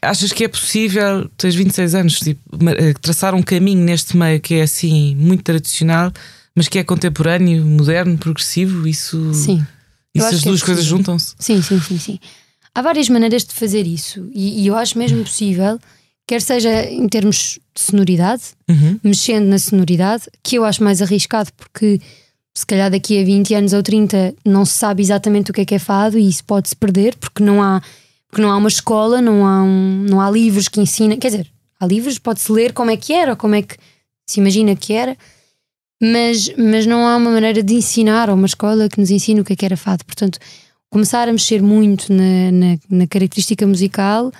achas 0.00 0.32
que 0.32 0.44
é 0.44 0.48
possível, 0.48 1.28
tens 1.36 1.54
26 1.54 1.94
anos, 1.94 2.18
tipo, 2.18 2.40
eh, 2.78 2.94
traçar 2.94 3.34
um 3.34 3.42
caminho 3.42 3.84
neste 3.84 4.16
meio 4.16 4.40
que 4.40 4.54
é 4.54 4.62
assim 4.62 5.14
muito 5.16 5.44
tradicional, 5.44 6.10
mas 6.54 6.66
que 6.66 6.78
é 6.78 6.84
contemporâneo, 6.84 7.62
moderno, 7.64 8.16
progressivo? 8.16 8.88
Isso, 8.88 9.34
Sim. 9.34 9.66
Isso 10.14 10.26
as 10.26 10.42
é 10.42 10.44
duas 10.46 10.62
coisas 10.62 10.84
possível. 10.84 10.98
juntam-se? 10.98 11.34
Sim, 11.38 11.60
sim, 11.62 11.78
sim, 11.80 11.98
sim. 11.98 12.18
Há 12.74 12.80
várias 12.80 13.08
maneiras 13.10 13.44
de 13.44 13.52
fazer 13.52 13.86
isso 13.86 14.30
e, 14.34 14.62
e 14.62 14.66
eu 14.66 14.76
acho 14.76 14.96
mesmo 14.98 15.22
possível, 15.24 15.78
quer 16.26 16.40
seja 16.40 16.84
em 16.90 17.08
termos 17.08 17.58
de 17.74 17.80
sonoridade, 17.80 18.42
Uhum. 18.68 18.98
mexendo 19.02 19.46
na 19.46 19.58
sonoridade, 19.58 20.24
que 20.42 20.56
eu 20.56 20.64
acho 20.64 20.82
mais 20.82 21.02
arriscado 21.02 21.50
porque 21.56 22.00
se 22.54 22.66
calhar 22.66 22.90
daqui 22.90 23.20
a 23.20 23.24
20 23.24 23.54
anos 23.54 23.72
ou 23.72 23.82
30 23.82 24.34
não 24.44 24.64
se 24.64 24.74
sabe 24.78 25.02
exatamente 25.02 25.50
o 25.50 25.54
que 25.54 25.62
é 25.62 25.64
que 25.64 25.74
é 25.74 25.78
fado 25.78 26.18
e 26.18 26.28
isso 26.28 26.44
pode-se 26.44 26.76
perder 26.76 27.16
porque 27.16 27.42
não 27.42 27.62
há, 27.62 27.80
porque 28.28 28.42
não 28.42 28.50
há 28.50 28.56
uma 28.56 28.68
escola, 28.68 29.20
não 29.22 29.46
há, 29.46 29.62
um- 29.62 30.06
não 30.08 30.20
há 30.20 30.30
livros 30.30 30.68
que 30.68 30.80
ensinem, 30.80 31.18
quer 31.18 31.28
dizer, 31.30 31.46
há 31.80 31.86
livros, 31.86 32.18
pode-se 32.18 32.50
ler 32.52 32.72
como 32.72 32.90
é 32.90 32.96
que 32.96 33.12
era 33.12 33.32
ou 33.32 33.36
como 33.36 33.54
é 33.54 33.62
que 33.62 33.76
se 34.26 34.38
imagina 34.40 34.76
que 34.76 34.92
era, 34.92 35.16
mas, 36.00 36.50
mas 36.56 36.84
não 36.86 37.06
há 37.06 37.16
uma 37.16 37.30
maneira 37.30 37.62
de 37.62 37.74
ensinar 37.74 38.28
ou 38.28 38.34
uma 38.36 38.46
escola 38.46 38.88
que 38.88 39.00
nos 39.00 39.10
ensine 39.10 39.40
o 39.40 39.44
que 39.44 39.52
é 39.52 39.56
que 39.56 39.64
era 39.64 39.76
fado. 39.76 40.04
Portanto, 40.04 40.38
começar 40.90 41.28
a 41.28 41.32
mexer 41.32 41.62
muito 41.62 42.12
na, 42.12 42.50
na, 42.52 42.78
na 42.90 43.06
característica 43.06 43.66
musical 43.66 44.32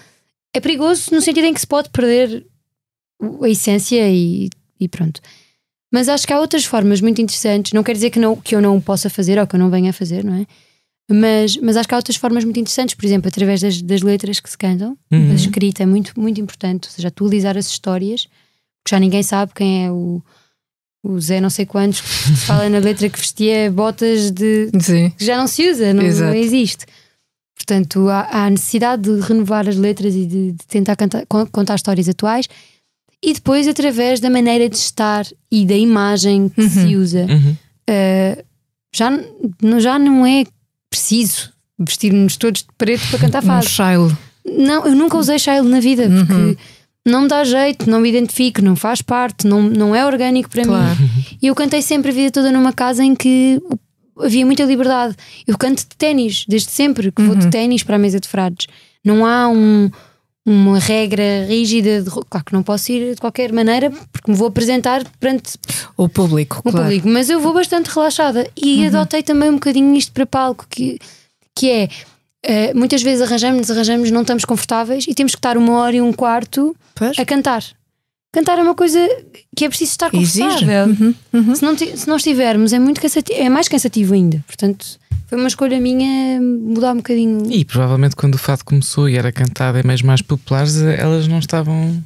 é 0.55 0.61
perigoso 0.61 1.11
no 1.13 1.21
sentido 1.21 1.47
em 1.47 1.55
que 1.55 1.61
se 1.61 1.67
pode 1.67 1.91
perder 1.91 2.47
a 3.43 3.49
essência 3.49 4.09
e, 4.11 4.51
e 4.79 4.89
pronto. 4.89 5.21
Mas 5.93 6.09
acho 6.09 6.27
que 6.27 6.33
há 6.33 6.41
outras 6.41 6.65
formas 6.65 7.01
muito 7.01 7.21
interessantes. 7.21 7.73
Não 7.73 7.83
quer 7.83 7.93
dizer 7.93 8.11
que, 8.11 8.19
não, 8.19 8.35
que 8.37 8.55
eu 8.55 8.61
não 8.61 8.81
possa 8.81 9.11
fazer 9.11 9.39
ou 9.39 9.47
que 9.47 9.55
eu 9.55 9.61
não 9.61 9.71
venha 9.71 9.91
a 9.91 9.93
fazer, 9.93 10.25
não 10.25 10.35
é? 10.35 10.47
Mas, 11.11 11.57
mas 11.59 11.77
acho 11.77 11.87
que 11.87 11.95
há 11.95 11.99
outras 11.99 12.17
formas 12.17 12.45
muito 12.45 12.59
interessantes, 12.59 12.95
por 12.95 13.05
exemplo, 13.05 13.29
através 13.29 13.61
das, 13.61 13.83
das 13.83 14.01
letras 14.01 14.41
que 14.41 14.49
se 14.49 14.57
cantam. 14.57 14.97
Uhum. 15.11 15.31
A 15.33 15.35
escrita 15.35 15.83
é 15.83 15.87
muito, 15.87 16.19
muito 16.19 16.41
importante, 16.41 16.89
ou 16.89 16.91
seja, 16.93 17.09
atualizar 17.09 17.59
as 17.59 17.67
histórias, 17.67 18.25
porque 18.83 18.95
já 18.95 18.99
ninguém 18.99 19.23
sabe 19.23 19.53
quem 19.55 19.85
é 19.85 19.93
o, 19.93 20.23
o 21.03 21.21
Zé 21.21 21.41
não 21.41 21.51
sei 21.51 21.67
quantos 21.67 22.01
que 22.01 22.09
se 22.09 22.47
fala 22.47 22.69
na 22.69 22.79
letra 22.79 23.11
que 23.11 23.19
vestia 23.19 23.71
botas 23.71 24.31
de 24.31 24.71
Sim. 24.81 25.11
que 25.11 25.25
já 25.25 25.37
não 25.37 25.47
se 25.47 25.69
usa, 25.69 25.93
não, 25.93 26.05
não 26.05 26.35
existe. 26.35 26.87
Portanto, 27.57 28.09
há, 28.09 28.21
há 28.31 28.45
a 28.47 28.51
necessidade 28.51 29.03
de 29.03 29.21
renovar 29.21 29.69
as 29.69 29.77
letras 29.77 30.15
e 30.15 30.27
de, 30.27 30.53
de 30.53 30.67
tentar 30.67 30.97
cantar- 30.97 31.25
con- 31.27 31.47
contar 31.47 31.75
histórias 31.77 32.09
atuais 32.09 32.49
e 33.23 33.33
depois 33.33 33.69
através 33.69 34.19
da 34.21 34.29
maneira 34.29 34.69
de 34.69 34.77
estar 34.77 35.25
e 35.51 35.65
da 35.65 35.75
imagem 35.77 36.49
que 36.49 36.69
se 36.69 36.97
usa. 36.97 37.27
Uhum. 37.31 37.57
Uh, 37.89 38.43
já, 38.95 39.11
já 39.79 39.99
não 39.99 40.27
é 40.27 40.45
preciso 40.91 41.51
vestir-nos 41.79 42.37
todos 42.37 42.63
de 42.63 42.69
preto 42.77 43.03
para 43.11 43.19
cantar 43.21 43.43
Um 43.45 43.47
fado. 43.47 43.69
Shiloh. 43.69 44.13
Não, 44.45 44.87
eu 44.87 44.97
nunca 44.97 45.17
usei 45.17 45.39
Shiloh 45.39 45.69
na 45.69 45.79
vida 45.81 46.09
porque 46.09 46.59
não 47.07 47.23
me 47.23 47.29
dá 47.29 47.45
jeito, 47.45 47.89
não 47.89 48.01
me 48.01 48.09
identifico, 48.09 48.61
não 48.61 48.75
faz 48.75 49.01
parte, 49.03 49.47
não, 49.47 49.63
não 49.63 49.95
é 49.95 50.05
orgânico 50.05 50.51
para 50.51 50.65
Claro. 50.65 51.01
mim. 51.01 51.09
E 51.41 51.47
eu 51.47 51.55
cantei 51.55 51.81
sempre 51.81 52.11
a 52.11 52.15
vida 52.15 52.31
toda 52.33 52.51
numa 52.51 52.73
casa 52.73 53.05
em 53.05 53.15
que 53.15 53.61
havia 54.19 54.45
muita 54.47 54.65
liberdade. 54.65 55.15
Eu 55.47 55.57
canto 55.59 55.79
de 55.81 55.97
ténis, 55.97 56.45
desde 56.49 56.71
sempre, 56.71 57.11
que 57.13 57.23
vou 57.23 57.35
de 57.37 57.49
ténis 57.51 57.83
para 57.83 57.97
a 57.97 57.99
mesa 57.99 58.19
de 58.21 58.29
frades. 58.29 58.67
Não 59.05 59.25
há 59.27 59.49
um- 59.49 59.91
uma 60.45 60.79
regra 60.79 61.45
rígida 61.47 62.03
de. 62.03 62.11
Claro 62.11 62.45
que 62.45 62.53
não 62.53 62.63
posso 62.65 62.91
ir 62.91 63.15
de 63.15 63.21
qualquer 63.21 63.53
maneira 63.53 63.91
porque 64.13 64.31
me 64.31 64.37
vou 64.37 64.49
apresentar 64.49 65.05
perante 65.21 65.53
O 65.97 66.09
público, 66.09 66.59
o 66.59 66.63
claro. 66.63 66.79
público, 66.79 67.09
mas 67.09 67.31
eu 67.31 67.41
vou 67.41 67.55
bastante 67.55 67.87
relaxada 67.89 68.49
e 68.57 68.85
adotei 68.87 69.23
também 69.23 69.51
um 69.51 69.55
bocadinho 69.55 69.95
isto 69.95 70.11
para 70.13 70.27
palco, 70.27 70.67
que, 70.69 70.99
que 71.55 71.71
é 71.71 71.89
eh, 72.45 72.75
muitas 72.75 73.03
vezes 73.03 73.23
arranjamos, 73.23 73.71
arranjamos, 73.71 74.11
não 74.11 74.23
estamos 74.23 74.45
confortáveis 74.45 75.05
e 75.07 75.15
temos 75.15 75.33
que 75.33 75.39
estar 75.39 75.57
uma 75.57 75.75
hora 75.75 75.95
e 75.95 76.03
um 76.03 76.13
quarto 76.13 76.75
Pois. 76.97 77.17
a 77.17 77.25
cantar. 77.25 77.63
Cantar 78.33 78.59
é 78.59 78.63
uma 78.63 78.75
coisa 78.75 78.99
que 79.55 79.65
é 79.65 79.69
preciso 79.69 79.91
estar 79.91 80.11
confortável. 80.11 80.87
Uhum, 80.87 81.15
uhum. 81.35 81.55
Se, 81.55 81.63
não, 81.63 81.77
se 81.77 82.09
não 82.09 82.17
estivermos, 82.17 82.73
é 82.73 82.79
muito 82.79 83.01
cansativo, 83.01 83.39
é 83.39 83.49
mais 83.51 83.69
cansativo 83.69 84.15
ainda. 84.15 84.43
Portanto, 84.47 84.99
foi 85.27 85.39
uma 85.39 85.49
escolha 85.49 85.79
minha 85.79 86.41
mudar 86.41 86.93
um 86.93 86.97
bocadinho. 86.97 87.53
E 87.53 87.63
provavelmente 87.65 88.17
quando 88.17 88.35
o 88.37 88.39
fado 88.39 88.65
começou 88.65 89.07
e 89.09 89.17
era 89.19 89.31
cantado 89.31 89.79
em 89.79 89.83
meios 89.85 90.01
mais 90.03 90.23
populares, 90.23 90.81
elas 90.81 91.29
não 91.29 91.39
estavam. 91.39 92.03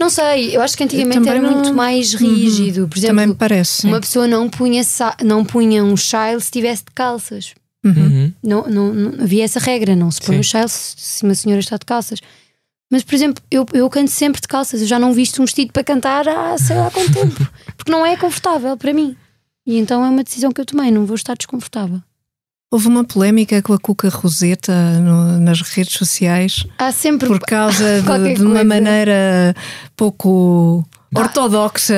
Não 0.00 0.10
sei, 0.10 0.56
eu 0.56 0.62
acho 0.62 0.76
que 0.76 0.82
antigamente 0.82 1.28
era 1.28 1.40
não- 1.40 1.52
muito 1.52 1.74
mais 1.74 2.14
rígido. 2.14 2.88
Por 2.88 2.98
exemplo, 2.98 3.14
Também 3.16 3.26
me 3.28 3.34
parece. 3.34 3.82
sim. 3.82 3.88
uma 3.88 4.00
pessoa 4.00 4.26
não 4.26 4.48
punha, 4.48 4.82
não 5.22 5.44
punha 5.44 5.84
um 5.84 5.96
child 5.96 6.40
se 6.40 6.46
estivesse 6.46 6.82
de 6.84 6.90
calças. 6.94 7.54
Uhum. 7.84 8.32
Não, 8.42 8.66
não, 8.68 8.92
não 8.92 9.22
havia 9.24 9.44
essa 9.44 9.60
regra, 9.60 9.94
não 9.94 10.10
se 10.10 10.20
põe 10.20 10.36
Sim. 10.36 10.40
o 10.40 10.44
child 10.44 10.70
se 10.70 10.94
se 10.96 11.22
uma 11.24 11.34
senhora 11.34 11.60
está 11.60 11.76
de 11.76 11.84
calças. 11.86 12.18
Mas, 12.90 13.04
por 13.04 13.14
exemplo, 13.14 13.42
eu, 13.50 13.64
eu 13.72 13.88
canto 13.88 14.10
sempre 14.10 14.40
de 14.40 14.48
calças, 14.48 14.80
eu 14.80 14.86
já 14.86 14.98
não 14.98 15.12
visto 15.12 15.40
um 15.40 15.44
vestido 15.44 15.72
para 15.72 15.84
cantar 15.84 16.28
há 16.28 16.58
sei 16.58 16.76
lá 16.76 16.90
quanto 16.90 17.12
tempo, 17.12 17.48
porque 17.76 17.90
não 17.90 18.04
é 18.04 18.16
confortável 18.16 18.76
para 18.76 18.92
mim. 18.92 19.16
E 19.66 19.78
então 19.78 20.04
é 20.04 20.08
uma 20.08 20.24
decisão 20.24 20.50
que 20.50 20.60
eu 20.60 20.64
tomei, 20.66 20.90
não 20.90 21.06
vou 21.06 21.14
estar 21.14 21.36
desconfortável. 21.36 22.00
Houve 22.72 22.86
uma 22.88 23.02
polémica 23.04 23.60
com 23.62 23.72
a 23.72 23.78
Cuca 23.78 24.08
Roseta 24.08 24.72
no- 25.00 25.40
nas 25.40 25.60
redes 25.60 25.92
sociais 25.94 26.64
Há 26.78 26.92
sempre. 26.92 27.26
por 27.28 27.40
causa 27.40 28.00
de, 28.02 28.34
de 28.34 28.44
uma 28.44 28.62
maneira 28.64 29.54
pouco 29.96 30.84
ortodoxa 31.14 31.94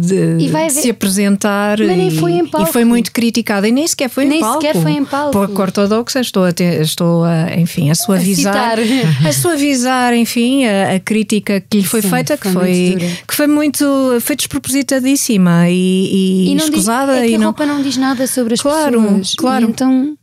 de, 0.00 0.06
de- 0.38 0.44
E 0.44 0.48
haver- 0.48 0.70
se 0.70 0.90
apresentar 0.90 1.78
e, 1.80 2.10
foi 2.10 2.32
e 2.40 2.66
foi 2.72 2.84
muito 2.84 3.12
criticada 3.12 3.68
e 3.68 3.72
nem 3.72 3.86
sequer 3.86 4.08
foi 4.08 4.24
Nem 4.24 4.38
em 4.38 4.40
palco. 4.40 4.60
sequer 4.62 4.80
foi 4.82 4.92
em 4.92 5.04
palco. 5.04 5.32
Pouco 5.32 5.60
ortodoxa, 5.62 6.20
estou 6.20 6.44
a, 6.44 6.52
ter- 6.52 6.80
estou 6.80 7.24
a, 7.24 7.54
enfim, 7.56 7.90
a 7.90 7.94
suavizar. 7.94 8.78
citar. 8.78 9.26
A 9.28 9.32
suavizar, 9.32 10.14
enfim, 10.14 10.64
a, 10.66 10.94
a 10.96 11.00
crítica 11.00 11.60
que 11.60 11.78
lhe 11.78 11.84
foi 11.84 12.00
Sim, 12.02 12.10
feita, 12.10 12.36
que 12.36 12.48
foi 12.48 12.52
foi, 12.52 12.68
muito 12.72 12.98
dura. 12.98 13.12
que 13.28 13.34
foi 13.34 13.46
muito 13.46 14.18
foi 14.20 14.36
despropositadíssima 14.36 15.68
e, 15.68 16.50
e, 16.52 16.54
diz, 16.54 16.64
escusada 16.64 17.18
é 17.18 17.26
que 17.26 17.32
e 17.32 17.34
a 17.34 17.38
não. 17.38 17.46
roupa 17.46 17.66
não 17.66 17.82
diz 17.82 17.96
nada 17.96 18.26
sobre 18.26 18.54
as 18.54 18.60
Claro, 18.60 19.02
pessoas. 19.02 19.34
claro. 19.36 19.66
E 19.66 19.68
então. 19.68 20.17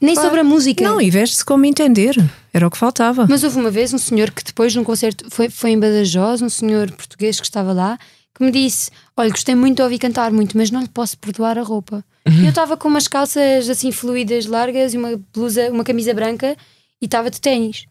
Nem 0.00 0.14
Claro. 0.14 0.28
sobre 0.28 0.40
a 0.40 0.44
música. 0.44 0.84
Não, 0.84 1.00
e 1.00 1.10
veste-se 1.10 1.44
como 1.44 1.64
entender. 1.64 2.14
Era 2.52 2.66
o 2.66 2.70
que 2.70 2.76
faltava. 2.76 3.26
Mas 3.28 3.42
houve 3.42 3.58
uma 3.58 3.70
vez 3.70 3.94
um 3.94 3.98
senhor 3.98 4.30
que 4.30 4.44
depois 4.44 4.74
num 4.74 4.84
concerto 4.84 5.24
foi, 5.30 5.48
foi 5.48 5.70
em 5.70 5.78
Badajoz, 5.80 6.42
um 6.42 6.48
senhor 6.48 6.90
português 6.92 7.40
que 7.40 7.46
estava 7.46 7.72
lá, 7.72 7.98
que 8.34 8.44
me 8.44 8.50
disse: 8.50 8.90
Olha, 9.16 9.30
gostei 9.30 9.54
muito 9.54 9.76
de 9.76 9.82
ouvir 9.82 9.98
cantar 9.98 10.30
muito, 10.32 10.56
mas 10.56 10.70
não 10.70 10.82
lhe 10.82 10.88
posso 10.88 11.16
perdoar 11.18 11.58
a 11.58 11.62
roupa. 11.62 12.04
E 12.26 12.42
eu 12.44 12.50
estava 12.50 12.76
com 12.76 12.88
umas 12.88 13.08
calças 13.08 13.68
assim 13.70 13.90
fluídas, 13.92 14.46
largas 14.46 14.92
e 14.92 14.98
uma 14.98 15.18
blusa, 15.34 15.70
uma 15.70 15.84
camisa 15.84 16.12
branca 16.12 16.56
e 17.00 17.04
estava 17.06 17.30
de 17.30 17.40
ténis. 17.40 17.86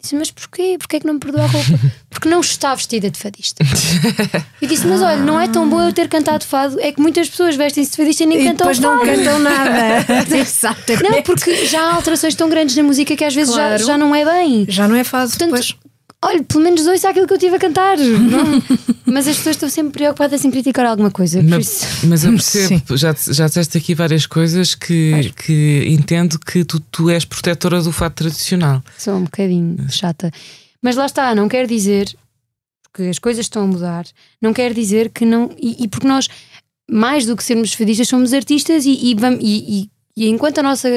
Disse, 0.00 0.14
mas 0.14 0.30
porquê? 0.30 0.76
Porquê 0.78 0.96
é 0.96 1.00
que 1.00 1.06
não 1.06 1.14
me 1.14 1.20
perdoa 1.20 1.42
a 1.42 1.46
roupa? 1.48 1.68
Porque 2.08 2.28
não 2.28 2.40
está 2.40 2.72
vestida 2.74 3.10
de 3.10 3.18
fadista. 3.18 3.64
Eu 4.62 4.68
disse, 4.68 4.86
mas 4.86 5.02
olha, 5.02 5.16
não 5.16 5.40
é 5.40 5.48
tão 5.48 5.68
bom 5.68 5.80
eu 5.82 5.92
ter 5.92 6.08
cantado 6.08 6.44
fado. 6.44 6.78
É 6.80 6.92
que 6.92 7.00
muitas 7.00 7.28
pessoas 7.28 7.56
vestem-se 7.56 7.90
de 7.92 7.96
fadista 7.96 8.22
e 8.22 8.26
nem 8.26 8.38
E 8.40 8.44
cantam 8.44 8.56
depois 8.68 8.78
não 8.78 8.98
fado. 8.98 9.10
cantam 9.10 9.38
nada. 9.40 10.06
Exatamente. 10.36 11.02
Não, 11.02 11.22
porque 11.22 11.66
já 11.66 11.80
há 11.80 11.94
alterações 11.94 12.34
tão 12.36 12.48
grandes 12.48 12.76
na 12.76 12.82
música 12.84 13.16
que 13.16 13.24
às 13.24 13.34
vezes 13.34 13.52
já, 13.54 13.66
Claro. 13.68 13.84
já 13.86 13.98
não 13.98 14.14
é 14.14 14.24
bem. 14.24 14.66
Já 14.68 14.86
não 14.86 14.94
é 14.96 15.02
fácil 15.04 15.36
Portanto, 15.38 15.50
depois. 15.60 15.74
Olha, 16.24 16.42
pelo 16.42 16.64
menos 16.64 16.84
ouça 16.86 17.08
aquilo 17.10 17.26
que 17.28 17.32
eu 17.32 17.36
estive 17.36 17.56
a 17.56 17.58
cantar. 17.60 17.96
Não- 17.96 18.62
Mas 19.06 19.26
as 19.28 19.36
pessoas 19.36 19.54
estão 19.56 19.68
sempre 19.70 19.92
preocupadas 19.92 20.44
em 20.44 20.50
criticar 20.50 20.84
alguma 20.86 21.10
coisa. 21.10 21.40
Por 21.40 21.48
Mas, 21.48 21.66
isso, 21.82 22.06
mas 22.06 22.24
eu 22.24 22.32
percebo, 22.32 22.96
já, 22.96 23.14
já 23.30 23.46
disseste 23.46 23.78
aqui 23.78 23.94
várias 23.94 24.26
coisas 24.26 24.74
que, 24.74 25.32
que 25.44 25.84
entendo 25.88 26.38
que 26.38 26.62
tu, 26.64 26.78
tu 26.80 27.08
és 27.08 27.24
protetora 27.24 27.80
do 27.82 27.90
fato 27.92 28.14
tradicional. 28.16 28.82
sou 28.98 29.14
um 29.16 29.24
bocadinho 29.24 29.76
chata. 29.90 30.30
Mas 30.82 30.96
lá 30.96 31.06
está, 31.06 31.34
não 31.34 31.48
quer 31.48 31.66
dizer 31.66 32.14
porque 32.92 33.08
as 33.08 33.18
coisas 33.18 33.46
estão 33.46 33.62
a 33.62 33.66
mudar, 33.66 34.04
não 34.42 34.52
quer 34.52 34.74
dizer 34.74 35.08
que 35.10 35.24
não. 35.24 35.50
E, 35.58 35.84
e 35.84 35.88
porque 35.88 36.06
nós, 36.06 36.28
mais 36.90 37.24
do 37.24 37.36
que 37.36 37.44
sermos 37.44 37.72
fadistas, 37.72 38.08
somos 38.08 38.32
artistas 38.34 38.84
e, 38.84 39.10
e, 39.10 39.14
vamos- 39.14 39.40
e- 39.42 39.82
e- 39.84 39.90
e 40.16 40.28
enquanto 40.28 40.58
a 40.58 40.62
nossa 40.62 40.88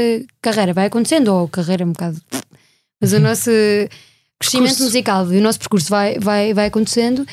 carreira 0.42 0.74
vai 0.74 0.88
acontecendo, 0.88 1.28
ou 1.34 1.48
carreira 1.48 1.84
é 1.84 1.86
um 1.86 1.92
bocado. 1.92 2.20
Mas 3.00 3.14
o 3.14 3.20
nosso 3.22 3.50
crescimento 4.42 4.70
Percurso. 4.70 4.84
musical 4.84 5.34
e 5.34 5.38
o 5.38 5.42
nosso 5.42 5.60
percurso 5.60 5.90
vai, 5.90 6.20
vai, 6.20 6.54
vai 6.54 6.66
acontecendo, 6.68 7.26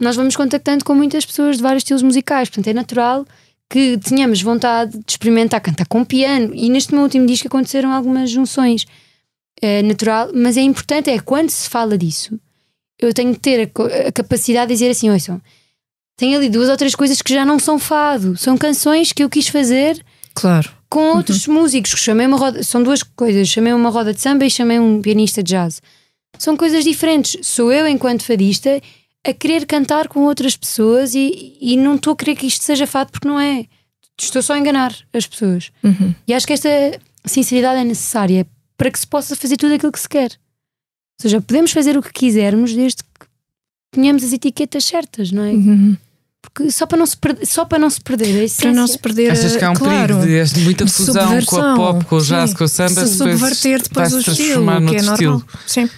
nós 0.00 0.16
vamos 0.16 0.36
contactando 0.36 0.84
com 0.84 0.94
muitas 0.94 1.26
pessoas 1.26 1.56
de 1.56 1.62
vários 1.62 1.80
estilos 1.82 2.02
musicais. 2.02 2.48
Portanto, 2.48 2.68
é 2.68 2.72
natural 2.72 3.26
que 3.68 3.98
tenhamos 3.98 4.40
vontade 4.42 4.92
de 4.92 5.04
experimentar 5.08 5.60
cantar 5.60 5.86
com 5.86 6.04
piano. 6.04 6.52
E 6.54 6.68
neste 6.70 6.92
meu 6.94 7.02
último 7.02 7.26
disco 7.26 7.48
aconteceram 7.48 7.92
algumas 7.92 8.30
junções. 8.30 8.86
É 9.62 9.82
natural, 9.82 10.30
mas 10.34 10.56
é 10.56 10.62
importante, 10.62 11.10
é 11.10 11.18
quando 11.18 11.50
se 11.50 11.68
fala 11.68 11.98
disso, 11.98 12.38
eu 12.98 13.12
tenho 13.12 13.34
que 13.34 13.40
ter 13.40 13.70
a, 13.76 14.08
a 14.08 14.12
capacidade 14.12 14.68
de 14.68 14.74
dizer 14.74 14.90
assim: 14.90 15.10
ouçam, 15.10 15.40
tem 16.16 16.34
ali 16.34 16.48
duas 16.48 16.68
ou 16.70 16.76
três 16.78 16.94
coisas 16.94 17.20
que 17.20 17.32
já 17.34 17.44
não 17.44 17.58
são 17.58 17.78
fado, 17.78 18.36
são 18.38 18.56
canções 18.56 19.12
que 19.12 19.22
eu 19.22 19.28
quis 19.28 19.48
fazer 19.48 20.02
Claro. 20.34 20.70
com 20.88 21.16
outros 21.16 21.46
músicos. 21.46 21.90
Chamei 21.90 22.26
uma 22.26 22.38
roda, 22.38 22.62
são 22.62 22.82
duas 22.82 23.02
coisas: 23.02 23.48
chamei 23.48 23.72
uma 23.74 23.90
roda 23.90 24.14
de 24.14 24.20
samba 24.20 24.46
e 24.46 24.50
chamei 24.50 24.78
um 24.78 25.02
pianista 25.02 25.42
de 25.42 25.50
jazz. 25.50 25.82
São 26.38 26.56
coisas 26.56 26.84
diferentes. 26.84 27.46
Sou 27.46 27.72
eu, 27.72 27.86
enquanto 27.86 28.24
fadista, 28.24 28.80
a 29.26 29.32
querer 29.32 29.66
cantar 29.66 30.08
com 30.08 30.20
outras 30.20 30.56
pessoas 30.56 31.14
e, 31.14 31.56
e 31.60 31.76
não 31.76 31.96
estou 31.96 32.12
a 32.12 32.16
querer 32.16 32.36
que 32.36 32.46
isto 32.46 32.64
seja 32.64 32.86
fado 32.86 33.12
porque 33.12 33.28
não 33.28 33.38
é. 33.38 33.66
Estou 34.18 34.42
só 34.42 34.54
a 34.54 34.58
enganar 34.58 34.94
as 35.12 35.26
pessoas. 35.26 35.70
Uhum. 35.82 36.14
E 36.26 36.34
acho 36.34 36.46
que 36.46 36.52
esta 36.52 36.68
sinceridade 37.24 37.80
é 37.80 37.84
necessária 37.84 38.46
para 38.76 38.90
que 38.90 38.98
se 38.98 39.06
possa 39.06 39.36
fazer 39.36 39.56
tudo 39.56 39.74
aquilo 39.74 39.92
que 39.92 40.00
se 40.00 40.08
quer. 40.08 40.30
Ou 40.32 41.22
seja, 41.22 41.40
podemos 41.40 41.70
fazer 41.72 41.96
o 41.98 42.02
que 42.02 42.12
quisermos 42.12 42.74
desde 42.74 43.02
que 43.02 43.26
tenhamos 43.90 44.24
as 44.24 44.32
etiquetas 44.32 44.84
certas, 44.84 45.30
não 45.30 45.44
é? 45.44 45.50
Uhum. 45.50 45.96
Porque 46.40 46.70
só 46.70 46.86
para 46.86 46.96
não 46.96 47.04
se 47.04 47.16
perder, 47.16 47.46
só 47.46 47.64
para 47.66 47.78
não 47.78 47.90
se 47.90 48.00
perder 48.00 48.44
essência. 48.44 48.62
Para 48.62 48.72
não 48.72 48.86
se 48.86 48.98
perder. 48.98 49.30
Achas 49.30 49.56
que 49.56 49.64
há 49.64 49.70
um 49.70 49.74
claro, 49.74 50.18
perigo 50.20 50.44
de 50.54 50.60
muita 50.60 50.86
fusão 50.86 51.44
com 51.44 51.56
a 51.60 51.76
pop, 51.76 52.04
com 52.06 52.16
o 52.16 52.20
jazz, 52.22 52.50
Sim. 52.50 52.56
com 52.56 52.64
o 52.64 52.68
samba, 52.68 52.88
Se 53.06 53.18
depois 53.18 53.38
subverter 53.38 53.82
depois 53.82 54.12
vai-se 54.12 54.30
o 54.30 54.32
estilo, 54.32 54.36
transformar 54.36 54.78
que 54.88 54.96
é 54.96 55.02
normal. 55.02 55.14
estilo. 55.14 55.46
Sim. 55.66 55.90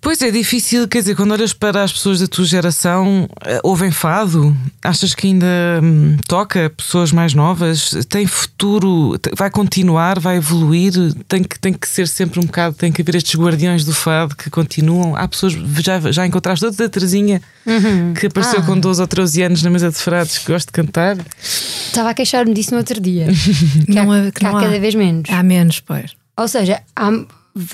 Pois 0.00 0.22
é 0.22 0.30
difícil, 0.30 0.88
quer 0.88 1.00
dizer, 1.00 1.14
quando 1.14 1.32
olhas 1.32 1.52
para 1.52 1.82
as 1.84 1.92
pessoas 1.92 2.20
da 2.20 2.26
tua 2.26 2.46
geração, 2.46 3.28
eh, 3.44 3.60
ouvem 3.62 3.90
fado? 3.90 4.56
Achas 4.82 5.14
que 5.14 5.26
ainda 5.26 5.46
hum, 5.82 6.16
toca 6.26 6.70
pessoas 6.70 7.12
mais 7.12 7.34
novas? 7.34 7.90
Tem 8.08 8.26
futuro? 8.26 9.20
Vai 9.36 9.50
continuar? 9.50 10.18
Vai 10.18 10.36
evoluir? 10.38 10.92
Tem 11.28 11.42
que, 11.44 11.58
tem 11.58 11.74
que 11.74 11.86
ser 11.86 12.08
sempre 12.08 12.40
um 12.40 12.44
bocado, 12.44 12.74
tem 12.74 12.90
que 12.90 13.02
haver 13.02 13.16
estes 13.16 13.38
guardiões 13.38 13.84
do 13.84 13.92
fado 13.92 14.34
que 14.34 14.48
continuam. 14.48 15.14
Há 15.14 15.28
pessoas, 15.28 15.52
já, 15.52 16.00
já 16.10 16.26
encontraste 16.26 16.64
outra 16.64 16.88
Terezinha 16.88 17.42
Uhum. 17.66 18.14
que 18.14 18.28
apareceu 18.28 18.60
Ah. 18.60 18.62
com 18.62 18.78
12 18.78 19.00
ou 19.02 19.06
13 19.08 19.42
anos 19.42 19.62
na 19.62 19.68
mesa 19.68 19.90
de 19.90 19.96
frados 19.96 20.38
que 20.38 20.50
gosta 20.52 20.70
de 20.70 20.72
cantar? 20.72 21.18
Estava 21.42 22.10
a 22.10 22.14
queixar-me 22.14 22.54
disso 22.54 22.70
no 22.70 22.78
outro 22.78 22.98
dia. 23.00 23.26
que 23.84 23.92
Não 23.92 24.10
há, 24.10 24.22
que 24.26 24.32
que 24.40 24.46
há 24.46 24.50
não 24.52 24.58
há. 24.58 24.62
cada 24.62 24.78
vez 24.80 24.94
menos. 24.94 25.28
Há 25.28 25.42
menos, 25.42 25.80
pois. 25.80 26.12
Ou 26.38 26.46
seja, 26.48 26.80
há, 26.94 27.10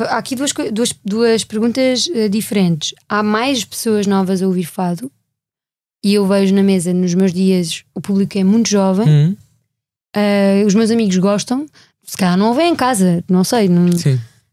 há 0.08 0.18
aqui 0.18 0.34
duas, 0.34 0.52
duas, 0.72 0.94
duas 1.04 1.44
perguntas 1.44 2.08
eh, 2.12 2.28
diferentes. 2.28 2.94
Há 3.08 3.22
mais 3.22 3.64
pessoas 3.64 4.06
novas 4.06 4.42
a 4.42 4.46
ouvir 4.46 4.64
fado 4.64 5.10
e 6.04 6.14
eu 6.14 6.26
vejo 6.26 6.54
na 6.54 6.62
mesa 6.62 6.92
nos 6.92 7.14
meus 7.14 7.32
dias 7.32 7.84
o 7.94 8.00
público 8.00 8.38
é 8.38 8.44
muito 8.44 8.68
jovem, 8.68 9.08
Hum, 9.08 9.36
eh, 10.14 10.64
os 10.66 10.74
meus 10.74 10.90
amigos 10.90 11.16
gostam, 11.18 11.66
se 12.04 12.16
calhar 12.16 12.36
não 12.36 12.48
ouvem 12.48 12.72
em 12.72 12.76
casa, 12.76 13.24
não 13.28 13.44
sei, 13.44 13.68
não, 13.68 13.86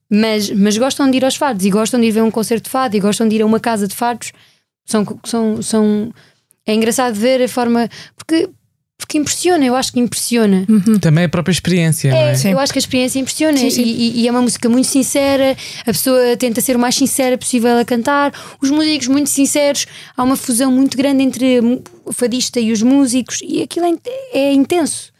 mas, 0.09 0.49
mas 0.49 0.77
gostam 0.77 1.09
de 1.09 1.17
ir 1.17 1.25
aos 1.25 1.35
fados 1.35 1.65
e 1.65 1.69
gostam 1.69 1.99
de 1.99 2.07
ir 2.07 2.11
ver 2.11 2.23
um 2.23 2.31
concerto 2.31 2.63
de 2.63 2.69
fado 2.69 2.95
e 2.95 2.99
gostam 2.99 3.27
de 3.27 3.35
ir 3.35 3.41
a 3.41 3.45
uma 3.45 3.59
casa 3.59 3.87
de 3.87 3.95
fados. 3.95 4.31
São, 4.85 5.05
são, 5.23 5.61
são, 5.61 6.11
é 6.65 6.73
engraçado 6.73 7.13
ver 7.13 7.43
a 7.43 7.47
forma. 7.47 7.87
Porque, 8.15 8.49
porque 8.99 9.17
impressiona, 9.17 9.65
eu 9.65 9.75
acho 9.75 9.91
que 9.93 9.99
impressiona. 9.99 10.67
Também 11.01 11.23
a 11.23 11.29
própria 11.29 11.51
experiência, 11.53 12.11
não 12.11 12.17
é? 12.17 12.33
É, 12.33 12.53
eu 12.53 12.59
acho 12.59 12.71
que 12.73 12.77
a 12.77 12.81
experiência 12.81 13.17
impressiona 13.17 13.57
Sim, 13.57 13.69
sim. 13.71 13.81
E, 13.81 14.21
e- 14.21 14.27
é 14.27 14.31
uma 14.31 14.41
música 14.41 14.67
muito 14.69 14.87
sincera. 14.87 15.55
A 15.81 15.85
pessoa 15.85 16.35
tenta 16.37 16.59
ser 16.61 16.75
o 16.75 16.79
mais 16.79 16.93
sincera 16.95 17.37
possível 17.37 17.79
a 17.79 17.85
cantar. 17.85 18.31
Os 18.61 18.69
músicos 18.69 19.07
muito 19.07 19.29
sinceros. 19.29 19.87
Há 20.15 20.21
uma 20.23 20.35
fusão 20.35 20.69
muito 20.71 20.95
grande 20.97 21.23
entre 21.23 21.59
o 22.05 22.13
fadista 22.13 22.59
e 22.59 22.71
os 22.71 22.81
músicos, 22.83 23.39
e 23.41 23.63
aquilo 23.63 23.85
é, 23.87 24.37
é 24.37 24.53
intenso. 24.53 25.11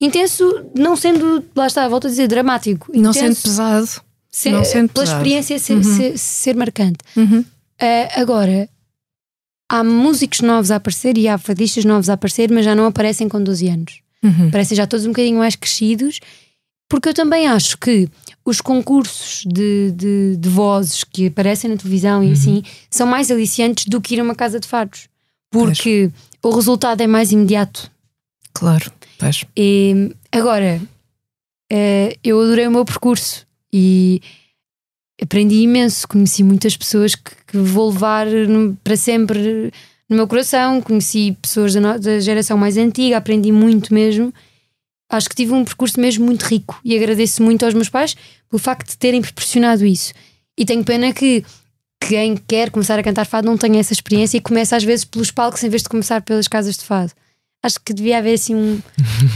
Intenso, 0.00 0.64
não 0.76 0.96
sendo, 0.96 1.44
lá 1.54 1.66
está, 1.66 1.86
volto 1.88 2.06
a 2.06 2.10
dizer, 2.10 2.26
dramático. 2.28 2.90
Não 2.94 3.10
Intenso, 3.10 3.18
sendo 3.20 3.42
pesado. 3.42 3.88
ser- 4.30 4.50
não 4.50 4.64
sendo 4.64 4.88
pela 4.88 5.04
pesado. 5.04 5.20
experiência 5.20 5.58
ser, 5.58 5.84
ser, 5.84 6.18
ser 6.18 6.56
marcante. 6.56 6.98
Uhum. 7.16 7.44
Ah, 7.80 8.08
agora, 8.20 8.68
há 9.68 9.82
músicos 9.82 10.40
novos 10.40 10.70
a 10.70 10.76
aparecer 10.76 11.18
e 11.18 11.28
há 11.28 11.38
fadistas 11.38 11.84
novos 11.84 12.08
a 12.08 12.14
aparecer, 12.14 12.50
mas 12.50 12.64
já 12.64 12.74
não 12.74 12.86
aparecem 12.86 13.28
com 13.28 13.42
12 13.42 13.68
anos. 13.68 14.00
Uhum. 14.22 14.50
Parecem 14.50 14.76
já 14.76 14.86
todos 14.86 15.06
um 15.06 15.10
bocadinho 15.10 15.38
mais 15.38 15.56
crescidos, 15.56 16.20
porque 16.88 17.08
eu 17.08 17.14
também 17.14 17.46
acho 17.46 17.76
que 17.78 18.08
os 18.44 18.60
concursos 18.60 19.44
de, 19.44 19.90
de, 19.92 20.36
de 20.36 20.48
vozes 20.48 21.02
que 21.04 21.26
aparecem 21.26 21.70
na 21.70 21.76
televisão 21.76 22.22
e 22.22 22.32
assim 22.32 22.62
são 22.88 23.06
mais 23.06 23.30
aliciantes 23.30 23.86
do 23.86 24.00
que 24.00 24.14
ir 24.14 24.20
a 24.20 24.22
uma 24.22 24.34
casa 24.34 24.60
de 24.60 24.68
fados, 24.68 25.08
porque 25.50 26.10
o 26.42 26.50
resultado 26.50 27.00
é 27.00 27.06
mais 27.06 27.32
imediato. 27.32 27.90
Claro. 28.54 28.90
Pois. 29.18 29.44
E, 29.56 30.14
agora, 30.30 30.80
eh, 31.70 32.16
eu 32.22 32.40
adorei 32.40 32.66
o 32.66 32.70
meu 32.70 32.84
percurso 32.84 33.46
e 33.72 34.22
aprendi 35.20 35.56
imenso. 35.56 36.06
Conheci 36.08 36.42
muitas 36.42 36.76
pessoas 36.76 37.14
que, 37.14 37.30
que 37.46 37.58
vou 37.58 37.90
levar 37.90 38.26
no- 38.26 38.76
para 38.82 38.96
sempre 38.96 39.72
no 40.08 40.16
meu 40.16 40.26
coração. 40.28 40.80
Conheci 40.80 41.36
pessoas 41.40 41.74
da, 41.74 41.80
no- 41.80 41.98
da 41.98 42.20
geração 42.20 42.56
mais 42.56 42.76
antiga, 42.76 43.16
aprendi 43.16 43.50
muito 43.52 43.92
mesmo. 43.94 44.32
Acho 45.10 45.28
que 45.28 45.36
tive 45.36 45.52
um 45.52 45.64
percurso 45.64 46.00
mesmo 46.00 46.26
muito 46.26 46.42
rico 46.42 46.80
e 46.84 46.96
agradeço 46.96 47.42
muito 47.42 47.64
aos 47.64 47.74
meus 47.74 47.88
pais 47.88 48.16
pelo 48.50 48.58
facto 48.60 48.88
de 48.90 48.98
terem 48.98 49.22
proporcionado 49.22 49.86
isso. 49.86 50.12
E 50.58 50.64
tenho 50.64 50.82
pena 50.84 51.12
que 51.12 51.44
quem 52.00 52.36
quer 52.36 52.70
começar 52.70 52.98
a 52.98 53.02
cantar 53.02 53.24
fado 53.24 53.46
não 53.46 53.56
tenha 53.56 53.78
essa 53.80 53.92
experiência 53.92 54.36
e 54.36 54.40
começa 54.40 54.76
às 54.76 54.82
vezes 54.84 55.04
pelos 55.04 55.30
palcos 55.30 55.62
em 55.62 55.68
vez 55.68 55.82
de 55.82 55.88
começar 55.88 56.20
pelas 56.22 56.48
casas 56.48 56.76
de 56.76 56.84
fado. 56.84 57.12
Acho 57.62 57.80
que 57.84 57.92
devia 57.92 58.18
haver 58.18 58.34
assim 58.34 58.54
um, 58.54 58.78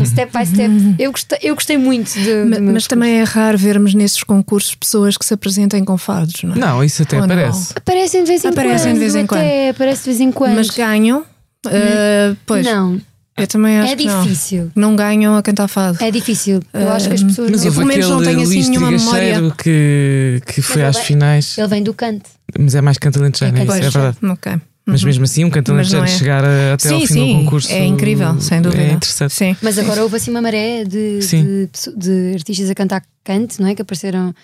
um 0.01 0.05
step 0.05 0.31
by 0.37 0.47
step. 0.47 0.71
Eu 1.01 1.11
gostei, 1.11 1.39
eu 1.43 1.55
gostei 1.55 1.77
muito 1.77 2.13
de, 2.13 2.45
Mas, 2.45 2.59
percurso. 2.59 2.89
também 2.89 3.19
é 3.21 3.25
raro 3.25 3.59
vermos 3.59 3.93
nesses 3.93 4.23
concursos 4.23 4.75
pessoas 4.77 5.17
que 5.17 5.25
se 5.25 5.35
apresentem 5.35 5.85
com 5.85 5.99
fados, 5.99 6.43
não 6.45 6.55
é? 6.55 6.59
Não, 6.59 6.85
isso 6.85 7.03
até 7.03 7.17
Ou 7.17 7.23
não? 7.23 7.29
parece. 7.29 7.73
Aparecem 7.75 8.23
de 8.23 8.29
vez 8.29 8.45
em 8.45 8.49
Aparecem 8.49 8.87
quando. 8.93 8.95
de 8.95 9.01
vez 9.01 9.15
em 9.17 9.25
até, 9.25 9.69
aparece 9.71 10.01
de 10.03 10.07
vez 10.11 10.21
em 10.21 10.31
quando. 10.31 10.55
Mas 10.55 10.71
ganham. 10.71 11.21
uh, 11.67 12.37
pois, 12.47 12.65
não, 12.65 13.01
eu 13.37 13.47
também 13.49 13.81
acho 13.81 13.93
é 13.95 13.97
que 13.97 14.05
não. 14.07 14.23
difícil. 14.23 14.71
Não 14.77 14.95
ganham 14.95 15.35
a 15.35 15.43
cantar 15.43 15.67
fado. 15.67 15.99
É 16.05 16.11
difícil. 16.13 16.61
Eu 16.73 16.93
acho 16.93 17.09
que 17.09 17.15
as 17.15 17.23
pessoas. 17.25 17.51
Mas 17.51 17.65
Eu, 17.65 17.73
pelo 17.73 17.87
menos, 17.87 18.09
não 18.09 18.23
tenho, 18.23 18.43
assim, 18.43 18.69
nenhuma 18.71 18.89
Trigacheiro 18.89 19.55
que, 19.57 20.41
que 20.47 20.63
foi 20.63 20.83
ele 20.83 20.89
às 20.89 20.97
vai- 20.97 21.05
finais, 21.05 21.59
Ele 21.59 21.67
vem 21.67 21.83
do 21.83 21.95
canto. 21.95 22.31
mas 22.57 22.75
é 22.77 22.81
mais 22.81 22.99
cantalentejano, 22.99 23.57
é, 23.59 23.61
É 23.61 23.65
isso, 23.65 23.73
é 23.73 23.77
cantalentejano. 23.81 24.15
verdade. 24.21 24.33
Ok. 24.61 24.70
Mas 24.91 25.05
mesmo 25.05 25.25
assim, 25.25 25.45
um 25.45 25.51
cantalentejano 25.51 26.05
não 26.05 26.13
é. 26.13 26.17
chegar 26.19 26.45
a- 26.45 26.75
até 26.75 26.89
ao 26.91 27.01
Sim, 27.01 27.07
fim 27.07 27.13
sim. 27.15 27.33
do 27.35 27.45
concurso 27.45 27.73
é 27.73 27.85
incrível, 27.87 28.41
sem 28.41 28.61
dúvida. 28.63 28.83
É 28.83 28.93
interessante. 28.93 29.33
Sim. 29.33 29.57
Mas 29.63 29.79
agora 29.79 30.03
houve 30.03 30.17
assim 30.17 30.31
uma 30.31 30.43
maré 30.43 30.85
de, 30.85 31.19
de, 31.21 31.69
de 31.97 32.33
artistas 32.35 32.69
a 32.71 32.75
cantar 32.75 33.03
cante, 33.25 33.61
não 33.61 33.69
é? 33.69 33.75
Que 33.75 33.83
apareceram 33.83 34.35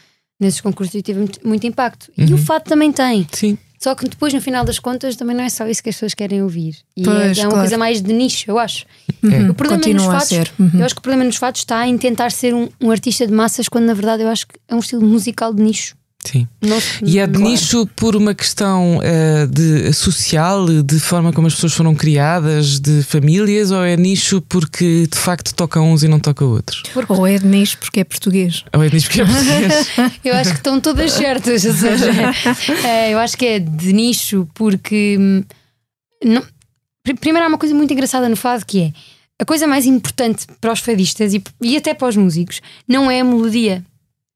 nesses 0.41 0.61
concursos 0.61 0.95
e 0.95 1.03
teve 1.03 1.19
muito, 1.19 1.41
muito 1.47 1.67
impacto. 1.67 2.11
E 2.17 2.25
Uhum. 2.25 2.35
o 2.35 2.39
fado 2.39 2.65
também 2.65 2.93
tem. 2.93 3.27
Sim. 3.33 3.57
Só 3.79 3.95
que 3.95 4.09
depois, 4.09 4.33
no 4.33 4.41
final 4.41 4.65
das 4.65 4.79
contas, 4.79 5.17
também 5.17 5.37
não 5.37 5.45
é 5.45 5.49
só 5.51 5.67
isso 5.69 5.83
que 5.83 5.91
as 5.91 5.95
pessoas 5.97 6.15
querem 6.15 6.43
ouvir. 6.43 6.77
E 6.97 7.03
é- 7.03 7.05
Pois, 7.05 7.39
é, 7.39 7.43
uma 7.43 7.49
claro. 7.51 7.63
coisa 7.65 7.79
mais 7.79 8.01
de 8.01 8.13
nicho, 8.13 8.51
eu 8.51 8.59
acho. 8.59 8.87
Uhum. 9.23 9.51
O 9.51 9.55
problema 9.55 9.83
Continua 9.83 10.15
nos 10.15 10.25
ser. 10.25 10.51
Uhum. 10.59 10.71
eu 10.75 10.85
acho 10.85 10.95
que 10.95 10.99
o 10.99 11.03
problema 11.03 11.25
nos 11.25 11.37
fados 11.37 11.61
está 11.61 11.87
em 11.87 11.97
tentar 11.99 12.31
ser 12.33 12.55
um, 12.55 12.69
um 12.81 12.91
artista 12.91 13.27
de 13.27 13.33
massas, 13.35 13.69
quando 13.69 13.85
na 13.85 13.95
verdade 13.95 14.23
eu 14.23 14.29
acho 14.29 14.47
que 14.47 14.55
é 14.67 14.75
um 14.75 14.79
estilo 14.79 15.03
musical 15.03 15.53
de 15.53 15.63
nicho. 15.63 15.95
Sim. 16.27 16.49
e 17.05 17.19
é 17.19 17.27
de 17.27 17.35
claro. 17.35 17.49
nicho 17.49 17.87
por 17.95 18.17
uma 18.17 18.35
questão 18.35 18.99
uh, 18.99 19.47
de 19.47 19.93
social, 19.93 20.67
de 20.83 20.99
forma 20.99 21.33
como 21.33 21.47
as 21.47 21.55
pessoas 21.55 21.73
foram 21.73 21.95
criadas, 21.95 22.81
de 22.81 23.03
famílias, 23.03 23.71
ou 23.71 23.85
é 23.85 23.97
nicho 23.97 24.41
porque 24.43 25.07
de 25.07 25.19
facto 25.19 25.55
toca 25.55 25.81
uns 25.81 26.03
e 26.03 26.09
não 26.09 26.19
toca 26.19 26.45
outros? 26.45 26.83
Ou 27.09 27.27
é 27.27 27.39
de 27.39 27.47
nicho 27.47 27.79
porque 27.79 28.01
é 28.01 28.05
português. 28.05 28.65
Ou 28.75 28.83
é 28.83 28.89
de 28.89 28.95
nicho 28.95 29.09
porque 29.09 29.23
é 29.23 29.25
português. 29.25 29.89
eu 30.25 30.35
acho 30.35 30.51
que 30.51 30.57
estão 30.57 30.81
todas 30.81 31.12
certas. 31.12 31.65
Ou 31.65 31.73
seja, 31.73 32.11
é, 32.85 33.12
eu 33.15 33.19
acho 33.19 33.37
que 33.37 33.47
é 33.47 33.59
de 33.59 33.93
nicho 33.93 34.49
porque. 34.55 35.17
Hum, 35.19 35.45
não, 36.25 36.43
primeiro 37.21 37.45
há 37.45 37.49
uma 37.49 37.59
coisa 37.59 37.75
muito 37.75 37.93
engraçada 37.93 38.29
no 38.29 38.37
fado 38.37 38.65
que 38.65 38.81
é 38.81 38.93
a 39.39 39.45
coisa 39.45 39.67
mais 39.67 39.87
importante 39.87 40.47
para 40.61 40.73
os 40.73 40.81
fadistas 40.81 41.35
e, 41.35 41.43
e 41.61 41.77
até 41.77 41.95
para 41.95 42.09
os 42.09 42.17
músicos 42.17 42.61
não 42.89 43.11
é 43.11 43.21
a 43.21 43.25
melodia, 43.25 43.85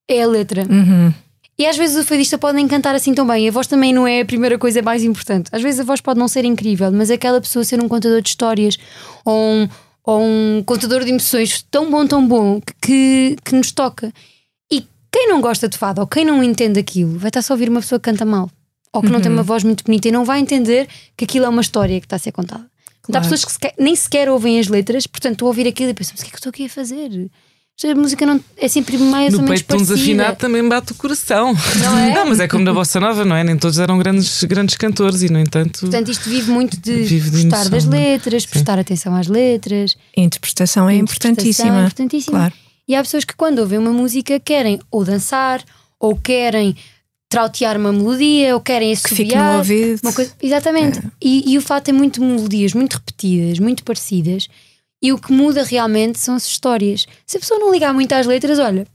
é 0.09 0.23
a 0.23 0.27
letra. 0.27 0.67
Uhum. 0.69 1.13
E 1.61 1.67
às 1.67 1.77
vezes 1.77 2.03
o 2.03 2.07
fadista 2.07 2.39
pode 2.39 2.57
nem 2.57 2.67
cantar 2.67 2.95
assim 2.95 3.13
tão 3.13 3.27
bem. 3.27 3.47
A 3.47 3.53
voz 3.53 3.67
também 3.67 3.93
não 3.93 4.07
é 4.07 4.23
a 4.23 4.25
primeira 4.25 4.57
coisa 4.57 4.81
mais 4.81 5.05
importante. 5.05 5.51
Às 5.53 5.61
vezes 5.61 5.79
a 5.79 5.85
voz 5.85 6.01
pode 6.01 6.19
não 6.19 6.27
ser 6.27 6.43
incrível, 6.47 6.91
mas 6.91 7.11
aquela 7.11 7.39
pessoa 7.39 7.63
ser 7.67 7.83
um 7.83 7.87
contador 7.87 8.23
de 8.23 8.31
histórias 8.31 8.79
ou 9.27 9.37
um, 9.39 9.69
ou 10.03 10.23
um 10.23 10.63
contador 10.65 11.05
de 11.05 11.11
emoções 11.11 11.63
tão 11.71 11.91
bom, 11.91 12.07
tão 12.07 12.27
bom 12.27 12.63
que, 12.81 13.37
que 13.45 13.55
nos 13.55 13.73
toca. 13.73 14.11
E 14.73 14.87
quem 15.13 15.29
não 15.29 15.43
gosta 15.43 15.69
de 15.69 15.77
fado 15.77 16.01
ou 16.01 16.07
quem 16.07 16.25
não 16.25 16.43
entende 16.43 16.81
aquilo 16.81 17.19
vai 17.19 17.29
estar 17.29 17.43
só 17.43 17.53
a 17.53 17.57
ouvir 17.57 17.69
uma 17.69 17.81
pessoa 17.81 18.01
que 18.01 18.11
canta 18.11 18.25
mal 18.25 18.51
ou 18.91 19.03
que 19.03 19.09
uhum. 19.09 19.13
não 19.13 19.21
tem 19.21 19.31
uma 19.31 19.43
uhum. 19.43 19.47
voz 19.47 19.63
muito 19.63 19.85
bonita 19.85 20.09
e 20.09 20.11
não 20.11 20.25
vai 20.25 20.41
entender 20.41 20.89
que 21.15 21.27
aquilo 21.27 21.45
é 21.45 21.49
uma 21.51 21.61
história 21.61 22.01
que 22.01 22.07
está 22.07 22.17
a 22.17 22.19
ser 22.19 22.33
contada. 22.33 22.65
Claro. 23.03 23.19
Há 23.19 23.21
pessoas 23.21 23.45
que 23.45 23.53
sequer, 23.53 23.75
nem 23.79 23.95
sequer 23.95 24.31
ouvem 24.31 24.59
as 24.59 24.67
letras, 24.67 25.07
portanto, 25.07 25.35
estou 25.35 25.45
a 25.45 25.51
ouvir 25.51 25.69
aquilo 25.69 25.91
e 25.91 25.95
penso, 25.95 26.13
mas 26.15 26.21
o 26.21 26.25
que 26.25 26.31
é 26.31 26.33
que 26.33 26.39
estou 26.39 26.49
aqui 26.49 26.65
a 26.65 26.71
fazer? 26.71 27.31
A 27.83 27.95
música 27.95 28.27
não, 28.27 28.39
é 28.59 28.69
sempre 28.69 28.99
mais 28.99 29.33
no 29.33 29.39
ou 29.39 29.45
menos 29.45 29.63
peito 29.63 29.69
parecida. 29.69 29.93
um 29.93 29.97
desafinado 29.97 30.37
também 30.37 30.69
bate 30.69 30.93
o 30.93 30.95
coração. 30.95 31.55
Não 31.79 31.99
é? 31.99 32.13
Não, 32.15 32.27
mas 32.27 32.39
é 32.41 32.47
como 32.47 32.63
na 32.63 32.75
Bossa 32.75 33.01
Nova, 33.01 33.25
não 33.25 33.35
é? 33.35 33.43
Nem 33.43 33.57
todos 33.57 33.79
eram 33.79 33.97
grandes, 33.99 34.45
grandes 34.45 34.77
cantores 34.77 35.23
e, 35.23 35.33
no 35.33 35.39
entanto. 35.39 35.81
Portanto, 35.81 36.11
isto 36.11 36.29
vive 36.29 36.51
muito 36.51 36.77
de, 36.79 37.03
vive 37.05 37.31
de 37.31 37.45
gostar 37.45 37.71
das 37.71 37.87
é? 37.87 37.89
letras, 37.89 38.43
Sim. 38.43 38.49
prestar 38.51 38.79
atenção 38.79 39.15
às 39.15 39.29
letras. 39.29 39.97
A 40.17 40.21
interpretação 40.21 40.89
é 40.89 40.97
importantíssima. 40.97 41.77
É 41.77 41.81
importantíssima. 41.81 42.39
Claro. 42.39 42.55
E 42.87 42.95
há 42.95 43.03
pessoas 43.03 43.25
que, 43.25 43.35
quando 43.35 43.61
ouvem 43.61 43.79
uma 43.79 43.93
música, 43.93 44.39
querem 44.39 44.79
ou 44.91 45.05
dançar 45.05 45.65
ou 45.99 46.17
querem 46.17 46.77
trautear 47.31 47.77
uma 47.79 47.93
melodia 47.93 48.55
ou 48.55 48.61
querem 48.61 48.93
assobiar. 48.93 49.65
Que 49.65 49.97
uma 50.03 50.13
coisa, 50.13 50.33
exatamente. 50.43 50.99
É. 50.99 51.03
E, 51.23 51.53
e, 51.53 51.57
o 51.57 51.63
fato 51.63 51.89
é 51.89 51.93
muito 51.93 52.21
melodias 52.21 52.75
muito 52.75 52.95
repetidas, 52.95 53.59
muito 53.59 53.85
parecidas. 53.85 54.49
E 55.03 55.13
o 55.13 55.19
que 55.19 55.33
muda 55.33 55.65
realmente 55.65 56.19
são 56.19 56.35
as 56.35 56.47
histórias. 56.47 57.07
Se 57.27 57.37
a 57.37 57.41
pessoa 57.41 57.59
não 57.59 57.73
ligar 57.73 57.95
muito 57.95 58.13
às 58.13 58.27
letras, 58.27 58.59
olha, 58.59 58.87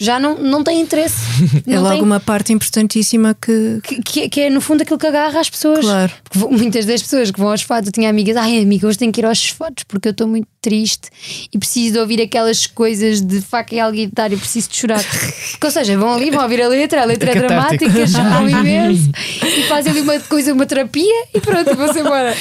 já 0.00 0.18
não, 0.18 0.38
não 0.38 0.64
tem 0.64 0.80
interesse. 0.80 1.16
é 1.66 1.74
não 1.74 1.82
logo 1.82 1.94
tem... 1.94 2.02
uma 2.02 2.18
parte 2.18 2.52
importantíssima 2.52 3.34
que... 3.34 3.80
Que, 3.82 4.02
que, 4.02 4.28
que... 4.30 4.40
é 4.40 4.50
no 4.50 4.60
fundo 4.60 4.82
aquilo 4.82 4.98
que 4.98 5.06
agarra 5.06 5.38
as 5.38 5.50
pessoas. 5.50 5.80
Claro. 5.80 6.12
Porque 6.24 6.56
muitas 6.56 6.86
das 6.86 7.02
pessoas 7.02 7.30
que 7.30 7.38
vão 7.38 7.50
aos 7.50 7.62
fados, 7.62 7.88
eu 7.88 7.92
tinha 7.92 8.08
amigas, 8.08 8.36
ai 8.36 8.62
amiga, 8.62 8.86
hoje 8.86 8.96
tenho 8.96 9.12
que 9.12 9.20
ir 9.20 9.26
aos 9.26 9.50
fados 9.50 9.84
porque 9.84 10.08
eu 10.08 10.12
estou 10.12 10.26
muito 10.26 10.48
triste 10.60 11.08
e 11.52 11.58
preciso 11.58 11.94
de 11.94 11.98
ouvir 11.98 12.20
aquelas 12.22 12.66
coisas 12.66 13.20
de 13.20 13.40
faca 13.40 13.74
e 13.74 13.80
alguitar 13.80 14.32
e 14.32 14.36
preciso 14.36 14.70
de 14.70 14.76
chorar. 14.76 15.02
Porque, 15.02 15.66
ou 15.66 15.70
seja, 15.70 15.96
vão 15.98 16.14
ali, 16.14 16.30
vão 16.30 16.42
ouvir 16.42 16.62
a 16.62 16.68
letra, 16.68 17.02
a 17.02 17.04
letra 17.04 17.32
é, 17.32 17.36
é 17.36 17.40
dramática, 17.40 18.06
choram 18.06 18.48
imenso 18.48 19.10
e 19.42 19.62
fazem 19.64 19.92
ali 19.92 20.00
uma 20.00 20.18
coisa, 20.20 20.52
uma 20.52 20.66
terapia 20.66 21.26
e 21.34 21.40
pronto, 21.40 21.74
vão-se 21.74 22.00
embora. 22.00 22.34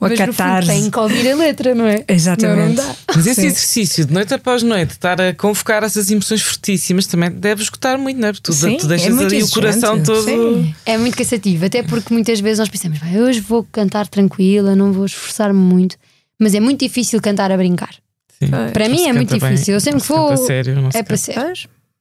Uma 0.00 0.10
Mas 0.10 0.18
catarse. 0.18 0.68
têm 0.68 0.90
que 0.90 0.98
ouvir 0.98 1.30
a 1.30 1.36
letra, 1.36 1.74
não 1.74 1.86
é? 1.86 2.04
Exatamente. 2.08 2.76
Não, 2.76 2.86
não 2.86 2.96
Mas 3.14 3.26
esse 3.26 3.40
Sim. 3.40 3.46
exercício 3.46 4.04
de 4.04 4.12
noite 4.12 4.34
após 4.34 4.62
noite, 4.62 4.92
estar 4.92 5.20
a 5.20 5.32
convocar 5.32 5.82
essas 5.82 6.10
emoções 6.10 6.42
fortíssimas 6.42 6.98
mas 6.98 7.06
também 7.06 7.30
deve 7.30 7.62
escutar 7.62 7.96
muito, 7.96 8.18
não 8.18 8.26
é? 8.26 8.32
Porque 8.32 8.42
tu, 8.42 8.52
Sim, 8.52 8.76
tu 8.76 8.88
deixas 8.88 9.16
é 9.16 9.24
ali 9.24 9.40
o 9.40 9.48
coração 9.50 10.02
todo. 10.02 10.24
Sim. 10.24 10.74
É 10.84 10.98
muito 10.98 11.16
cansativo, 11.16 11.64
até 11.64 11.80
porque 11.80 12.12
muitas 12.12 12.40
vezes 12.40 12.58
nós 12.58 12.68
pensamos, 12.68 12.98
hoje 13.16 13.38
vou 13.38 13.62
cantar 13.70 14.08
tranquila, 14.08 14.74
não 14.74 14.92
vou 14.92 15.06
esforçar-me 15.06 15.60
muito, 15.60 15.96
mas 16.38 16.54
é 16.54 16.60
muito 16.60 16.80
difícil 16.80 17.20
cantar 17.20 17.50
a 17.50 17.56
brincar. 17.56 17.94
Sim. 18.38 18.50
Para 18.72 18.88
mim 18.88 19.06
é 19.06 19.12
muito 19.12 19.34
difícil. 19.34 19.66
Bem, 19.66 19.74
eu 19.74 19.80
sempre 19.80 20.02
vou. 20.02 20.36
Sério, 20.36 20.88
é 20.94 21.02
para 21.02 21.16
ser. 21.16 21.34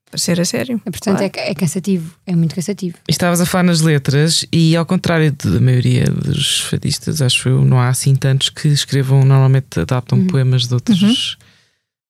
Para 0.09 0.17
ser 0.17 0.39
a 0.39 0.45
sério. 0.45 0.81
É, 0.85 0.91
portanto, 0.91 1.17
claro. 1.17 1.33
é, 1.35 1.51
é, 1.51 1.53
cansativo, 1.53 2.15
é 2.25 2.33
muito 2.33 2.55
cansativo. 2.55 2.95
Estavas 3.09 3.41
a 3.41 3.45
falar 3.45 3.63
nas 3.63 3.81
letras, 3.81 4.45
e 4.53 4.73
ao 4.73 4.85
contrário 4.85 5.33
da 5.33 5.59
maioria 5.59 6.05
dos 6.05 6.61
fadistas, 6.61 7.21
acho 7.21 7.49
eu, 7.49 7.65
não 7.65 7.77
há 7.77 7.89
assim 7.89 8.15
tantos 8.15 8.49
que 8.49 8.69
escrevam, 8.69 9.25
normalmente 9.25 9.81
adaptam 9.81 10.19
uhum. 10.19 10.27
poemas 10.27 10.65
de 10.65 10.73
outros. 10.73 11.01
Uhum 11.01 11.47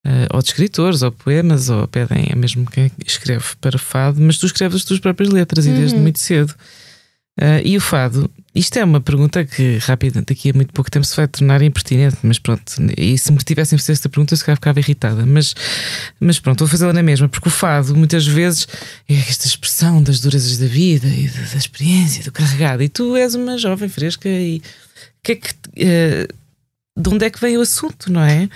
uh, 0.07 0.35
ou 0.35 0.41
de 0.41 0.47
escritores, 0.49 1.01
ou 1.01 1.11
poemas, 1.11 1.69
ou 1.69 1.87
pedem, 1.87 2.27
é 2.29 2.35
mesmo 2.35 2.65
quem 2.65 2.89
escreve 3.05 3.45
para 3.59 3.77
fado, 3.77 4.21
mas 4.21 4.37
tu 4.37 4.45
escreves 4.45 4.77
as 4.77 4.85
tuas 4.85 4.99
próprias 4.99 5.29
letras 5.29 5.65
uhum. 5.65 5.73
e 5.73 5.77
desde 5.77 5.95
uhum. 5.95 6.01
muito 6.01 6.19
cedo. 6.19 6.53
Uh, 7.39 7.61
e 7.63 7.77
o 7.77 7.81
fado, 7.81 8.29
isto 8.57 8.77
é 8.77 8.83
uma 8.83 8.99
pergunta 8.99 9.45
que 9.45 9.77
rápida, 9.77 10.21
daqui 10.21 10.49
a 10.49 10.53
muito 10.53 10.73
pouco 10.73 10.89
tempo 10.89 11.05
se 11.05 11.15
vai 11.15 11.27
tornar 11.27 11.61
impertinente, 11.61 12.17
mas 12.23 12.39
pronto, 12.39 12.63
e 12.97 13.17
se 13.17 13.31
me 13.31 13.37
tivessem 13.37 13.77
feito 13.77 13.91
esta 13.91 14.09
pergunta 14.09 14.33
eu 14.33 14.37
se 14.37 14.43
calhar 14.43 14.57
ficava 14.57 14.79
irritada, 14.79 15.25
mas, 15.25 15.55
mas 16.19 16.39
pronto, 16.39 16.59
vou 16.59 16.67
fazê-la 16.67 16.93
na 16.93 17.03
mesma, 17.03 17.29
porque 17.29 17.47
o 17.47 17.51
fado 17.51 17.95
muitas 17.95 18.25
vezes 18.25 18.67
é 19.07 19.13
esta 19.13 19.45
expressão 19.45 20.01
das 20.01 20.19
durezas 20.19 20.57
da 20.57 20.67
vida 20.67 21.07
e 21.07 21.27
da, 21.27 21.41
da 21.41 21.57
experiência, 21.57 22.23
do 22.23 22.31
carregado, 22.31 22.81
e 22.81 22.89
tu 22.89 23.15
és 23.15 23.35
uma 23.35 23.57
jovem 23.57 23.89
fresca 23.89 24.27
e 24.27 24.61
que 25.27 25.31
é 25.33 25.35
que. 25.35 25.51
Uh, 25.51 26.47
de 26.99 27.09
onde 27.09 27.25
é 27.25 27.29
que 27.29 27.39
vem 27.39 27.55
o 27.59 27.61
assunto, 27.61 28.11
não 28.11 28.21
é? 28.21 28.49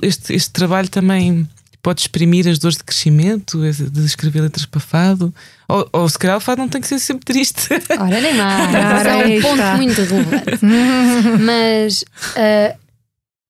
Este, 0.00 0.32
este 0.32 0.50
trabalho 0.52 0.88
também 0.88 1.48
pode 1.88 2.02
exprimir 2.02 2.46
as 2.46 2.58
dores 2.58 2.76
de 2.76 2.84
crescimento, 2.84 3.58
de 3.62 4.04
escrever 4.04 4.42
letras 4.42 4.66
para 4.66 4.78
fado. 4.78 5.34
Ou, 5.66 5.88
ou 5.90 6.06
se 6.06 6.18
calhar 6.18 6.36
o 6.36 6.40
fado 6.40 6.60
não 6.60 6.68
tem 6.68 6.82
que 6.82 6.86
ser 6.86 6.98
sempre 6.98 7.24
triste. 7.24 7.66
Ora, 7.98 8.20
nem 8.20 8.34
mais. 8.34 8.68
Ora, 8.74 9.10
é 9.10 9.38
um 9.38 9.40
ponto 9.40 9.62
muito 9.78 10.02
relevante. 10.02 10.60
Mas 11.40 12.02
uh, 12.02 12.78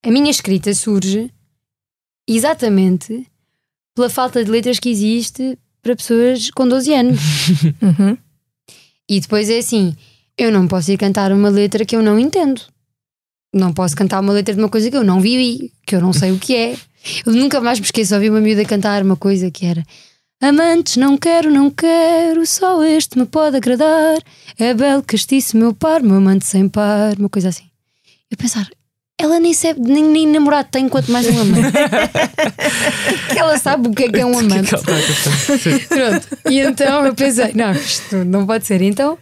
a 0.04 0.10
minha 0.12 0.30
escrita 0.30 0.72
surge 0.72 1.32
exatamente 2.28 3.26
pela 3.92 4.08
falta 4.08 4.44
de 4.44 4.48
letras 4.52 4.78
que 4.78 4.88
existe 4.88 5.58
para 5.82 5.96
pessoas 5.96 6.48
com 6.52 6.68
12 6.68 6.94
anos. 6.94 7.20
Uhum. 7.82 8.16
E 9.08 9.18
depois 9.18 9.50
é 9.50 9.58
assim: 9.58 9.96
eu 10.36 10.52
não 10.52 10.68
posso 10.68 10.92
ir 10.92 10.96
cantar 10.96 11.32
uma 11.32 11.48
letra 11.48 11.84
que 11.84 11.96
eu 11.96 12.02
não 12.02 12.20
entendo 12.20 12.62
não 13.52 13.72
posso 13.72 13.96
cantar 13.96 14.20
uma 14.20 14.32
letra 14.32 14.54
de 14.54 14.60
uma 14.60 14.68
coisa 14.68 14.90
que 14.90 14.96
eu 14.96 15.04
não 15.04 15.20
vivi, 15.20 15.72
que 15.86 15.96
eu 15.96 16.00
não 16.00 16.12
sei 16.12 16.32
o 16.32 16.38
que 16.38 16.54
é. 16.54 16.76
Eu 17.26 17.32
nunca 17.32 17.60
mais 17.60 17.78
me 17.78 17.84
esqueço 17.84 18.10
de 18.10 18.14
ouvir 18.14 18.30
uma 18.30 18.40
miúda 18.40 18.64
cantar 18.64 19.02
uma 19.02 19.16
coisa 19.16 19.50
que 19.50 19.66
era 19.66 19.84
Amantes 20.40 20.96
não 20.96 21.18
quero, 21.18 21.50
não 21.50 21.68
quero, 21.68 22.46
só 22.46 22.84
este 22.84 23.18
me 23.18 23.26
pode 23.26 23.56
agradar. 23.56 24.22
É 24.56 24.72
belo 24.72 25.02
castiço, 25.02 25.56
meu 25.56 25.74
par, 25.74 26.00
meu 26.00 26.16
amante 26.16 26.46
sem 26.46 26.68
par, 26.68 27.18
uma 27.18 27.28
coisa 27.28 27.48
assim. 27.48 27.64
Eu 28.30 28.36
pensar, 28.36 28.68
ela 29.18 29.40
nem 29.40 29.52
sabe, 29.52 29.80
nem, 29.80 30.04
nem 30.04 30.28
namorado 30.28 30.68
tem, 30.70 30.88
quanto 30.88 31.10
mais 31.10 31.26
um 31.26 31.40
amante. 31.42 31.76
ela 33.36 33.58
sabe 33.58 33.88
o 33.88 33.92
que 33.92 34.04
é 34.04 34.08
que 34.12 34.20
é 34.20 34.24
um 34.24 34.38
amante. 34.38 34.70
Pronto. 35.88 36.38
E 36.48 36.60
então 36.60 37.04
eu 37.04 37.14
pensei, 37.16 37.52
não, 37.54 37.72
isto 37.72 38.24
não 38.24 38.46
pode 38.46 38.64
ser. 38.64 38.80
Então 38.80 39.18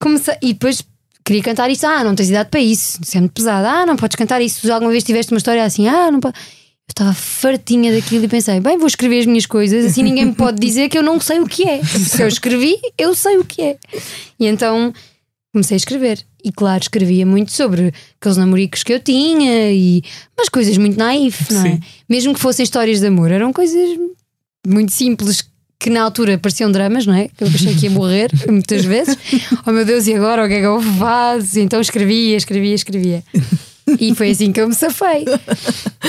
comecei, 0.00 0.34
e 0.40 0.54
depois 0.54 0.82
queria 1.22 1.42
cantar 1.42 1.68
isto, 1.68 1.84
ah, 1.84 2.02
não 2.02 2.14
tens 2.14 2.30
idade 2.30 2.48
para 2.48 2.60
isso, 2.60 2.98
isso 3.02 3.18
é 3.18 3.20
muito 3.20 3.32
pesado, 3.32 3.66
ah, 3.66 3.84
não 3.84 3.96
podes 3.96 4.16
cantar 4.16 4.40
isso, 4.40 4.60
se 4.60 4.70
alguma 4.70 4.90
vez 4.90 5.04
tiveste 5.04 5.30
uma 5.30 5.38
história 5.38 5.62
assim, 5.62 5.88
ah, 5.88 6.10
não 6.10 6.20
pode. 6.20 6.38
Eu 6.86 6.92
estava 6.92 7.14
fartinha 7.14 7.92
daquilo 7.92 8.24
e 8.24 8.28
pensei, 8.28 8.60
bem, 8.60 8.76
vou 8.76 8.86
escrever 8.86 9.20
as 9.20 9.26
minhas 9.26 9.46
coisas, 9.46 9.86
assim 9.86 10.02
ninguém 10.02 10.26
me 10.26 10.34
pode 10.34 10.60
dizer 10.60 10.88
que 10.88 10.98
eu 10.98 11.02
não 11.02 11.18
sei 11.18 11.40
o 11.40 11.46
que 11.46 11.68
é. 11.68 11.82
Se 11.82 12.22
eu 12.22 12.28
escrevi, 12.28 12.76
eu 12.98 13.14
sei 13.14 13.38
o 13.38 13.44
que 13.44 13.62
é. 13.62 13.76
E 14.38 14.46
então 14.46 14.92
comecei 15.52 15.76
a 15.76 15.78
escrever. 15.78 16.24
E 16.44 16.52
claro, 16.52 16.82
escrevia 16.82 17.24
muito 17.24 17.52
sobre 17.52 17.90
aqueles 18.20 18.36
namoricos 18.36 18.82
que 18.82 18.92
eu 18.92 19.00
tinha 19.00 19.72
e 19.72 20.02
umas 20.38 20.50
coisas 20.50 20.76
muito 20.76 20.98
naif, 20.98 21.50
não 21.52 21.64
é? 21.64 21.70
Sim. 21.72 21.80
Mesmo 22.08 22.34
que 22.34 22.40
fossem 22.40 22.62
histórias 22.64 23.00
de 23.00 23.06
amor, 23.06 23.30
eram 23.30 23.50
coisas 23.50 23.98
muito 24.66 24.92
simples 24.92 25.42
que 25.78 25.88
na 25.90 26.02
altura 26.02 26.36
pareciam 26.38 26.70
dramas, 26.70 27.06
não 27.06 27.14
é? 27.14 27.28
Que 27.28 27.44
eu 27.44 27.48
achei 27.48 27.74
que 27.74 27.84
ia 27.86 27.90
morrer 27.90 28.30
muitas 28.46 28.84
vezes. 28.84 29.16
Oh 29.66 29.72
meu 29.72 29.86
Deus, 29.86 30.06
e 30.06 30.14
agora 30.14 30.44
o 30.44 30.48
que 30.48 30.54
é 30.54 30.60
que 30.60 30.66
eu 30.66 30.80
faço? 30.82 31.58
Então 31.58 31.80
escrevia, 31.80 32.36
escrevia, 32.36 32.74
escrevia. 32.74 33.24
E 34.00 34.14
foi 34.14 34.30
assim 34.30 34.52
que 34.52 34.60
eu 34.60 34.68
me 34.68 34.74
safei. 34.74 35.24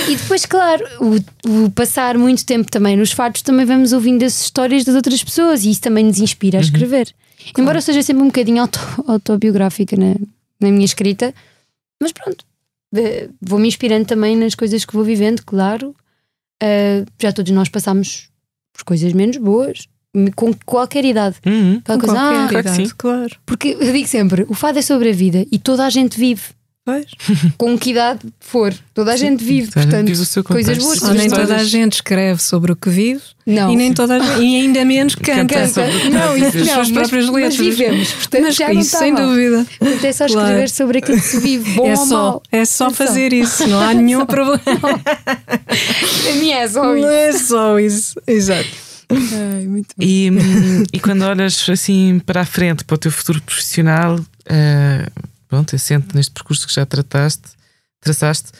E 0.08 0.16
depois, 0.16 0.46
claro, 0.46 0.84
o, 1.00 1.64
o, 1.64 1.70
passar 1.70 2.16
muito 2.16 2.44
tempo 2.44 2.70
também 2.70 2.96
nos 2.96 3.12
fatos, 3.12 3.42
também 3.42 3.66
vamos 3.66 3.92
ouvindo 3.92 4.24
as 4.24 4.40
histórias 4.40 4.84
das 4.84 4.94
outras 4.94 5.22
pessoas 5.22 5.64
e 5.64 5.70
isso 5.70 5.82
também 5.82 6.04
nos 6.04 6.18
inspira 6.18 6.58
a 6.58 6.60
uhum. 6.60 6.64
escrever. 6.64 7.06
Uhum. 7.08 7.52
Claro. 7.52 7.60
Embora 7.60 7.80
seja 7.80 8.02
sempre 8.02 8.22
um 8.22 8.26
bocadinho 8.26 8.62
auto, 8.62 8.80
autobiográfica 9.06 9.96
na, 9.96 10.14
na 10.60 10.70
minha 10.70 10.84
escrita, 10.84 11.34
mas 12.00 12.12
pronto, 12.12 12.44
vou-me 13.40 13.68
inspirando 13.68 14.06
também 14.06 14.36
nas 14.36 14.54
coisas 14.54 14.84
que 14.84 14.94
vou 14.94 15.04
vivendo, 15.04 15.42
claro. 15.44 15.94
Uh, 16.62 17.04
já 17.20 17.32
todos 17.32 17.52
nós 17.52 17.68
passamos 17.68 18.28
por 18.72 18.84
coisas 18.84 19.12
menos 19.12 19.36
boas, 19.36 19.86
com 20.34 20.52
qualquer 20.64 21.04
idade. 21.04 21.36
Uhum, 21.44 21.80
com 21.80 21.98
coisa, 21.98 22.14
qualquer 22.14 22.56
ah, 22.56 22.60
idade, 22.60 22.94
claro. 22.94 23.36
Porque 23.44 23.76
eu 23.78 23.92
digo 23.92 24.08
sempre: 24.08 24.46
o 24.48 24.54
fado 24.54 24.78
é 24.78 24.82
sobre 24.82 25.10
a 25.10 25.12
vida 25.12 25.46
e 25.50 25.58
toda 25.58 25.84
a 25.84 25.90
gente 25.90 26.18
vive. 26.18 26.55
Pois. 26.86 27.04
Com 27.58 27.76
que 27.76 27.90
idade 27.90 28.20
for. 28.38 28.72
Toda 28.94 29.12
a 29.12 29.16
gente 29.16 29.42
vive, 29.44 29.72
portanto, 29.72 30.06
vive 30.06 30.22
o 30.22 30.24
seu 30.24 30.44
coisas 30.44 30.78
boas. 30.78 31.02
Ou 31.02 31.14
nem 31.14 31.28
toda 31.28 31.56
a 31.56 31.64
gente 31.64 31.94
escreve 31.94 32.40
sobre 32.40 32.70
o 32.70 32.76
que 32.76 32.88
vive 32.88 33.20
Não. 33.44 33.72
e 33.72 33.76
nem 33.76 33.92
toda 33.92 34.20
gente, 34.20 34.40
e 34.40 34.56
ainda 34.62 34.84
menos 34.84 35.16
canta. 35.18 35.52
Canta 35.52 35.68
sobre 35.68 35.98
que 36.00 36.08
não, 36.10 36.36
isso 36.36 36.46
as 36.46 36.54
Não, 36.54 36.74
suas 36.74 36.90
mas- 36.90 36.90
próprias 37.08 37.24
mas 37.26 37.34
letras. 37.34 37.56
vivemos, 37.56 38.12
portanto, 38.12 38.42
Mas 38.42 38.54
já 38.54 38.66
não 38.72 38.72
isso 38.80 38.82
está 38.82 38.98
sem 39.00 39.12
mal. 39.12 39.26
dúvida. 39.26 39.66
Portanto, 39.80 40.04
é 40.04 40.12
só 40.12 40.26
escrever 40.26 40.52
Claro. 40.54 40.70
sobre 40.70 40.98
aquilo 40.98 41.18
que 41.20 41.26
se 41.26 41.40
vive, 41.40 41.70
bom 41.72 41.86
É 41.88 41.90
ou 41.90 41.96
só, 41.96 42.06
mau. 42.06 42.42
é 42.52 42.64
só 42.64 42.86
É 42.86 42.90
só. 42.90 42.94
fazer 42.94 43.32
isso, 43.32 43.66
não 43.66 43.80
há 43.80 43.92
nenhum 43.94 44.24
problema. 44.24 44.60
A 46.30 46.32
minha 46.38 46.58
é 46.58 46.68
só 46.68 46.84
Não 46.84 46.96
isso. 46.96 47.08
é 47.08 47.32
só 47.32 47.78
isso. 47.80 48.20
Exato. 48.26 48.68
Ai, 49.10 49.66
muito 49.66 49.88
bom. 49.96 50.04
E, 50.04 50.30
hum, 50.30 50.84
e 50.92 51.00
quando 51.00 51.22
olhas 51.22 51.66
assim 51.68 52.20
para 52.24 52.42
a 52.42 52.44
frente, 52.46 52.84
para 52.84 52.94
o 52.94 52.98
teu 52.98 53.10
futuro 53.10 53.40
profissional, 53.42 54.18
eh, 54.48 55.06
pronto, 55.48 55.74
assente 55.76 56.14
neste 56.14 56.32
percurso 56.32 56.66
que 56.66 56.72
já 56.74 56.84
trataste, 56.86 57.48
traçaste, 58.00 58.50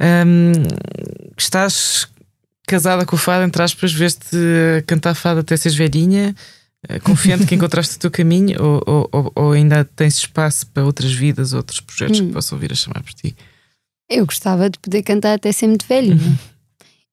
hum, 0.00 0.52
estás 1.36 2.08
casada 2.66 3.04
com 3.06 3.14
o 3.16 3.18
fado, 3.18 3.44
entre 3.44 3.62
aspas, 3.62 3.92
veste 3.92 4.26
a 4.78 4.82
cantar 4.82 5.14
fado 5.14 5.40
até 5.40 5.56
seres 5.56 5.76
velhinha, 5.76 6.34
eh, 6.88 6.98
confiante 7.00 7.46
que 7.46 7.54
encontraste 7.56 7.96
o 7.96 7.98
teu 8.00 8.10
caminho, 8.10 8.56
ou, 8.62 9.08
ou- 9.12 9.32
ou- 9.34 9.52
ainda 9.52 9.84
tens 9.84 10.16
espaço 10.18 10.66
para 10.68 10.84
outras 10.84 11.12
vidas, 11.12 11.52
outros 11.52 11.80
projetos 11.80 12.20
Hum. 12.20 12.26
que 12.28 12.32
possam 12.32 12.58
vir 12.58 12.72
a 12.72 12.74
chamar 12.74 13.02
por 13.02 13.12
ti? 13.14 13.36
Eu 14.10 14.26
gostava 14.26 14.68
de 14.70 14.78
poder 14.78 15.02
cantar 15.02 15.34
até 15.34 15.50
ser 15.52 15.66
muito 15.66 15.86
velhinha. 15.86 16.38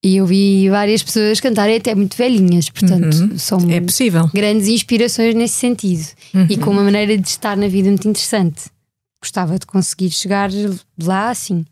E 0.06 0.18
eu 0.18 0.26
vi 0.26 0.70
várias 0.70 1.02
pessoas 1.02 1.40
cantarem 1.40 1.78
até 1.78 1.96
muito 1.96 2.18
velhinhas, 2.18 2.70
portanto, 2.70 3.16
Uhum. 3.16 3.38
são 3.38 3.58
É 3.72 3.80
possível. 3.80 4.30
grandes 4.34 4.68
inspirações 4.68 5.34
nesse 5.34 5.56
sentido. 5.56 6.06
E 6.50 6.58
com 6.58 6.72
uma 6.72 6.84
maneira 6.84 7.18
de 7.18 7.26
estar 7.28 7.56
na 7.56 7.68
vida 7.70 7.88
muito 7.90 8.08
interessante. 8.08 8.64
Gostava 9.24 9.58
de 9.58 9.66
conseguir 9.66 10.10
chegar 10.12 10.50
lá 11.02 11.30
assim. 11.30 11.66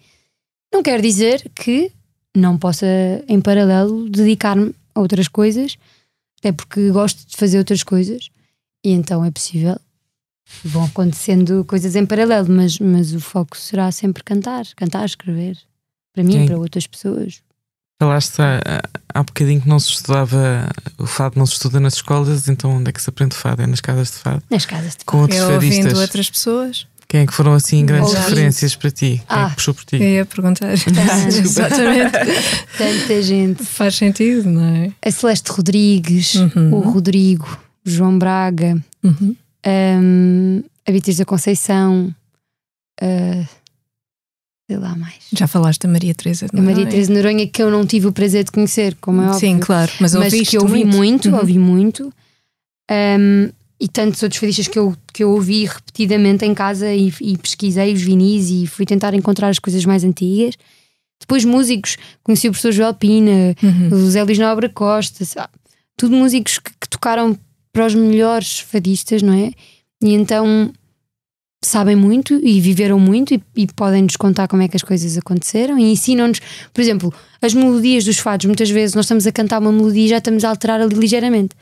Não 0.74 0.82
quer 0.82 1.02
dizer 1.02 1.52
que 1.54 1.92
não 2.34 2.58
possa, 2.58 2.86
em 3.28 3.42
paralelo, 3.42 4.10
dedicar-me 4.10 4.74
a 4.96 5.02
outras 5.02 5.28
coisas, 5.28 5.78
até 6.40 6.54
porque 6.54 6.90
gosto 6.92 7.28
de 7.28 7.36
fazer 7.36 7.58
outras 7.58 7.84
coisas, 7.84 8.30
e 8.86 8.92
então 8.92 9.26
é 9.26 9.30
possível. 9.30 9.78
Vão 10.64 10.86
acontecendo 10.86 11.66
coisas 11.66 11.94
em 11.98 12.06
paralelo, 12.06 12.48
mas, 12.50 12.80
mas 12.80 13.14
o 13.14 13.20
foco 13.20 13.58
será 13.58 13.92
sempre 13.92 14.24
cantar, 14.24 14.66
cantar, 14.78 15.04
escrever. 15.06 15.58
Para 16.14 16.24
mim, 16.24 16.32
Sim. 16.32 16.46
para 16.46 16.58
outras 16.58 16.88
pessoas. 16.88 17.42
Falaste 18.02 18.40
há, 18.42 18.82
há 19.14 19.24
bocadinho 19.24 19.62
que 19.62 19.68
não 19.68 19.78
se 19.80 19.90
estudava, 19.90 20.70
o 20.98 21.06
fado 21.06 21.38
não 21.38 21.46
se 21.46 21.54
estuda 21.54 21.82
nas 21.82 21.96
escolas, 21.96 22.48
então 22.48 22.78
onde 22.78 22.90
é 22.90 22.94
que 22.94 23.02
se 23.02 23.10
aprende 23.10 23.36
fado? 23.36 23.62
É 23.62 23.68
nas 23.68 23.82
casas 23.82 24.08
de 24.12 24.18
fado? 24.20 24.42
Nas 24.50 24.66
casas 24.66 24.96
de 24.96 25.04
Com 25.04 25.18
fado. 25.20 25.22
outros 25.24 25.40
É 25.42 25.54
ouvindo 25.54 25.76
fadistas. 25.76 26.00
outras 26.00 26.30
pessoas. 26.30 26.88
Quem 27.12 27.20
é 27.22 27.26
que 27.26 27.34
foram 27.34 27.52
assim 27.54 27.86
grandes 27.86 28.12
Ouvindo. 28.12 28.24
referências 28.30 28.74
para 28.74 28.90
ti? 28.90 29.22
Quem 29.28 29.38
é 29.38 29.42
Ah. 29.44 29.50
que 29.50 29.56
puxou 29.56 29.74
por 29.74 29.84
ti? 29.84 29.98
Eu 29.98 30.02
ia 30.08 30.26
perguntar. 30.26 30.72
Exatamente. 31.28 32.12
Tanta 32.78 33.22
gente. 33.22 33.66
Faz 33.66 33.96
sentido, 33.96 34.50
não 34.50 34.64
é? 34.64 34.92
A 35.06 35.12
Celeste 35.12 35.50
Rodrigues, 35.52 36.36
Uhum. 36.36 36.74
o 36.74 36.80
Rodrigo, 36.80 37.60
o 37.86 37.90
João 37.90 38.18
Braga, 38.18 38.78
Uhum. 39.04 39.36
hum, 39.68 40.64
a 40.88 40.92
Beatriz 40.92 41.18
da 41.18 41.26
Conceição, 41.26 42.16
ah, 43.02 43.46
sei 44.70 44.78
lá 44.78 44.96
mais. 44.96 45.16
Já 45.34 45.48
falaste 45.48 45.82
da 45.82 45.90
Maria 45.90 46.16
Teresa 46.16 46.46
de 46.48 46.58
A 46.58 46.62
Maria 46.62 46.76
Noronha? 46.76 46.90
Teresa 46.92 47.08
de 47.10 47.14
Noronha, 47.20 47.48
que 47.48 47.62
eu 47.62 47.70
não 47.70 47.86
tive 47.86 48.08
o 48.08 48.14
prazer 48.14 48.46
de 48.46 48.52
conhecer, 48.52 48.96
como 49.02 49.22
é 49.22 49.26
óbvio. 49.26 49.40
Sim, 49.42 49.60
claro. 49.60 49.92
Mas, 50.00 50.14
mas 50.16 50.32
que 50.50 50.58
eu 50.58 50.62
ouvi 50.62 50.86
muito, 50.86 51.28
Uhum. 51.30 51.36
ouvi 51.40 51.60
muito. 51.60 52.14
Hum, 52.90 53.50
e 53.82 53.88
tantos 53.88 54.22
outros 54.22 54.40
fadistas 54.40 54.68
que 54.68 54.78
eu, 54.78 54.96
que 55.12 55.24
eu 55.24 55.32
ouvi 55.32 55.66
repetidamente 55.66 56.46
em 56.46 56.54
casa 56.54 56.94
e, 56.94 57.12
e 57.20 57.36
pesquisei 57.38 57.92
os 57.92 58.02
vinis 58.02 58.50
e 58.52 58.68
fui 58.68 58.86
tentar 58.86 59.14
encontrar 59.16 59.50
as 59.50 59.58
coisas 59.58 59.84
mais 59.84 60.04
antigas. 60.04 60.56
Depois 61.20 61.44
músicos, 61.44 61.98
conheci 62.24 62.48
o 62.48 62.52
professor 62.52 62.72
Joel 62.72 62.94
Pina, 62.94 63.56
Uhum. 63.62 63.90
o 63.92 64.10
Zé 64.12 64.24
Luís 64.24 64.38
Nobre 64.38 64.70
Costa, 64.70 65.26
sabe? 65.26 65.52
tudo 65.98 66.16
músicos 66.16 66.58
que, 66.58 66.72
que 66.80 66.90
tocaram 66.90 67.38
para 67.72 67.86
os 67.86 67.94
melhores 67.94 68.60
fadistas, 68.60 69.22
não 69.22 69.34
é? 69.34 69.52
E 70.04 70.14
então 70.14 70.72
sabem 71.64 71.96
muito 71.96 72.34
e 72.44 72.60
viveram 72.60 73.00
muito 73.00 73.36
e, 73.36 73.42
e 73.56 73.68
podem 73.68 74.02
nos 74.02 74.16
contar 74.16 74.48
como 74.48 74.64
é 74.64 74.68
que 74.68 74.76
as 74.76 74.82
coisas 74.82 75.16
aconteceram 75.16 75.78
e 75.78 75.92
ensinam-nos, 75.92 76.40
por 76.74 76.82
exemplo, 76.82 77.14
as 77.40 77.54
melodias 77.54 78.04
dos 78.04 78.18
fados. 78.18 78.48
Muitas 78.48 78.70
vezes 78.72 78.96
nós 78.96 79.06
estamos 79.06 79.28
a 79.28 79.32
cantar 79.32 79.60
uma 79.62 79.72
melodia 79.72 80.06
e 80.06 80.10
já 80.10 80.18
estamos 80.18 80.44
a 80.44 80.50
alterar 80.50 80.82
ali 80.82 80.96
ligeiramente. 80.96 81.56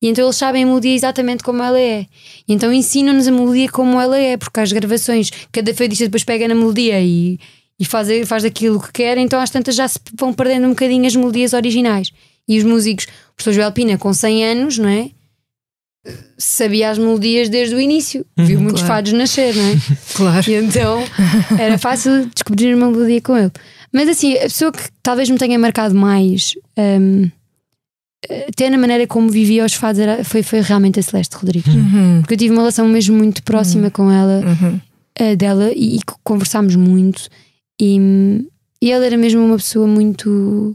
E 0.00 0.08
então 0.08 0.24
eles 0.24 0.36
sabem 0.36 0.62
a 0.62 0.66
melodia 0.66 0.94
exatamente 0.94 1.42
como 1.42 1.62
ela 1.62 1.80
é. 1.80 2.06
E 2.46 2.52
então 2.52 2.72
ensinam-nos 2.72 3.26
a 3.26 3.30
melodia 3.30 3.68
como 3.70 4.00
ela 4.00 4.18
é, 4.18 4.36
porque 4.36 4.60
as 4.60 4.72
gravações, 4.72 5.30
cada 5.50 5.72
fadista 5.74 6.04
depois 6.04 6.22
pega 6.22 6.46
na 6.46 6.54
melodia 6.54 7.00
e, 7.00 7.38
e 7.78 7.84
faz, 7.84 8.08
faz 8.28 8.44
aquilo 8.44 8.80
que 8.80 8.92
quer, 8.92 9.16
então 9.18 9.40
às 9.40 9.50
tantas 9.50 9.74
já 9.74 9.88
se 9.88 9.98
vão 10.18 10.32
perdendo 10.32 10.66
um 10.66 10.70
bocadinho 10.70 11.06
as 11.06 11.16
melodias 11.16 11.52
originais. 11.52 12.12
E 12.48 12.58
os 12.58 12.64
músicos, 12.64 13.04
o 13.04 13.34
professor 13.34 13.52
Joel 13.52 13.72
Pina, 13.72 13.98
com 13.98 14.12
100 14.12 14.44
anos, 14.44 14.78
não 14.78 14.88
é? 14.88 15.10
Sabia 16.38 16.90
as 16.90 16.98
melodias 16.98 17.48
desde 17.48 17.74
o 17.74 17.80
início, 17.80 18.24
viu 18.36 18.60
muitos 18.60 18.82
claro. 18.82 18.94
fados 18.94 19.12
nascer, 19.12 19.56
não 19.56 19.64
é? 19.64 19.74
Claro. 20.14 20.50
E 20.50 20.54
então 20.54 21.02
era 21.58 21.76
fácil 21.78 22.26
descobrir 22.26 22.74
uma 22.74 22.90
melodia 22.90 23.20
com 23.20 23.36
ele. 23.36 23.50
Mas 23.92 24.08
assim, 24.08 24.34
a 24.34 24.42
pessoa 24.42 24.70
que 24.70 24.84
talvez 25.02 25.28
me 25.28 25.38
tenha 25.38 25.58
marcado 25.58 25.94
mais, 25.94 26.52
hum, 26.78 27.28
até 28.48 28.68
na 28.70 28.78
maneira 28.78 29.06
como 29.06 29.28
vivia 29.28 29.64
os 29.64 29.74
fados, 29.74 30.00
era- 30.00 30.24
foi, 30.24 30.42
foi 30.42 30.60
realmente 30.60 30.98
a 31.00 31.02
Celeste 31.02 31.36
Rodrigues. 31.36 31.74
Uhum. 31.74 32.20
Porque 32.20 32.34
eu 32.34 32.38
tive 32.38 32.52
uma 32.52 32.62
relação 32.62 32.86
mesmo 32.88 33.16
muito 33.16 33.42
próxima 33.42 33.90
com 33.90 34.10
ela, 34.10 34.40
Uhum. 34.44 34.80
eh, 35.14 35.36
dela, 35.36 35.70
e, 35.74 35.96
e 35.96 36.00
conversámos 36.24 36.74
muito. 36.76 37.28
E, 37.80 37.98
e 38.82 38.90
ela 38.90 39.04
era 39.06 39.16
mesmo 39.16 39.44
uma 39.44 39.56
pessoa 39.56 39.86
muito, 39.86 40.74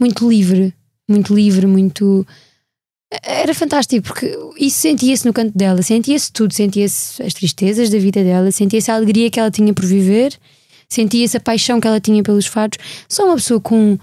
muito 0.00 0.28
livre, 0.28 0.74
muito 1.08 1.34
livre, 1.34 1.66
muito. 1.66 2.26
Era 3.22 3.54
fantástico, 3.54 4.02
porque 4.08 4.36
isso 4.58 4.78
sentia-se 4.78 5.24
no 5.24 5.32
canto 5.32 5.56
dela, 5.56 5.82
sentia-se 5.82 6.32
tudo, 6.32 6.52
sentia-se 6.52 7.22
as 7.22 7.32
tristezas 7.32 7.88
da 7.88 7.98
vida 7.98 8.24
dela, 8.24 8.50
sentia-se 8.50 8.90
a 8.90 8.94
alegria 8.96 9.30
que 9.30 9.38
ela 9.38 9.50
tinha 9.52 9.72
por 9.72 9.84
viver, 9.84 10.34
sentia-se 10.88 11.36
a 11.36 11.40
paixão 11.40 11.80
que 11.80 11.86
ela 11.86 12.00
tinha 12.00 12.22
pelos 12.24 12.46
fados. 12.46 12.78
Só 13.08 13.24
uma 13.26 13.36
pessoa 13.36 13.60
com 13.60 13.96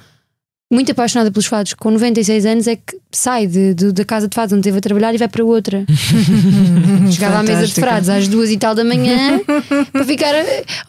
muito 0.71 0.91
apaixonada 0.91 1.29
pelos 1.29 1.45
fados, 1.45 1.73
com 1.73 1.91
96 1.91 2.45
anos, 2.45 2.65
é 2.67 2.77
que 2.77 2.97
sai 3.11 3.45
de, 3.45 3.73
de- 3.73 3.91
da 3.91 4.05
casa 4.05 4.27
de 4.27 4.33
fados 4.33 4.53
onde 4.53 4.61
esteve 4.61 4.77
a 4.77 4.81
trabalhar 4.81 5.13
e 5.13 5.17
vai 5.17 5.27
para 5.27 5.43
outra. 5.43 5.85
Chegava 7.11 7.39
à 7.39 7.43
mesa 7.43 7.67
de 7.67 7.73
Fantástica. 7.73 7.81
frados 7.81 8.09
às 8.09 8.27
duas 8.27 8.49
e 8.49 8.57
tal 8.57 8.73
da 8.73 8.83
manhã 8.83 9.39
para 9.91 10.05
ficar. 10.05 10.33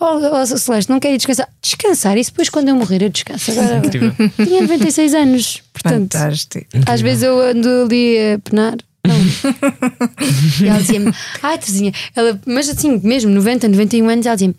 Oh, 0.00 0.18
oh, 0.40 0.46
Celeste, 0.46 0.88
não 0.90 1.00
quero 1.00 1.14
ir 1.14 1.18
descansar. 1.18 1.48
Descansar, 1.60 2.16
isso 2.16 2.30
depois 2.30 2.48
quando 2.48 2.68
eu 2.68 2.76
morrer 2.76 3.02
eu 3.02 3.08
descanso. 3.10 3.50
Agora 3.50 3.78
Incrível. 3.78 4.12
tinha 4.36 4.62
96 4.62 5.14
anos, 5.14 5.62
portanto, 5.72 6.12
Fantástico. 6.16 6.66
às 6.86 7.00
vezes 7.00 7.24
eu 7.24 7.40
ando 7.40 7.68
ali 7.84 8.16
a 8.34 8.38
penar. 8.38 8.76
Não. 9.04 9.16
e 10.64 10.68
ela 10.68 10.78
dizia-me, 10.78 11.12
ai 11.42 11.58
Terezinha, 11.58 11.92
ela, 12.14 12.40
mas 12.46 12.68
assim, 12.68 13.00
mesmo 13.02 13.30
90, 13.32 13.66
91 13.68 14.08
anos, 14.08 14.26
ela 14.26 14.36
dizia-me, 14.36 14.54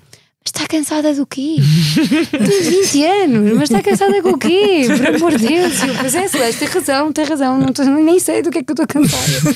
está 0.45 0.67
cansada 0.67 1.13
do 1.13 1.25
quê? 1.25 1.56
Tem 2.32 2.82
20 2.82 3.06
anos, 3.06 3.53
mas 3.53 3.63
está 3.63 3.82
cansada 3.82 4.21
com 4.21 4.29
o 4.32 4.38
quê? 4.38 4.86
Por 4.88 5.15
amor 5.15 5.38
de 5.38 5.47
Deus. 5.47 5.84
Eu, 5.84 5.95
pois 5.95 6.15
é, 6.15 6.27
Celeste, 6.27 6.60
tem 6.60 6.67
razão, 6.69 7.12
tem 7.13 7.25
razão, 7.25 7.58
não 7.60 7.67
tô- 7.73 7.84
nem 7.84 8.19
sei 8.19 8.41
do 8.41 8.49
que 8.51 8.60
é 8.60 8.63
que 8.63 8.71
eu 8.71 8.73
estou 8.73 8.88
cansada. 8.88 9.56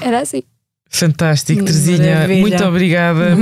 Era 0.00 0.20
assim. 0.20 0.42
Fantástico, 0.88 1.64
Terezinha. 1.64 2.14
Maravilha. 2.14 2.40
Muito 2.40 2.64
obrigada, 2.64 3.32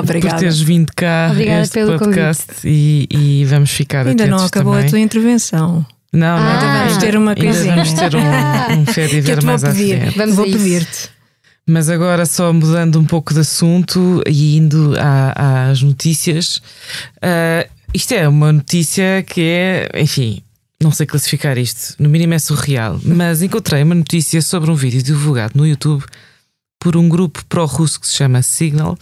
Obrigada. 0.00 0.34
por 0.34 0.38
teres 0.40 0.60
vindo 0.60 0.90
cá 0.96 1.28
Obrigada 1.30 1.62
este 1.62 1.72
pelo 1.74 1.98
podcast 1.98 2.46
e, 2.64 3.06
e 3.10 3.44
vamos 3.44 3.70
ficar 3.70 4.06
Ainda 4.08 4.26
não 4.26 4.44
acabou 4.44 4.72
também. 4.72 4.86
a 4.86 4.90
tua 4.90 4.98
intervenção. 4.98 5.86
Não, 6.12 6.36
não, 6.36 6.44
Ah. 6.44 6.52
ainda 6.72 6.84
Vamos 6.88 6.96
ter 7.04 7.16
uma 7.16 7.30
ainda 7.30 7.44
coisinha. 7.44 7.74
vamos 7.76 7.92
ter 7.92 8.16
um, 8.16 8.80
um 8.80 8.86
fé 8.86 9.06
de 9.06 9.20
ver 9.20 9.42
mais 9.44 9.62
à 9.62 9.72
frente. 9.72 10.18
Vamos 10.18 10.34
vou 10.34 10.46
pedir-te. 10.46 11.15
Mas 11.68 11.88
agora 11.90 12.24
só 12.26 12.52
mudando 12.52 12.98
um 13.00 13.04
pouco 13.04 13.34
de 13.34 13.40
assunto 13.40 14.22
e 14.26 14.56
indo 14.56 14.94
à- 14.98 15.68
às 15.70 15.82
notícias. 15.82 16.62
ah, 17.20 17.66
isto 17.92 18.12
é 18.12 18.28
uma 18.28 18.52
notícia 18.52 19.22
que 19.26 19.40
é, 19.40 19.90
enfim, 20.00 20.42
não 20.82 20.92
sei 20.92 21.06
classificar 21.06 21.56
isto, 21.58 21.94
no 22.00 22.08
mínimo 22.08 22.34
é 22.34 22.38
surreal, 22.38 23.00
mas 23.02 23.42
encontrei 23.42 23.82
uma 23.82 23.94
notícia 23.94 24.40
sobre 24.42 24.70
um 24.70 24.74
vídeo 24.74 25.02
divulgado 25.02 25.54
no 25.56 25.66
YouTube 25.66 26.04
por 26.78 26.96
um 26.96 27.08
grupo 27.08 27.42
pró-russo 27.48 27.98
que 27.98 28.06
se 28.06 28.14
chama 28.14 28.42
Signal 28.42 28.96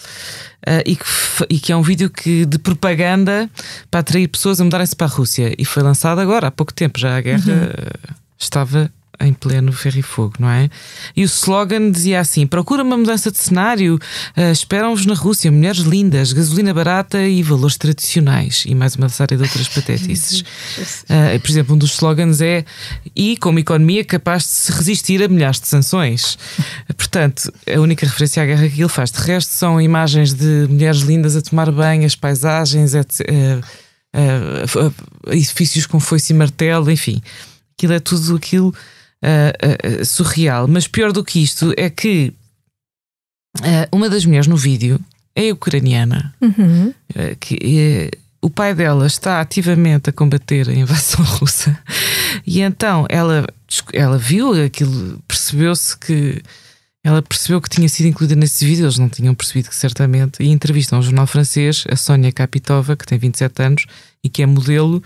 ah, 0.66 0.82
e, 0.86 0.96
que, 0.96 1.04
e 1.50 1.58
que 1.58 1.72
é 1.72 1.76
um 1.76 1.82
vídeo 1.82 2.08
que, 2.08 2.46
de 2.46 2.58
propaganda 2.58 3.50
para 3.90 4.00
atrair 4.00 4.28
pessoas 4.28 4.60
a 4.60 4.64
mudarem-se 4.64 4.94
para 4.96 5.06
a 5.06 5.10
Rússia 5.10 5.54
e 5.58 5.64
foi 5.64 5.82
lançado 5.82 6.20
agora, 6.20 6.46
há 6.46 6.50
pouco 6.50 6.72
tempo, 6.72 6.98
já 6.98 7.16
a 7.16 7.20
guerra 7.20 7.74
ah, 7.76 8.14
estava 8.38 8.90
em 9.20 9.32
pleno 9.32 9.72
ferro 9.72 9.98
e 9.98 10.02
fogo, 10.02 10.34
não 10.38 10.48
é? 10.48 10.68
E 11.16 11.22
o 11.22 11.26
slogan 11.26 11.90
dizia 11.90 12.20
assim: 12.20 12.46
procura 12.46 12.82
uma 12.82 12.96
mudança 12.96 13.30
de 13.30 13.38
cenário, 13.38 13.98
uh, 14.36 14.52
esperam-vos 14.52 15.06
na 15.06 15.14
Rússia 15.14 15.50
mulheres 15.50 15.80
lindas, 15.80 16.32
gasolina 16.32 16.72
barata 16.74 17.22
e 17.26 17.42
valores 17.42 17.76
tradicionais. 17.76 18.64
E 18.66 18.74
mais 18.74 18.96
uma 18.96 19.08
série 19.08 19.36
de 19.36 19.42
outras 19.42 19.68
patétices. 19.68 20.40
Uh, 20.40 21.38
por 21.42 21.50
exemplo, 21.50 21.74
um 21.74 21.78
dos 21.78 21.92
slogans 21.92 22.40
é: 22.40 22.64
e 23.14 23.36
como 23.36 23.58
economia 23.58 24.04
capaz 24.04 24.42
de 24.42 24.48
se 24.50 24.72
resistir 24.72 25.22
a 25.22 25.28
milhares 25.28 25.60
de 25.60 25.68
sanções. 25.68 26.38
Portanto, 26.96 27.52
a 27.72 27.80
única 27.80 28.06
referência 28.06 28.42
à 28.42 28.46
guerra 28.46 28.68
que 28.68 28.80
ele 28.80 28.88
faz, 28.88 29.10
de 29.10 29.20
resto, 29.20 29.50
são 29.50 29.80
imagens 29.80 30.32
de 30.34 30.66
mulheres 30.68 31.00
lindas 31.00 31.36
a 31.36 31.42
tomar 31.42 31.70
banho, 31.70 32.04
as 32.04 32.16
paisagens, 32.16 32.94
etc. 32.94 33.20
Uh, 34.14 34.86
uh, 34.86 35.32
edifícios 35.32 35.86
com 35.86 35.98
foice 35.98 36.32
e 36.32 36.36
martelo, 36.36 36.90
enfim, 36.90 37.20
aquilo 37.76 37.94
é 37.94 38.00
tudo 38.00 38.36
aquilo 38.36 38.74
uh, 39.24 40.04
surreal. 40.04 40.68
Mas 40.68 40.86
pior 40.86 41.12
do 41.12 41.24
que 41.24 41.42
isto 41.42 41.72
é 41.76 41.88
que 41.88 42.32
uma 43.92 44.10
das 44.10 44.24
mulheres 44.24 44.48
no 44.48 44.56
vídeo 44.56 45.00
é 45.34 45.52
ucraniana, 45.52 46.34
uhum. 46.40 46.92
que 47.38 48.10
o 48.42 48.50
pai 48.50 48.74
dela 48.74 49.06
está 49.06 49.40
ativamente 49.40 50.10
a 50.10 50.12
combater 50.12 50.68
a 50.68 50.74
invasão 50.74 51.24
russa 51.38 51.78
e 52.46 52.60
então 52.60 53.06
ela, 53.08 53.46
ela 53.92 54.18
viu 54.18 54.52
aquilo, 54.64 55.22
percebeu-se 55.28 55.96
que 55.96 56.42
ela 57.02 57.20
percebeu 57.22 57.60
que 57.60 57.68
tinha 57.68 57.88
sido 57.88 58.06
incluída 58.06 58.34
nesse 58.34 58.64
vídeo, 58.64 58.84
eles 58.84 58.98
não 58.98 59.08
tinham 59.08 59.34
percebido 59.34 59.68
que 59.68 59.76
certamente, 59.76 60.42
e 60.42 60.48
entrevista 60.48 60.96
a 60.96 60.98
um 60.98 61.02
jornal 61.02 61.26
francês, 61.26 61.84
a 61.90 61.96
Sónia 61.96 62.32
Kapitova, 62.32 62.96
que 62.96 63.06
tem 63.06 63.18
27 63.18 63.62
anos 63.62 63.86
e 64.22 64.28
que 64.28 64.42
é 64.42 64.46
modelo, 64.46 65.02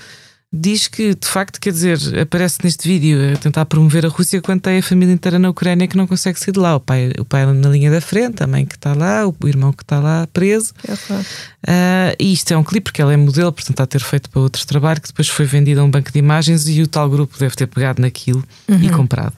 diz 0.53 0.88
que 0.88 1.14
de 1.14 1.26
facto, 1.26 1.61
quer 1.61 1.72
dizer, 1.72 1.99
aparece 2.18 2.59
neste 2.64 2.88
vídeo 2.88 3.34
a 3.34 3.36
tentar 3.36 3.66
promover 3.66 4.07
a 4.07 4.09
Rússia 4.09 4.40
quando 4.40 4.62
tem 4.62 4.78
a 4.78 4.82
família 4.82 5.12
inteira 5.12 5.38
na 5.38 5.51
Ucrânia 5.51 5.86
que 5.86 5.96
não 5.96 6.07
consegue 6.07 6.38
sair 6.40 6.53
de 6.53 6.59
lá. 6.59 6.76
O 6.76 6.80
pai, 6.80 7.12
o 7.18 7.24
pai 7.24 7.44
na 7.53 7.68
linha 7.68 7.90
da 7.90 8.01
frente, 8.01 8.42
a 8.42 8.46
mãe 8.46 8.64
que 8.64 8.74
está 8.74 8.94
lá, 8.94 9.26
o 9.26 9.34
irmão 9.46 9.72
que 9.72 9.82
está 9.82 10.01
lá 10.01 10.26
preso. 10.32 10.72
É 10.84 10.96
claro. 10.96 11.22
uh, 11.22 12.16
e 12.18 12.32
isto 12.32 12.53
é 12.53 12.57
um 12.57 12.64
clipe 12.64 12.84
porque 12.84 13.03
ela 13.03 13.12
é 13.12 13.16
modelo, 13.16 13.53
portanto 13.53 13.74
está 13.74 13.84
a 13.84 13.86
ter 13.86 14.01
feito 14.01 14.30
para 14.30 14.40
outro 14.40 14.66
trabalho 14.66 15.01
que 15.01 15.09
depois 15.09 15.28
foi 15.28 15.44
vendido 15.44 15.80
a 15.80 15.84
um 15.84 15.90
banco 15.90 16.11
de 16.11 16.18
imagens 16.18 16.66
e 16.66 16.80
o 16.80 16.86
tal 16.86 17.11
grupo 17.11 17.38
deve 17.38 17.55
ter 17.55 17.66
pegado 17.66 18.01
naquilo 18.01 18.42
uhum. 18.68 18.82
e 18.82 18.88
comprado. 18.88 19.34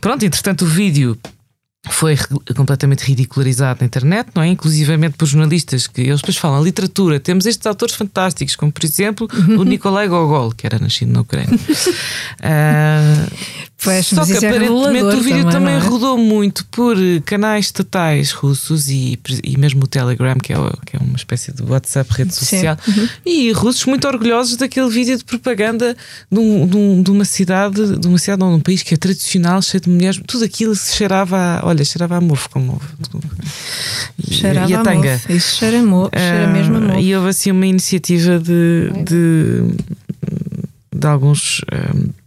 Pronto, 0.00 0.24
entretanto 0.24 0.64
o 0.64 0.68
vídeo 0.68 1.16
foi 1.88 2.14
completamente 2.54 3.04
ridicularizado 3.04 3.80
na 3.80 3.86
internet, 3.86 4.28
não 4.34 4.42
é? 4.42 4.48
Inclusivamente 4.48 5.16
por 5.16 5.26
jornalistas 5.26 5.86
que 5.86 6.02
eles 6.02 6.20
depois 6.20 6.36
falam 6.36 6.62
literatura. 6.62 7.18
Temos 7.18 7.46
estes 7.46 7.66
autores 7.66 7.94
fantásticos, 7.94 8.54
como 8.54 8.70
por 8.70 8.84
exemplo 8.84 9.26
o 9.58 9.64
Nikolai 9.64 10.06
Gogol, 10.06 10.52
que 10.52 10.66
era 10.66 10.78
nascido 10.78 11.12
na 11.12 11.22
Ucrânia. 11.22 11.48
uh, 11.54 13.30
pois, 13.82 14.06
só 14.06 14.24
que 14.24 14.32
aparentemente 14.32 15.16
o 15.16 15.20
vídeo 15.20 15.44
também, 15.44 15.52
também 15.52 15.74
é? 15.74 15.78
rodou 15.78 16.18
muito 16.18 16.64
por 16.66 16.96
canais 17.24 17.66
estatais 17.66 18.32
russos 18.32 18.88
e, 18.88 19.18
e 19.42 19.56
mesmo 19.56 19.84
o 19.84 19.86
Telegram, 19.86 20.36
que 20.36 20.52
é, 20.52 20.56
que 20.86 20.96
é 20.96 20.98
uma 21.00 21.16
espécie 21.16 21.52
de 21.52 21.62
WhatsApp, 21.62 22.10
rede 22.12 22.34
social, 22.34 22.76
uhum. 22.86 23.08
e 23.24 23.52
russos 23.52 23.84
muito 23.86 24.06
orgulhosos 24.06 24.56
daquele 24.56 24.88
vídeo 24.88 25.16
de 25.16 25.24
propaganda 25.24 25.96
de, 26.30 26.38
um, 26.38 26.66
de, 26.66 26.76
um, 26.76 27.02
de 27.02 27.10
uma 27.10 27.24
cidade, 27.24 27.98
de 27.98 28.06
uma 28.06 28.18
cidade, 28.18 28.42
ou 28.42 28.50
de 28.50 28.56
um 28.56 28.60
país 28.60 28.82
que 28.82 28.94
é 28.94 28.96
tradicional, 28.96 29.62
cheio 29.62 29.80
de 29.80 29.88
mulheres, 29.88 30.20
tudo 30.26 30.44
aquilo 30.44 30.74
se 30.74 30.96
cheirava 30.96 31.36
a 31.36 31.66
olha, 31.66 31.84
cheirava 31.84 32.16
a 32.16 32.20
mofo 32.20 32.50
com 32.50 32.60
mofo. 32.60 32.86
E, 34.18 34.34
cheirava 34.34 34.70
e 34.70 34.74
a 34.74 34.82
tanga. 34.82 35.12
Mofo. 35.12 35.32
Isso 35.32 35.56
cheira, 35.56 35.82
mofo, 35.82 36.10
cheira 36.16 36.46
uh, 36.46 36.52
mesmo 36.52 36.76
a 36.76 36.80
mofo. 36.80 37.00
E 37.00 37.16
houve 37.16 37.28
assim 37.28 37.50
uma 37.50 37.66
iniciativa 37.66 38.38
de, 38.38 38.90
de, 39.04 39.64
de 40.94 41.06
alguns. 41.06 41.60
Um, 41.72 42.19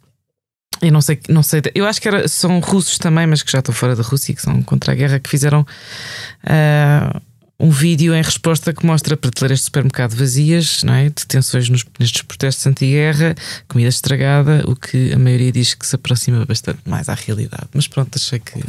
eu 0.84 0.92
não 0.92 1.02
sei, 1.02 1.20
não 1.30 1.42
sei, 1.42 1.62
eu 1.74 1.86
acho 1.86 2.02
que 2.02 2.08
era, 2.08 2.28
são 2.28 2.60
russos 2.60 2.98
também, 2.98 3.26
mas 3.26 3.42
que 3.42 3.52
já 3.52 3.60
estão 3.60 3.74
fora 3.74 3.96
da 3.96 4.04
Rússia, 4.04 4.36
que 4.36 4.42
são 4.42 4.62
contra 4.62 4.92
a 4.92 4.96
guerra, 4.96 5.20
que 5.20 5.30
fizeram 5.30 5.62
uh, 5.62 7.22
um 7.58 7.70
vídeo 7.70 8.14
em 8.14 8.22
resposta 8.22 8.74
que 8.74 8.86
mostra 8.86 9.16
prateleiras 9.16 9.60
de 9.60 9.66
supermercado 9.66 10.14
vazias, 10.14 10.84
não 10.84 10.94
é? 10.94 11.06
detenções 11.06 11.70
nos, 11.70 11.86
nestes 11.98 12.22
protestos 12.24 12.68
anti-guerra, 12.68 13.34
comida 13.70 13.88
estragada, 13.88 14.64
o 14.68 14.76
que 14.76 15.14
a 15.14 15.18
maioria 15.18 15.52
diz 15.54 15.74
que 15.74 15.88
se 15.88 15.96
aproxima 15.96 16.46
bastante 16.46 16.80
mais 16.86 17.08
à 17.08 17.14
realidade. 17.14 17.68
Mas 17.74 17.88
pronto, 17.88 18.18
achei 18.18 18.40
que 18.40 18.60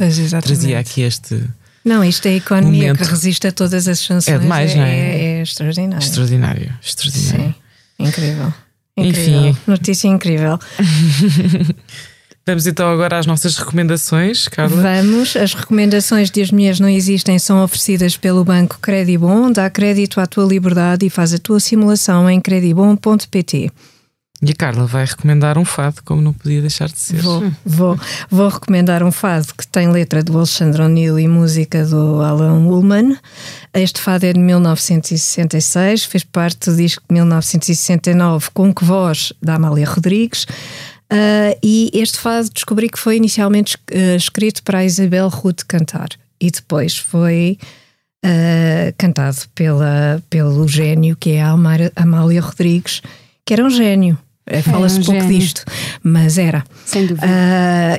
trazia 0.41 0.79
aqui 0.79 1.01
este. 1.01 1.43
Não, 1.83 2.03
isto 2.03 2.25
é 2.27 2.31
a 2.31 2.35
economia 2.35 2.93
momento. 2.93 3.03
que 3.03 3.09
resiste 3.09 3.45
a 3.45 3.51
todas 3.51 3.87
as 3.87 3.99
sanções. 3.99 4.35
É 4.35 4.39
demais, 4.39 4.71
é, 4.71 4.75
não 4.75 4.83
é? 4.83 4.95
É, 4.95 5.23
é 5.39 5.41
extraordinário. 5.41 6.03
Extraordinário, 6.03 6.73
extraordinário. 6.81 7.53
Sim, 7.53 7.55
incrível. 7.99 8.53
Incrível. 8.97 9.49
Enfim. 9.49 9.57
Notícia 9.67 10.07
incrível. 10.07 10.59
Vamos 12.47 12.67
então 12.67 12.87
agora 12.87 13.17
às 13.17 13.25
nossas 13.25 13.57
recomendações, 13.57 14.47
Carla. 14.47 14.79
Vamos. 14.79 15.35
As 15.35 15.55
recomendações 15.55 16.29
de 16.29 16.43
As 16.43 16.51
Mulheres 16.51 16.79
Não 16.79 16.87
Existem 16.87 17.39
são 17.39 17.63
oferecidas 17.63 18.17
pelo 18.17 18.45
Banco 18.45 18.77
Credibon. 18.79 19.51
Dá 19.51 19.67
crédito 19.67 20.21
à 20.21 20.27
tua 20.27 20.45
liberdade 20.45 21.07
e 21.07 21.09
faz 21.09 21.33
a 21.33 21.39
tua 21.39 21.59
simulação 21.59 22.29
em 22.29 22.39
credibon.pt. 22.39 23.71
E 24.47 24.51
a 24.51 24.55
Carla 24.55 24.85
vai 24.85 25.05
recomendar 25.05 25.57
um 25.57 25.65
fado, 25.65 26.03
como 26.05 26.21
não 26.21 26.31
podia 26.31 26.61
deixar 26.61 26.87
de 26.87 26.99
ser. 26.99 27.19
Vou, 27.19 27.51
vou, 27.65 27.99
vou 28.29 28.47
recomendar 28.47 29.01
um 29.01 29.11
fado 29.11 29.47
que 29.57 29.65
tem 29.65 29.89
letra 29.89 30.21
do 30.21 30.37
Alexandre 30.37 30.83
O'Neill 30.83 31.17
e 31.17 31.27
música 31.27 31.83
do 31.83 32.21
Alan 32.21 32.63
Woolman. 32.63 33.17
Este 33.73 33.99
fado 33.99 34.23
é 34.23 34.33
de 34.33 34.39
1966, 34.39 36.03
fez 36.03 36.23
parte 36.23 36.69
do 36.69 36.75
disco 36.75 37.03
de 37.09 37.15
1969 37.15 38.49
com 38.53 38.71
que 38.71 38.85
voz 38.85 39.33
da 39.41 39.55
Amália 39.55 39.89
Rodrigues. 39.89 40.43
Uh, 41.11 41.57
e 41.63 41.89
este 41.91 42.19
fado 42.19 42.47
descobri 42.51 42.87
que 42.87 42.99
foi 42.99 43.17
inicialmente 43.17 43.75
uh, 43.77 44.15
escrito 44.15 44.61
para 44.61 44.79
a 44.79 44.85
Isabel 44.85 45.27
Ruth 45.27 45.63
cantar 45.67 46.09
e 46.39 46.51
depois 46.51 46.95
foi 46.95 47.57
uh, 48.23 48.93
cantado 48.95 49.37
pela, 49.55 50.21
pelo 50.29 50.67
gênio 50.67 51.15
que 51.15 51.31
é 51.31 51.41
a 51.41 51.49
Amália 51.95 52.41
Rodrigues, 52.41 53.01
que 53.43 53.51
era 53.51 53.65
um 53.65 53.71
gênio. 53.71 54.19
Fala-se 54.63 54.99
um 54.99 55.03
pouco 55.03 55.27
disto, 55.27 55.63
mas 56.03 56.37
era. 56.37 56.63
Sem 56.85 57.07
dúvida. 57.07 57.27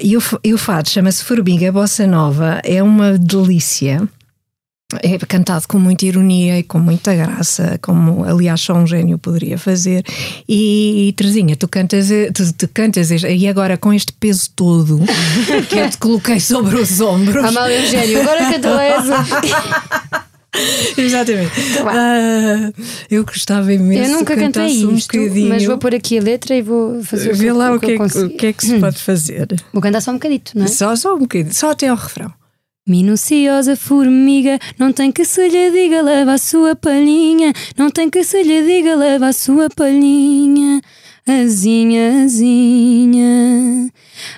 e, 0.00 0.16
o, 0.16 0.22
e 0.44 0.54
o 0.54 0.58
fado 0.58 0.88
chama-se 0.88 1.24
Formiga 1.24 1.72
Bossa 1.72 2.06
Nova, 2.06 2.60
é 2.64 2.82
uma 2.82 3.18
delícia 3.18 4.08
é 5.02 5.18
cantado 5.18 5.66
com 5.66 5.80
muita 5.80 6.06
ironia 6.06 6.60
e 6.60 6.62
com 6.62 6.78
muita 6.78 7.12
graça, 7.12 7.76
como 7.82 8.24
aliás 8.24 8.60
só 8.60 8.74
um 8.74 8.86
gênio 8.86 9.18
poderia 9.18 9.58
fazer. 9.58 10.04
E, 10.48 11.08
e 11.08 11.12
Terezinha, 11.12 11.56
tu 11.56 11.66
cantas, 11.66 12.08
tu, 12.32 12.52
tu, 12.52 12.68
cantas 12.72 13.10
e 13.10 13.48
agora 13.48 13.76
com 13.76 13.92
este 13.92 14.12
peso 14.12 14.48
todo 14.54 15.00
que 15.68 15.76
eu 15.76 15.90
te 15.90 15.98
coloquei 15.98 16.38
sobre 16.38 16.76
os 16.76 17.00
ombros. 17.00 17.44
Amália 17.44 17.78
é 17.78 17.82
um 17.82 17.86
gênio, 17.86 18.20
agora 18.20 18.52
canta. 18.52 20.26
Exatamente. 20.96 21.52
Uh, 21.80 22.82
eu 23.10 23.24
gostava 23.24 23.72
imenso 23.72 24.10
Eu 24.10 24.18
nunca 24.18 24.36
cantei 24.36 24.66
isto, 24.66 25.18
um 25.18 25.48
mas 25.48 25.64
vou 25.64 25.78
pôr 25.78 25.94
aqui 25.94 26.18
a 26.18 26.22
letra 26.22 26.54
e 26.54 26.62
vou 26.62 27.02
fazer 27.02 27.34
Vê 27.34 27.52
lá 27.52 27.72
o, 27.72 27.80
que, 27.80 27.92
é, 27.92 27.96
o 27.96 28.30
que 28.30 28.46
é 28.46 28.52
que 28.52 28.64
se 28.64 28.74
hum. 28.74 28.80
pode 28.80 28.98
fazer. 28.98 29.48
Vou 29.72 29.82
cantar 29.82 30.00
só 30.00 30.10
um 30.10 30.14
bocadito, 30.14 30.52
não 30.56 30.64
é? 30.64 30.68
Só, 30.68 30.94
só 30.96 31.14
um 31.14 31.20
bocadinho, 31.20 31.54
só 31.54 31.70
até 31.70 31.88
ao 31.88 31.96
refrão. 31.96 32.32
Minuciosa 32.88 33.74
formiga, 33.74 34.60
não 34.78 34.92
tem 34.92 35.10
que 35.10 35.24
se 35.24 35.48
lhe 35.48 35.70
diga, 35.72 36.02
leva 36.02 36.34
a 36.34 36.38
sua 36.38 36.76
palhinha. 36.76 37.52
Não 37.76 37.90
tem 37.90 38.08
que 38.08 38.22
se 38.22 38.40
lhe 38.44 38.62
diga, 38.62 38.94
leva 38.94 39.26
a 39.26 39.32
sua 39.32 39.68
palhinha. 39.68 40.80
Azinha, 41.26 42.22
azinha. 42.22 43.90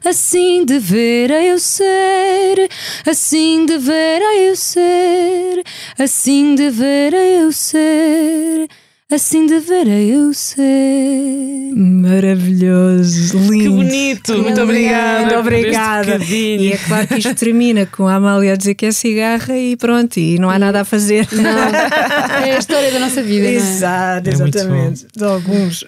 Assim 0.05 0.65
devera 0.65 1.43
eu 1.43 1.59
ser, 1.59 2.69
assim 3.07 3.67
devera 3.67 4.37
eu 4.37 4.55
ser, 4.55 5.65
assim 5.99 6.55
devera 6.55 7.17
eu 7.17 7.53
ser. 7.53 8.69
Assim 9.11 9.47
deverei 9.47 10.15
eu 10.15 10.35
ser. 10.35 11.73
Maravilhoso, 11.75 13.39
lindo. 13.39 13.63
Que 13.63 13.69
bonito, 13.71 14.35
que 14.35 14.39
muito 14.39 14.61
obrigada. 14.61 15.21
Muito 15.21 15.39
obrigada. 15.39 16.25
E 16.27 16.73
é 16.73 16.77
claro 16.77 17.09
que 17.09 17.15
isto 17.15 17.35
termina 17.35 17.87
com 17.87 18.07
a 18.07 18.17
Amália 18.17 18.53
a 18.53 18.57
dizer 18.57 18.75
que 18.75 18.85
é 18.85 18.93
cigarra 18.93 19.57
e 19.57 19.77
pronto, 19.77 20.19
e 20.19 20.39
não 20.39 20.51
há 20.51 20.59
nada 20.59 20.83
a 20.83 20.85
fazer. 20.85 21.27
Não, 21.33 21.43
é 21.43 22.55
a 22.55 22.59
história 22.59 22.93
da 22.93 22.99
nossa 22.99 23.23
vida. 23.23 23.47
Exato, 23.47 24.29
é? 24.29 24.33
exatamente. 24.35 25.07
De 25.17 25.25
alguns. 25.25 25.85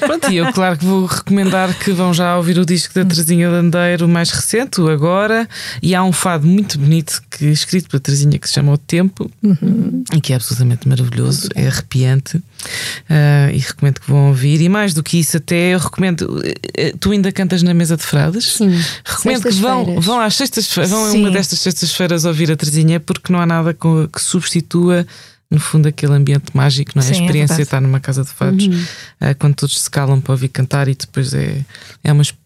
Pronto, 0.00 0.30
e 0.30 0.38
eu, 0.38 0.50
claro 0.50 0.78
que 0.78 0.84
vou 0.86 1.04
recomendar 1.04 1.78
que 1.78 1.92
vão 1.92 2.14
já 2.14 2.38
ouvir 2.38 2.58
o 2.58 2.64
disco 2.64 2.94
da 2.94 3.04
Terezinha 3.04 3.50
Landeiro, 3.50 4.08
mais 4.08 4.30
recente, 4.30 4.80
o 4.80 4.88
Agora, 4.88 5.46
e 5.82 5.94
há 5.94 6.02
um 6.02 6.12
fado 6.12 6.46
muito 6.46 6.78
bonito 6.78 7.22
que 7.30 7.44
escrito 7.46 7.90
pela 7.90 8.00
Terezinha 8.00 8.38
que 8.38 8.48
se 8.48 8.54
chama 8.54 8.72
O 8.72 8.78
Tempo 8.78 9.30
uhum. 9.42 10.04
e 10.10 10.22
que 10.22 10.32
é 10.32 10.36
absolutamente 10.36 10.88
maravilhoso, 10.88 11.50
é 11.54 11.66
arrepiante 11.66 12.13
Uh, 12.22 13.50
e 13.52 13.58
recomendo 13.58 14.00
que 14.00 14.10
vão 14.10 14.28
ouvir. 14.28 14.60
E 14.60 14.68
mais 14.68 14.94
do 14.94 15.02
que 15.02 15.18
isso, 15.18 15.36
até 15.36 15.74
eu 15.74 15.78
recomendo. 15.78 16.42
Eh, 16.76 16.94
tu 16.98 17.12
ainda 17.12 17.30
cantas 17.32 17.62
na 17.62 17.74
mesa 17.74 17.96
de 17.96 18.02
frades? 18.02 18.54
Sim. 18.54 18.70
Recomendo 19.04 19.42
que 19.42 19.54
vão, 19.54 20.00
vão 20.00 20.20
às 20.20 20.34
sextas-feiras, 20.34 20.90
vão 20.90 21.04
a 21.04 21.12
uma 21.12 21.30
destas 21.30 21.60
sextas-feiras 21.60 22.24
ouvir 22.24 22.50
a 22.50 22.56
Terezinha, 22.56 23.00
porque 23.00 23.32
não 23.32 23.40
há 23.40 23.46
nada 23.46 23.74
que 23.74 24.20
substitua 24.20 25.06
no 25.50 25.60
fundo, 25.60 25.86
aquele 25.86 26.12
ambiente 26.14 26.46
mágico, 26.54 26.92
não 26.94 27.02
é? 27.02 27.06
Sim, 27.06 27.12
a 27.12 27.20
experiência 27.20 27.60
é 27.60 27.62
estar 27.62 27.80
numa 27.80 28.00
casa 28.00 28.24
de 28.24 28.30
fados, 28.30 28.66
uhum. 28.66 28.74
uh, 29.20 29.34
quando 29.38 29.54
todos 29.54 29.78
se 29.78 29.90
calam 29.90 30.20
para 30.20 30.32
ouvir 30.32 30.48
cantar 30.48 30.88
e 30.88 30.94
depois 30.94 31.32
é, 31.32 31.64
é 32.02 32.12
uma 32.12 32.22
experiência 32.22 32.43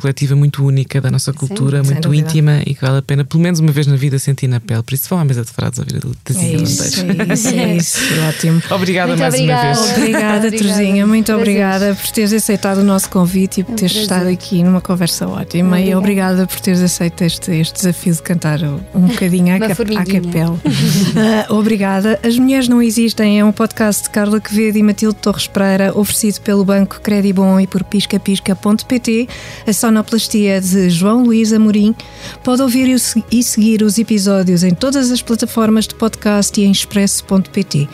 coletiva 0.00 0.34
muito 0.36 0.64
única 0.64 1.00
da 1.00 1.10
nossa 1.10 1.32
cultura, 1.32 1.82
Sem 1.82 1.92
muito 1.92 2.08
dúvida. 2.08 2.28
íntima 2.28 2.60
e 2.66 2.74
que 2.74 2.80
vale 2.80 2.98
a 2.98 3.02
pena, 3.02 3.24
pelo 3.24 3.42
menos 3.42 3.60
uma 3.60 3.72
vez 3.72 3.86
na 3.86 3.96
vida, 3.96 4.18
sentir 4.18 4.46
na 4.48 4.60
pele. 4.60 4.82
Por 4.82 4.94
isso 4.94 5.08
vão 5.08 5.18
à 5.18 5.24
mesa 5.24 5.44
de 5.44 5.50
frases 5.50 5.78
ouvir 5.78 5.96
a 5.96 5.98
É 5.98 6.12
Terezinha 6.24 6.56
isso, 6.62 6.82
é 6.82 7.34
isso, 7.34 7.48
é 7.48 7.76
isso. 7.76 7.98
Ótimo. 8.28 8.62
Obrigada 8.70 9.08
Muito 9.08 9.20
mais 9.20 9.34
obrigada. 9.34 9.66
uma 9.78 9.86
vez. 9.86 9.98
Obrigada, 9.98 10.36
Obrigada. 10.46 10.50
Terezinha, 10.50 11.06
muito 11.06 11.32
obrigada 11.32 11.94
por 11.94 12.10
teres 12.10 12.32
aceitado 12.32 12.78
o 12.78 12.84
nosso 12.84 13.08
convite 13.10 13.60
e 13.60 13.64
por 13.64 13.70
É 13.70 13.74
um 13.74 13.76
teres 13.76 13.96
estado 13.96 14.28
aqui 14.28 14.62
numa 14.62 14.80
conversa 14.80 15.26
ótima. 15.26 15.78
E 15.80 15.94
Obrigada. 15.94 15.98
obrigada 15.98 16.46
por 16.46 16.60
teres 16.60 16.80
aceito 16.80 17.22
este, 17.22 17.50
este 17.52 17.74
desafio 17.76 18.14
de 18.14 18.22
cantar 18.22 18.60
um 18.62 19.06
bocadinho 19.06 19.54
à, 19.54 19.58
cap 19.58 19.82
à 19.96 20.04
capela. 20.04 20.58
Ah, 21.16 21.52
obrigada. 21.54 22.18
As 22.22 22.38
Mulheres 22.38 22.68
Não 22.68 22.80
Existem 22.82 23.40
é 23.40 23.44
um 23.44 23.52
podcast 23.52 24.04
de 24.04 24.10
Carla 24.10 24.40
Quevedo 24.40 24.78
e 24.78 24.82
Matilde 24.82 25.16
Torres 25.16 25.46
Pereira, 25.46 25.92
oferecido 25.98 26.40
pelo 26.42 26.64
Banco 26.64 27.00
Credibon 27.00 27.58
e 27.60 27.66
por 27.66 27.82
piscapisca.pt. 27.84 29.28
A 29.66 29.72
sonoplastia 29.72 30.60
de 30.60 30.90
João 30.90 31.24
Luís 31.24 31.52
Amorim. 31.52 31.94
Pode 32.42 32.62
ouvir 32.62 32.88
e 32.88 33.38
e 33.38 33.42
seguir 33.42 33.82
os 33.82 33.98
episódios 33.98 34.62
em 34.62 34.74
todas 34.74 35.10
as 35.10 35.22
plataformas 35.22 35.86
de 35.86 35.94
podcast 35.94 36.60
e 36.60 36.64
em 36.64 36.70
expresso.pt. 36.70 37.88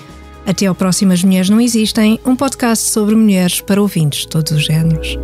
Até 0.47 0.67
ao 0.67 0.75
próximo 0.75 1.13
As 1.13 1.23
Mulheres 1.23 1.49
Não 1.49 1.61
Existem, 1.61 2.21
um 2.25 2.37
podcast 2.37 2.91
sobre 2.91 3.15
mulheres 3.15 3.61
para 3.61 3.81
ouvintes 3.81 4.21
de 4.21 4.29
todos 4.29 4.53
os 4.53 4.65
géneros. 4.65 5.19